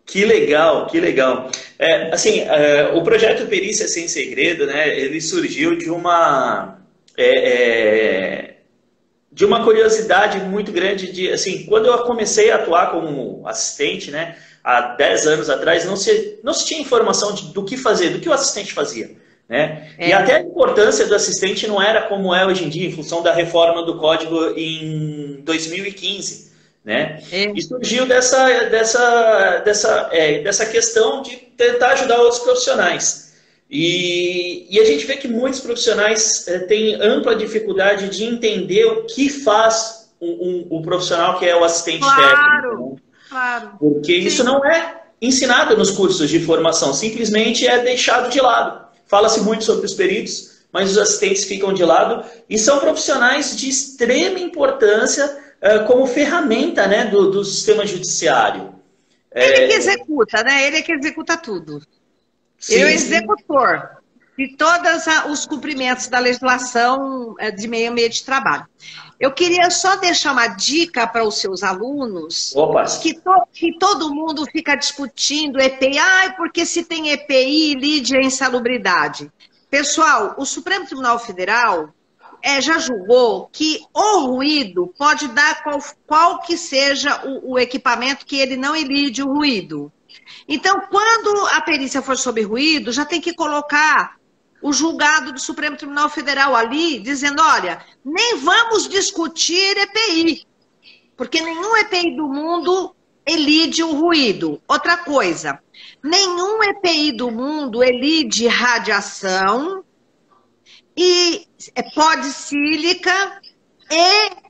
Que 0.06 0.26
legal, 0.26 0.88
que 0.88 1.00
legal. 1.00 1.52
É, 1.78 2.14
assim, 2.14 2.42
é, 2.42 2.92
o 2.94 3.04
projeto 3.04 3.48
Perícia 3.48 3.88
Sem 3.88 4.08
Segredo, 4.08 4.66
né? 4.66 4.98
Ele 4.98 5.20
surgiu 5.20 5.78
de 5.78 5.90
uma... 5.90 6.80
É, 7.18 8.46
é 8.46 8.56
de 9.32 9.46
uma 9.46 9.64
curiosidade 9.64 10.40
muito 10.40 10.72
grande 10.72 11.12
de, 11.12 11.32
assim, 11.32 11.66
quando 11.66 11.86
eu 11.86 12.00
comecei 12.00 12.52
a 12.52 12.56
atuar 12.56 12.92
como 12.92 13.48
assistente, 13.48 14.10
né? 14.12 14.36
Há 14.64 14.82
10 14.96 15.28
anos 15.28 15.50
atrás, 15.50 15.86
não 15.86 15.96
se, 15.96 16.40
não 16.44 16.54
se 16.54 16.66
tinha 16.66 16.82
informação 16.82 17.34
de, 17.34 17.54
do 17.54 17.64
que 17.64 17.78
fazer, 17.78 18.10
do 18.10 18.20
que 18.20 18.30
o 18.30 18.34
assistente 18.34 18.74
fazia. 18.74 19.16
Né? 19.48 19.90
É. 19.98 20.10
E 20.10 20.14
até 20.14 20.36
a 20.36 20.42
importância 20.42 21.08
do 21.08 21.16
assistente 21.16 21.68
não 21.68 21.82
era 21.82 22.04
como 22.04 22.34
é 22.34 22.46
hoje 22.46 22.64
em 22.64 22.70
dia, 22.70 22.88
em 22.88 22.92
função 22.92 23.24
da 23.24 23.34
reforma 23.34 23.84
do 23.84 23.98
código 23.98 24.54
em 24.56 25.42
2015. 25.44 26.50
Né? 26.86 27.22
É. 27.32 27.52
E 27.56 27.62
surgiu 27.62 28.06
dessa, 28.06 28.48
dessa, 28.66 29.58
dessa, 29.66 30.10
é, 30.12 30.40
dessa 30.40 30.66
questão 30.66 31.22
de 31.22 31.36
tentar 31.36 31.94
ajudar 31.94 32.18
outros 32.20 32.42
profissionais. 32.42 33.30
E, 33.70 34.68
e 34.70 34.80
a 34.80 34.86
gente 34.86 35.06
vê 35.06 35.16
que 35.18 35.28
muitos 35.28 35.60
profissionais 35.60 36.48
é, 36.48 36.60
têm 36.60 36.96
ampla 36.96 37.36
dificuldade 37.36 38.10
de 38.10 38.24
entender 38.24 38.86
o 38.86 39.06
que 39.06 39.30
faz 39.30 40.10
o 40.20 40.26
um, 40.26 40.30
um, 40.30 40.78
um, 40.78 40.82
profissional 40.82 41.38
que 41.38 41.46
é 41.46 41.56
o 41.56 41.64
assistente 41.64 42.02
claro, 42.02 42.70
técnico. 42.70 43.00
Claro. 43.30 43.74
Porque 43.80 44.22
Sim. 44.22 44.28
isso 44.28 44.44
não 44.44 44.66
é 44.66 45.02
ensinado 45.22 45.78
nos 45.78 45.92
cursos 45.92 46.30
de 46.30 46.40
formação, 46.40 46.94
simplesmente 46.94 47.68
é 47.68 47.84
deixado 47.84 48.30
de 48.30 48.42
lado. 48.42 48.88
Fala-se 49.06 49.42
muito 49.42 49.64
sobre 49.64 49.86
os 49.86 49.94
peritos, 49.94 50.60
mas 50.72 50.92
os 50.92 50.98
assistentes 50.98 51.44
ficam 51.44 51.74
de 51.74 51.84
lado 51.84 52.24
e 52.50 52.58
são 52.58 52.80
profissionais 52.80 53.56
de 53.56 53.70
extrema 53.70 54.40
importância 54.40 55.26
uh, 55.62 55.86
como 55.86 56.06
ferramenta 56.08 56.88
né, 56.88 57.06
do, 57.06 57.30
do 57.32 57.44
sistema 57.44 57.86
judiciário. 57.86 58.76
Ele 59.32 59.54
é... 59.54 59.68
que 59.68 59.74
executa, 59.74 60.44
né? 60.44 60.68
Ele 60.68 60.78
é 60.78 60.82
que 60.82 60.92
executa 60.92 61.38
tudo. 61.38 61.82
Sim, 62.58 62.76
Ele 62.76 62.84
é 62.84 62.86
o 62.86 62.90
executor 62.90 63.99
de 64.40 64.56
todos 64.56 65.06
os 65.30 65.46
cumprimentos 65.46 66.08
da 66.08 66.18
legislação 66.18 67.36
eh, 67.38 67.52
de 67.52 67.68
meio 67.68 67.92
ambiente 67.92 68.20
de 68.20 68.24
trabalho. 68.24 68.66
Eu 69.20 69.34
queria 69.34 69.70
só 69.70 69.98
deixar 69.98 70.32
uma 70.32 70.48
dica 70.48 71.06
para 71.06 71.26
os 71.26 71.42
seus 71.42 71.62
alunos 71.62 72.54
que, 73.02 73.16
to, 73.16 73.34
que, 73.52 73.78
todo 73.78 74.16
mundo 74.16 74.46
fica 74.46 74.78
discutindo 74.78 75.60
EPI, 75.60 75.98
ah, 76.00 76.34
porque 76.38 76.66
se 76.66 76.86
tem 76.86 77.10
EPI, 77.10 77.76
lide 77.76 78.16
a 78.16 78.22
insalubridade. 78.22 79.30
Pessoal, 79.70 80.36
o 80.38 80.46
Supremo 80.46 80.86
Tribunal 80.86 81.20
Federal 81.20 81.94
é, 82.42 82.62
já 82.62 82.78
julgou 82.78 83.50
que 83.52 83.82
o 83.94 84.20
ruído 84.28 84.94
pode 84.98 85.28
dar 85.28 85.62
qual, 85.64 85.80
qual 86.08 86.40
que 86.40 86.56
seja 86.56 87.26
o, 87.26 87.56
o 87.56 87.60
equipamento 87.60 88.26
que 88.26 88.40
ele 88.40 88.56
não 88.56 88.74
elide 88.74 89.22
o 89.22 89.34
ruído. 89.34 89.92
Então, 90.48 90.80
quando 90.90 91.46
a 91.48 91.60
perícia 91.60 92.02
for 92.02 92.18
sobre 92.18 92.44
ruído, 92.44 92.94
já 92.94 93.04
tem 93.04 93.20
que 93.20 93.34
colocar 93.34 94.18
o 94.62 94.74
julgado 94.74 95.32
do 95.32 95.40
Supremo 95.40 95.78
Tribunal 95.78 96.10
Federal 96.10 96.56
ali, 96.56 97.00
dizendo: 97.00 97.42
olha, 97.42 97.84
nem 98.04 98.38
vamos 98.38 98.88
discutir 98.88 99.78
EPI, 99.78 100.46
porque 101.16 101.42
nenhum 101.42 101.76
EPI 101.78 102.16
do 102.16 102.28
mundo 102.28 102.96
elide 103.26 103.84
o 103.84 103.94
ruído. 103.94 104.62
Outra 104.68 104.98
coisa, 104.98 105.60
nenhum 106.04 106.64
EPI 106.64 107.12
do 107.12 107.30
mundo 107.30 107.84
elide 107.84 108.48
radiação 108.48 109.84
e 110.98 111.46
é 111.76 111.84
polisílica 111.92 113.42
e 113.92 114.50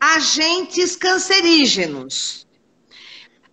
agentes 0.00 0.96
cancerígenos. 0.96 2.47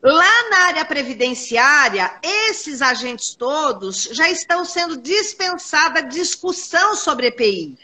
Lá 0.05 0.49
na 0.51 0.57
área 0.65 0.85
previdenciária, 0.85 2.19
esses 2.21 2.79
agentes 2.79 3.33
todos 3.33 4.03
já 4.11 4.29
estão 4.29 4.63
sendo 4.63 4.97
dispensada 4.97 6.03
discussão 6.03 6.95
sobre 6.95 7.29
EPI. 7.29 7.75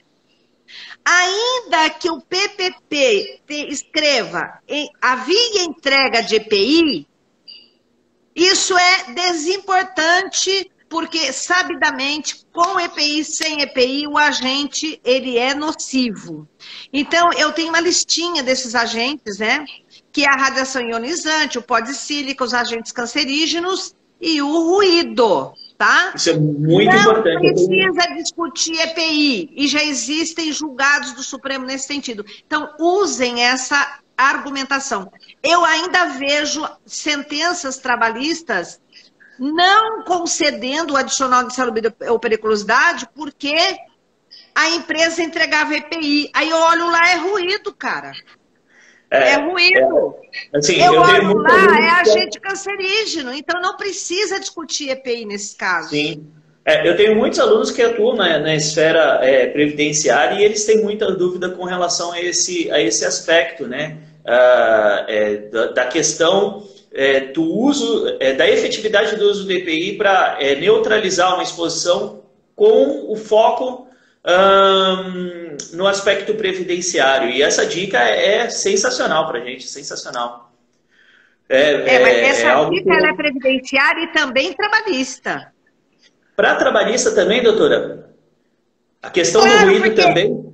Ainda 1.04 1.90
que 1.90 2.12
o 2.12 2.22
PPP 2.22 3.42
escreva 3.50 4.62
havia 5.02 5.64
entrega 5.64 6.22
de 6.22 6.36
EPI, 6.36 7.08
isso 8.36 8.78
é 8.78 9.14
desimportante 9.14 10.72
porque 10.88 11.34
sabidamente 11.34 12.46
com 12.54 12.80
EPI 12.80 13.26
sem 13.26 13.62
EPI 13.62 14.06
o 14.06 14.16
agente 14.16 15.02
ele 15.04 15.40
é 15.40 15.56
nocivo. 15.56 16.48
Então 16.94 17.34
eu 17.34 17.52
tenho 17.52 17.70
uma 17.70 17.80
listinha 17.80 18.44
desses 18.44 18.76
agentes, 18.76 19.40
né? 19.40 19.66
Que 20.12 20.26
é 20.26 20.30
a 20.30 20.36
radiação 20.36 20.82
ionizante, 20.82 21.58
o 21.58 21.62
pó 21.62 21.80
de 21.80 21.94
sílica, 21.94 22.44
os 22.44 22.54
agentes 22.54 22.92
cancerígenos 22.92 23.96
e 24.20 24.42
o 24.42 24.76
ruído, 24.76 25.54
tá? 25.78 26.14
Isso 26.16 26.30
é 26.30 26.38
muito 26.38 26.92
Não 26.92 27.02
importante. 27.02 27.44
Não 27.44 27.54
precisa 27.54 28.16
discutir 28.16 28.80
EPI 28.80 29.52
e 29.56 29.68
já 29.68 29.84
existem 29.84 30.52
julgados 30.52 31.14
do 31.14 31.24
Supremo 31.24 31.66
nesse 31.66 31.88
sentido. 31.88 32.24
Então, 32.46 32.70
usem 32.80 33.42
essa 33.42 34.00
argumentação. 34.16 35.12
Eu 35.42 35.66
ainda 35.66 36.10
vejo 36.10 36.64
sentenças 36.86 37.78
trabalhistas 37.78 38.80
não 39.40 40.04
concedendo 40.04 40.94
o 40.94 40.98
adicional 40.98 41.44
de 41.46 41.56
salubridade 41.56 41.96
ou 42.08 42.20
periculosidade 42.20 43.10
porque 43.16 43.56
a 44.54 44.70
empresa 44.70 45.24
entregava 45.24 45.76
EPI. 45.76 46.30
Aí 46.34 46.50
eu 46.50 46.58
olho 46.58 46.92
lá, 46.92 47.10
é 47.10 47.16
ruído, 47.16 47.74
cara. 47.74 48.12
É, 49.12 49.34
é 49.34 49.36
ruído. 49.36 50.16
É, 50.54 50.58
assim, 50.58 50.82
eu, 50.82 50.94
eu 50.94 51.02
olho 51.02 51.38
lá, 51.40 51.80
é 51.80 51.90
agente 52.02 52.40
cancerígeno, 52.40 53.34
então 53.34 53.62
não 53.62 53.76
precisa 53.76 54.40
discutir 54.40 54.90
EPI 54.90 55.26
nesse 55.26 55.58
caso. 55.58 55.90
Sim. 55.90 56.26
É, 56.64 56.88
eu 56.88 56.96
tenho 56.96 57.16
muitos 57.16 57.40
alunos 57.40 57.72
que 57.72 57.82
atuam 57.82 58.16
na, 58.16 58.40
na 58.40 58.56
esfera 58.56 59.20
é, 59.22 59.48
previdenciária 59.48 60.40
e 60.40 60.46
eles 60.46 60.64
têm 60.64 60.82
muita 60.82 61.12
dúvida 61.12 61.50
com 61.50 61.66
relação 61.66 62.14
a 62.14 62.22
esse, 62.22 62.72
a 62.72 62.80
esse 62.80 63.04
aspecto, 63.04 63.68
né? 63.68 63.98
Ah, 64.26 65.06
é, 65.10 65.38
da, 65.38 65.68
da, 65.68 65.86
questão 65.88 66.64
é, 66.94 67.20
do 67.20 67.44
uso, 67.44 68.06
da 68.38 68.48
efetividade 68.48 69.16
do 69.16 69.26
uso 69.26 69.46
do 69.46 69.52
EPI 69.52 69.98
para 69.98 70.38
neutralizar 70.60 71.34
uma 71.34 71.42
exposição 71.44 72.22
com 72.56 73.12
o 73.12 73.16
foco 73.16 73.88
um, 74.26 75.58
no 75.76 75.88
aspecto 75.88 76.34
previdenciário. 76.36 77.30
E 77.30 77.42
essa 77.42 77.66
dica 77.66 78.00
é 78.00 78.50
sensacional 78.50 79.28
para 79.28 79.40
a 79.40 79.46
gente, 79.46 79.68
sensacional. 79.68 80.52
É, 81.50 81.96
é, 81.96 82.00
mas 82.00 82.16
é, 82.16 82.26
essa 82.26 82.48
é 82.48 82.70
dica 82.70 82.98
que... 82.98 83.06
é 83.06 83.14
previdenciária 83.14 84.04
e 84.04 84.08
também 84.14 84.54
trabalhista. 84.54 85.54
Para 86.36 86.56
trabalhista 86.56 87.14
também, 87.14 87.44
doutora? 87.44 88.16
A 89.02 89.10
questão 89.10 89.42
claro, 89.42 89.60
do 89.60 89.80
ruído 89.80 89.96
também? 89.96 90.54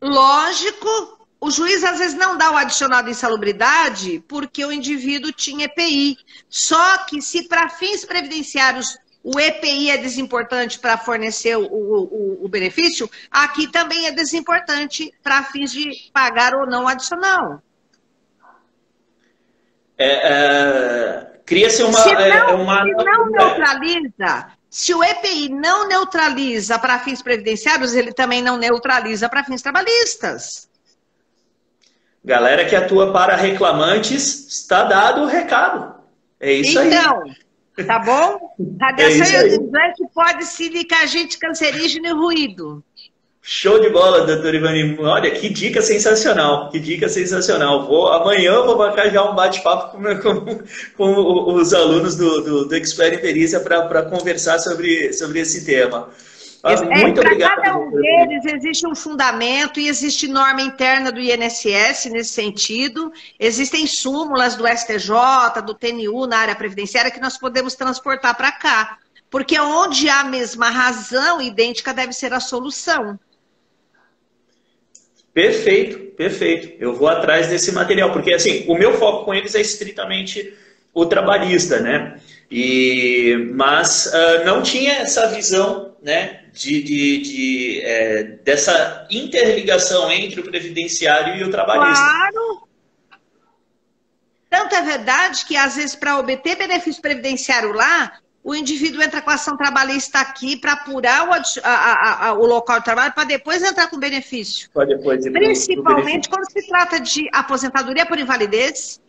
Lógico, 0.00 1.26
o 1.40 1.50
juiz 1.50 1.84
às 1.84 1.98
vezes 1.98 2.16
não 2.16 2.38
dá 2.38 2.52
o 2.52 2.56
adicional 2.56 3.02
de 3.02 3.10
insalubridade 3.10 4.24
porque 4.28 4.64
o 4.64 4.72
indivíduo 4.72 5.32
tinha 5.32 5.66
EPI. 5.66 6.16
Só 6.48 6.98
que 6.98 7.20
se 7.20 7.48
para 7.48 7.68
fins 7.68 8.04
previdenciários 8.04 8.96
o 9.22 9.38
EPI 9.38 9.90
é 9.90 9.96
desimportante 9.96 10.78
para 10.78 10.98
fornecer 10.98 11.56
o, 11.56 11.64
o, 11.64 12.44
o, 12.44 12.48
benefício, 12.48 13.08
aqui 13.30 13.70
também 13.70 14.06
é 14.06 14.10
desimportante 14.10 15.12
para 15.22 15.44
fins 15.44 15.72
de 15.72 16.10
pagar 16.12 16.54
ou 16.54 16.66
não 16.66 16.88
adicional. 16.88 17.62
É, 19.96 20.32
é, 20.32 21.32
Cria-se 21.46 21.84
uma. 21.84 21.98
Se 22.00 22.12
não, 22.12 22.20
é, 22.20 22.44
uma... 22.54 22.82
Se 22.82 22.90
não 22.92 23.30
neutraliza, 23.30 24.46
se 24.68 24.94
o 24.94 25.04
EPI 25.04 25.48
não 25.50 25.86
neutraliza 25.86 26.78
para 26.78 26.98
fins 26.98 27.22
previdenciários, 27.22 27.94
ele 27.94 28.12
também 28.12 28.42
não 28.42 28.56
neutraliza 28.56 29.28
para 29.28 29.44
fins 29.44 29.62
trabalhistas. 29.62 30.68
Galera 32.24 32.64
que 32.64 32.74
atua 32.74 33.12
para 33.12 33.36
reclamantes, 33.36 34.48
está 34.48 34.84
dado 34.84 35.22
o 35.22 35.26
recado. 35.26 35.94
É 36.40 36.52
isso 36.52 36.80
então, 36.80 37.20
aí. 37.20 37.30
Então, 37.30 37.51
Tá 37.86 37.98
bom? 37.98 38.54
Radiação 38.80 39.24
é 39.24 39.46
ionizante 39.46 40.02
pode 40.14 40.44
silicar 40.44 41.02
agente 41.02 41.38
cancerígeno 41.38 42.06
e 42.06 42.12
ruído. 42.12 42.84
Show 43.44 43.80
de 43.80 43.90
bola, 43.90 44.24
doutor 44.24 44.54
Ivani. 44.54 44.96
Olha, 45.00 45.30
que 45.32 45.48
dica 45.48 45.82
sensacional. 45.82 46.70
Que 46.70 46.78
dica 46.78 47.08
sensacional. 47.08 47.86
Vou, 47.86 48.06
amanhã 48.06 48.52
eu 48.52 48.66
vou 48.66 48.78
marcar 48.78 49.10
já 49.10 49.28
um 49.28 49.34
bate-papo 49.34 49.96
com, 49.96 50.02
com, 50.22 50.64
com, 50.96 51.54
os 51.54 51.74
alunos 51.74 52.14
do, 52.14 52.40
do, 52.42 52.64
do 52.66 52.74
Expert 52.76 53.20
Perícia 53.20 53.58
para 53.58 54.02
conversar 54.04 54.60
sobre, 54.60 55.12
sobre 55.12 55.40
esse 55.40 55.64
tema. 55.64 56.08
Ah, 56.62 56.74
é, 56.74 57.02
muito 57.02 57.20
para 57.20 57.36
cada 57.36 57.76
um 57.76 57.90
deles 57.90 58.44
existe 58.46 58.86
um 58.86 58.94
fundamento 58.94 59.80
e 59.80 59.88
existe 59.88 60.28
norma 60.28 60.62
interna 60.62 61.10
do 61.10 61.18
INSS 61.18 62.06
nesse 62.06 62.30
sentido. 62.30 63.12
Existem 63.38 63.84
súmulas 63.84 64.54
do 64.54 64.64
STJ, 64.66 65.60
do 65.66 65.74
TNU 65.74 66.26
na 66.26 66.38
área 66.38 66.54
previdenciária 66.54 67.10
que 67.10 67.20
nós 67.20 67.36
podemos 67.36 67.74
transportar 67.74 68.36
para 68.36 68.52
cá. 68.52 68.98
Porque 69.28 69.58
onde 69.58 70.08
há 70.08 70.20
a 70.20 70.24
mesma 70.24 70.70
razão 70.70 71.40
idêntica 71.40 71.92
deve 71.92 72.12
ser 72.12 72.32
a 72.32 72.38
solução. 72.38 73.18
Perfeito, 75.34 75.98
perfeito. 76.14 76.76
Eu 76.78 76.94
vou 76.94 77.08
atrás 77.08 77.48
desse 77.48 77.72
material, 77.72 78.12
porque 78.12 78.32
assim, 78.34 78.64
o 78.68 78.74
meu 78.74 78.92
foco 78.98 79.24
com 79.24 79.34
eles 79.34 79.54
é 79.54 79.60
estritamente 79.60 80.54
o 80.92 81.06
trabalhista, 81.06 81.80
né? 81.80 82.20
E, 82.50 83.50
mas 83.54 84.06
uh, 84.06 84.44
não 84.44 84.62
tinha 84.62 84.92
essa 84.98 85.26
visão, 85.28 85.91
né? 86.02 86.42
de, 86.52 86.82
de, 86.82 87.18
de 87.22 87.80
é, 87.82 88.22
dessa 88.44 89.06
interligação 89.10 90.10
entre 90.10 90.40
o 90.40 90.44
previdenciário 90.44 91.36
e 91.36 91.44
o 91.44 91.50
trabalhista. 91.50 92.04
Claro! 92.04 92.68
Tanto 94.50 94.74
é 94.74 94.82
verdade 94.82 95.46
que, 95.46 95.56
às 95.56 95.76
vezes, 95.76 95.96
para 95.96 96.18
obter 96.18 96.56
benefício 96.56 97.00
previdenciário 97.00 97.72
lá, 97.72 98.18
o 98.44 98.54
indivíduo 98.54 99.02
entra 99.02 99.22
com 99.22 99.30
a 99.30 99.34
ação 99.34 99.56
trabalhista 99.56 100.18
aqui 100.18 100.58
para 100.58 100.72
apurar 100.72 101.26
o, 101.26 101.32
a, 101.32 102.26
a, 102.26 102.32
o, 102.34 102.44
local 102.44 102.80
de 102.80 102.84
trabalho 102.84 103.14
para 103.14 103.24
depois 103.24 103.62
entrar 103.62 103.88
com 103.88 103.98
benefício. 103.98 104.68
Depois 104.86 105.24
Principalmente 105.24 106.28
quando 106.28 106.50
se 106.50 106.66
trata 106.66 107.00
de 107.00 107.30
aposentadoria 107.32 108.04
por 108.04 108.18
invalidez. 108.18 109.00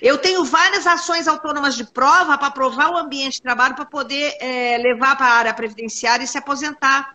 Eu 0.00 0.18
tenho 0.18 0.44
várias 0.44 0.86
ações 0.86 1.26
autônomas 1.26 1.76
de 1.76 1.84
prova 1.84 2.36
para 2.38 2.50
provar 2.50 2.90
o 2.90 2.96
ambiente 2.96 3.34
de 3.34 3.42
trabalho 3.42 3.74
para 3.74 3.84
poder 3.84 4.34
é, 4.40 4.78
levar 4.78 5.16
para 5.16 5.26
a 5.26 5.34
área 5.34 5.54
previdenciária 5.54 6.24
e 6.24 6.26
se 6.26 6.38
aposentar 6.38 7.14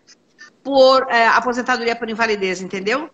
por 0.64 1.08
é, 1.10 1.28
aposentadoria 1.28 1.96
por 1.96 2.10
invalidez, 2.10 2.62
entendeu? 2.62 3.10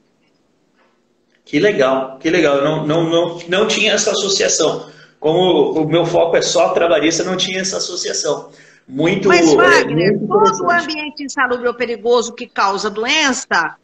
Que 1.46 1.60
legal, 1.60 2.18
que 2.20 2.30
legal. 2.30 2.62
Não, 2.62 2.86
não, 2.86 3.10
não, 3.10 3.40
não 3.48 3.68
tinha 3.68 3.94
essa 3.94 4.12
associação. 4.12 4.90
Como 5.20 5.72
o 5.82 5.88
meu 5.88 6.06
foco 6.06 6.36
é 6.36 6.42
só 6.42 6.70
trabalhista, 6.70 7.24
não 7.24 7.38
tinha 7.38 7.62
essa 7.62 7.78
associação. 7.78 8.52
Muito. 8.88 9.28
Mas, 9.28 9.52
é, 9.52 9.56
Wagner, 9.56 10.14
é, 10.14 10.18
todo 10.18 10.64
o 10.64 10.72
ambiente 10.72 11.24
insalubre 11.24 11.68
ou 11.68 11.74
perigoso 11.74 12.34
que 12.34 12.48
causa 12.48 12.90
doença, 12.90 13.76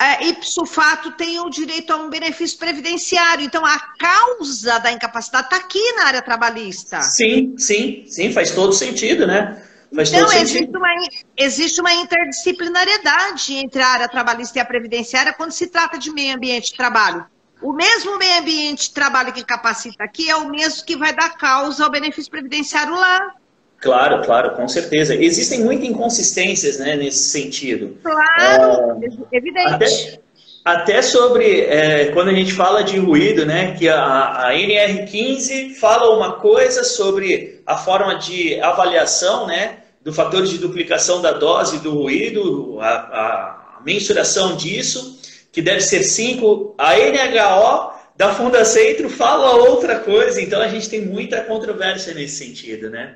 é, 0.00 0.26
ipso 0.26 0.64
fato, 0.64 1.10
tem 1.12 1.40
o 1.40 1.50
direito 1.50 1.92
a 1.92 1.96
um 1.96 2.08
benefício 2.08 2.58
previdenciário. 2.58 3.44
Então, 3.44 3.64
a 3.64 3.78
causa 3.98 4.78
da 4.78 4.92
incapacidade 4.92 5.46
está 5.46 5.56
aqui 5.56 5.92
na 5.94 6.06
área 6.06 6.22
trabalhista. 6.22 7.02
Sim, 7.02 7.56
sim, 7.58 8.04
sim, 8.06 8.32
faz 8.32 8.52
todo 8.52 8.72
sentido, 8.72 9.26
né? 9.26 9.60
Faz 9.94 10.12
então, 10.12 10.30
existe 10.32 10.76
uma, 10.76 10.88
existe 11.36 11.80
uma 11.80 11.94
interdisciplinariedade 11.94 13.54
entre 13.54 13.82
a 13.82 13.88
área 13.88 14.08
trabalhista 14.08 14.58
e 14.58 14.60
a 14.60 14.64
previdenciária 14.64 15.32
quando 15.32 15.50
se 15.50 15.66
trata 15.66 15.98
de 15.98 16.12
meio 16.12 16.36
ambiente 16.36 16.70
de 16.70 16.76
trabalho. 16.76 17.26
O 17.60 17.72
mesmo 17.72 18.16
meio 18.18 18.40
ambiente 18.40 18.88
de 18.88 18.94
trabalho 18.94 19.32
que 19.32 19.44
capacita 19.44 20.04
aqui 20.04 20.30
é 20.30 20.36
o 20.36 20.48
mesmo 20.48 20.84
que 20.84 20.96
vai 20.96 21.12
dar 21.12 21.30
causa 21.30 21.84
ao 21.84 21.90
benefício 21.90 22.30
previdenciário 22.30 22.94
lá. 22.94 23.34
Claro, 23.80 24.24
claro, 24.24 24.50
com 24.56 24.66
certeza. 24.66 25.14
Existem 25.14 25.60
muitas 25.60 25.88
inconsistências 25.88 26.78
né, 26.78 26.96
nesse 26.96 27.28
sentido. 27.28 27.96
Claro, 28.02 29.00
é, 29.02 29.36
evidente. 29.36 29.72
Até, 29.72 30.20
até 30.64 31.02
sobre, 31.02 31.60
é, 31.60 32.06
quando 32.06 32.28
a 32.28 32.34
gente 32.34 32.52
fala 32.52 32.82
de 32.82 32.98
ruído, 32.98 33.46
né, 33.46 33.76
que 33.78 33.88
a, 33.88 34.48
a 34.48 34.52
NR15 34.52 35.74
fala 35.76 36.16
uma 36.16 36.32
coisa 36.32 36.82
sobre 36.82 37.62
a 37.64 37.76
forma 37.76 38.16
de 38.16 38.60
avaliação 38.60 39.46
né, 39.46 39.78
do 40.02 40.12
fator 40.12 40.44
de 40.44 40.58
duplicação 40.58 41.22
da 41.22 41.32
dose 41.32 41.78
do 41.78 41.92
ruído, 41.92 42.78
a, 42.80 42.88
a 42.88 43.80
mensuração 43.84 44.56
disso, 44.56 45.20
que 45.52 45.62
deve 45.62 45.82
ser 45.82 46.02
5. 46.02 46.74
A 46.76 46.94
NHO 46.96 47.92
da 48.16 48.34
Fundacentro 48.34 49.08
fala 49.08 49.54
outra 49.54 50.00
coisa, 50.00 50.40
então 50.42 50.60
a 50.60 50.66
gente 50.66 50.90
tem 50.90 51.00
muita 51.00 51.42
controvérsia 51.42 52.12
nesse 52.12 52.44
sentido, 52.44 52.90
né? 52.90 53.14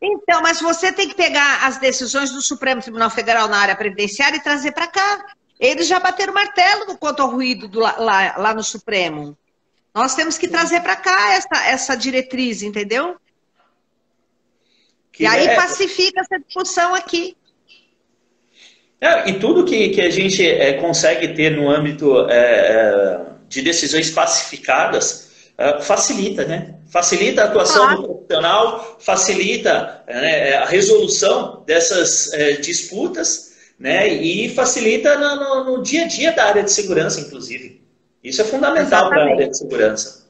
Então, 0.00 0.40
mas 0.40 0.60
você 0.60 0.92
tem 0.92 1.08
que 1.08 1.14
pegar 1.14 1.66
as 1.66 1.78
decisões 1.78 2.30
do 2.30 2.40
Supremo 2.40 2.80
Tribunal 2.80 3.10
Federal 3.10 3.48
na 3.48 3.58
área 3.58 3.76
previdenciária 3.76 4.36
e 4.36 4.42
trazer 4.42 4.72
para 4.72 4.86
cá. 4.86 5.26
Eles 5.58 5.88
já 5.88 5.98
bateram 5.98 6.32
martelo 6.32 6.86
no 6.86 6.96
quanto 6.96 7.20
ao 7.20 7.30
ruído 7.30 7.66
do, 7.66 7.80
lá, 7.80 8.36
lá 8.36 8.54
no 8.54 8.62
Supremo. 8.62 9.36
Nós 9.92 10.14
temos 10.14 10.38
que 10.38 10.46
trazer 10.46 10.80
para 10.80 10.94
cá 10.94 11.32
essa, 11.32 11.66
essa 11.66 11.96
diretriz, 11.96 12.62
entendeu? 12.62 13.16
Que 15.10 15.24
e 15.24 15.26
aí 15.26 15.48
é... 15.48 15.56
pacifica 15.56 16.20
essa 16.20 16.38
discussão 16.38 16.94
aqui. 16.94 17.36
É, 19.00 19.30
e 19.30 19.38
tudo 19.38 19.64
que, 19.64 19.90
que 19.90 20.00
a 20.00 20.10
gente 20.10 20.44
é, 20.48 20.74
consegue 20.74 21.34
ter 21.34 21.50
no 21.50 21.68
âmbito 21.68 22.28
é, 22.28 22.36
é 22.36 23.26
de 23.48 23.62
decisões 23.62 24.10
pacificadas 24.10 25.52
é, 25.56 25.80
facilita, 25.80 26.44
né? 26.44 26.77
Facilita 26.88 27.42
a 27.42 27.44
atuação 27.46 27.84
claro. 27.84 28.02
do 28.02 28.08
profissional, 28.08 28.96
facilita 28.98 30.02
né, 30.06 30.54
a 30.54 30.64
resolução 30.64 31.62
dessas 31.66 32.32
é, 32.32 32.52
disputas 32.52 33.52
né, 33.78 34.08
e 34.08 34.48
facilita 34.48 35.16
no, 35.18 35.36
no, 35.36 35.64
no, 35.64 35.82
dia 35.82 36.04
a 36.04 36.08
dia 36.08 36.32
da 36.32 36.44
área 36.44 36.62
de 36.62 36.72
segurança, 36.72 37.20
inclusive. 37.20 37.82
Isso 38.24 38.40
é 38.40 38.44
fundamental 38.44 39.08
para 39.08 39.22
a 39.22 39.30
área 39.32 39.48
de 39.48 39.56
segurança. 39.56 40.26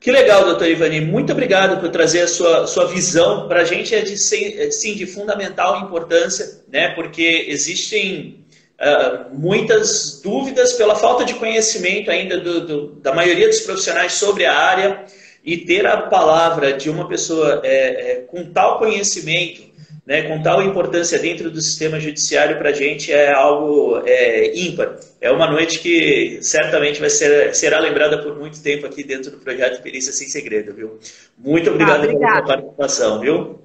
Que 0.00 0.10
legal, 0.10 0.46
doutor 0.46 0.66
Ivani. 0.66 1.00
Muito 1.02 1.30
obrigado 1.32 1.78
por 1.78 1.90
trazer 1.90 2.22
a 2.22 2.28
sua, 2.28 2.66
sua 2.66 2.86
visão. 2.86 3.46
Para 3.48 3.60
a 3.60 3.64
gente 3.64 3.94
é 3.94 4.00
de, 4.00 4.14
é, 4.14 4.70
sim, 4.70 4.94
de 4.94 5.06
fundamental 5.06 5.78
importância, 5.82 6.62
né? 6.68 6.94
porque 6.94 7.44
existem 7.48 8.39
uh, 8.80 9.32
muitas 9.32 10.20
dúvidas 10.22 10.72
pela 10.72 10.94
falta 10.94 11.24
de 11.24 11.34
conhecimento 11.34 12.10
ainda 12.10 12.38
do, 12.38 12.66
do, 12.66 12.86
da 12.94 13.14
maioria 13.14 13.48
dos 13.48 13.60
profissionais 13.60 14.14
sobre 14.14 14.46
a 14.46 14.58
área 14.58 15.04
e 15.44 15.58
ter 15.58 15.86
a 15.86 15.96
palavra 16.02 16.72
de 16.72 16.90
uma 16.90 17.08
pessoa 17.08 17.60
é, 17.64 18.12
é, 18.12 18.14
com 18.22 18.44
tal 18.52 18.78
conhecimento 18.78 19.70
né, 20.10 20.22
com 20.22 20.42
tal 20.42 20.60
importância 20.60 21.20
dentro 21.20 21.52
do 21.52 21.60
sistema 21.60 22.00
judiciário 22.00 22.58
para 22.58 22.70
a 22.70 22.72
gente 22.72 23.12
é 23.12 23.32
algo 23.32 24.02
é, 24.04 24.58
ímpar. 24.58 24.96
É 25.20 25.30
uma 25.30 25.48
noite 25.48 25.78
que 25.78 26.40
certamente 26.42 26.98
vai 26.98 27.08
ser 27.08 27.54
será 27.54 27.78
lembrada 27.78 28.20
por 28.20 28.36
muito 28.36 28.60
tempo 28.60 28.86
aqui 28.86 29.04
dentro 29.04 29.30
do 29.30 29.38
projeto 29.38 29.80
Perícia 29.80 30.12
Sem 30.12 30.26
Segredo, 30.26 30.74
viu? 30.74 30.98
Muito 31.38 31.70
obrigado 31.70 32.04
ah, 32.04 32.08
pela 32.08 32.28
sua 32.28 32.42
participação, 32.42 33.20
viu? 33.20 33.60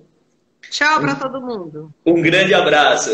Tchau 0.70 1.01
para 1.01 1.16
todo 1.16 1.41
mundo. 1.41 1.91
Um 2.05 2.22
grande 2.22 2.53
abraço. 2.53 3.09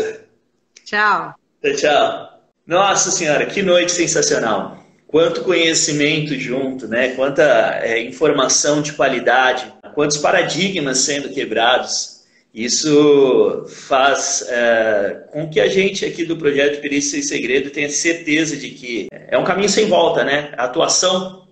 Tchau. 0.84 1.34
Tchau, 1.62 1.76
tchau. 1.76 2.40
Nossa 2.66 3.12
Senhora, 3.12 3.46
que 3.46 3.62
noite 3.62 3.92
sensacional. 3.92 4.84
Quanto 5.06 5.42
conhecimento 5.42 6.34
junto, 6.34 6.88
né? 6.88 7.14
Quanta 7.14 7.78
é, 7.82 8.02
informação 8.02 8.82
de 8.82 8.92
qualidade, 8.94 9.72
quantos 9.94 10.16
paradigmas 10.16 10.98
sendo 10.98 11.28
quebrados. 11.28 12.22
Isso 12.52 13.64
faz 13.68 14.44
é, 14.48 15.24
com 15.30 15.48
que 15.48 15.60
a 15.60 15.68
gente 15.68 16.04
aqui 16.04 16.24
do 16.24 16.36
projeto 16.36 16.80
Perícia 16.80 17.16
e 17.16 17.22
Segredo 17.22 17.70
tenha 17.70 17.88
certeza 17.88 18.56
de 18.56 18.70
que 18.70 19.06
é 19.12 19.38
um 19.38 19.44
caminho 19.44 19.68
sem 19.68 19.86
volta, 19.86 20.24
né? 20.24 20.52
A 20.56 20.64
atuação 20.64 21.46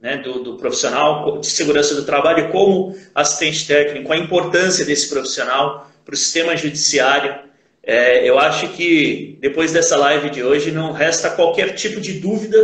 né, 0.00 0.16
do, 0.16 0.42
do, 0.42 0.56
profissional 0.56 1.38
de 1.38 1.46
segurança 1.46 1.94
do 1.94 2.04
trabalho 2.04 2.50
como 2.50 2.96
assistente 3.14 3.66
técnico, 3.66 4.12
a 4.12 4.16
importância 4.16 4.84
desse 4.84 5.08
profissional 5.08 5.88
para 6.04 6.14
o 6.14 6.18
sistema 6.18 6.56
judiciário. 6.56 7.46
É, 7.86 8.28
eu 8.28 8.38
acho 8.38 8.68
que 8.70 9.38
depois 9.40 9.72
dessa 9.72 9.96
live 9.96 10.28
de 10.28 10.42
hoje 10.42 10.72
não 10.72 10.92
resta 10.92 11.30
qualquer 11.30 11.74
tipo 11.74 12.00
de 12.00 12.14
dúvida 12.14 12.58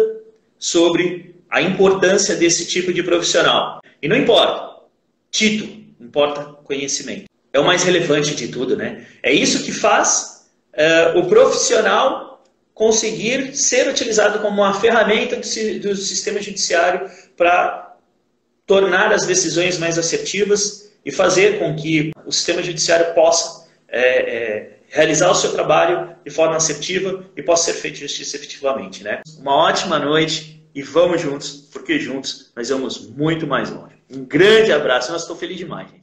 sobre 0.58 1.36
a 1.48 1.62
importância 1.62 2.34
desse 2.34 2.66
tipo 2.66 2.92
de 2.92 3.02
profissional. 3.02 3.80
E 4.02 4.08
não 4.08 4.16
importa 4.16 4.82
título, 5.30 5.72
importa 6.00 6.42
conhecimento 6.64 7.32
é 7.52 7.60
o 7.60 7.64
mais 7.64 7.82
relevante 7.82 8.34
de 8.34 8.48
tudo, 8.48 8.76
né? 8.76 9.06
É 9.22 9.32
isso 9.32 9.62
que 9.62 9.72
faz 9.72 10.46
uh, 10.72 11.18
o 11.18 11.26
profissional 11.26 12.42
conseguir 12.72 13.54
ser 13.54 13.88
utilizado 13.88 14.38
como 14.40 14.62
uma 14.62 14.74
ferramenta 14.74 15.36
do, 15.36 15.80
do 15.80 15.96
sistema 15.96 16.40
judiciário 16.40 17.10
para 17.36 17.96
tornar 18.66 19.12
as 19.12 19.26
decisões 19.26 19.76
mais 19.78 19.98
assertivas 19.98 20.90
e 21.04 21.12
fazer 21.12 21.58
com 21.58 21.76
que 21.76 22.12
o 22.24 22.32
sistema 22.32 22.62
judiciário 22.62 23.12
possa 23.14 23.68
é, 23.88 24.00
é, 24.00 24.71
realizar 24.92 25.30
o 25.30 25.34
seu 25.34 25.52
trabalho 25.52 26.14
de 26.22 26.30
forma 26.30 26.54
assertiva 26.54 27.24
e 27.34 27.42
possa 27.42 27.72
ser 27.72 27.80
feita 27.80 27.96
justiça 27.98 28.36
efetivamente, 28.36 29.02
né? 29.02 29.22
Uma 29.38 29.56
ótima 29.56 29.98
noite 29.98 30.62
e 30.74 30.82
vamos 30.82 31.20
juntos, 31.20 31.68
porque 31.72 31.98
juntos 31.98 32.52
nós 32.54 32.68
vamos 32.68 33.08
muito 33.08 33.46
mais 33.46 33.70
longe. 33.70 33.94
Um 34.10 34.24
grande 34.24 34.70
abraço, 34.70 35.10
nós 35.10 35.22
estou 35.22 35.34
feliz 35.34 35.56
demais, 35.56 35.90
gente. 35.90 36.01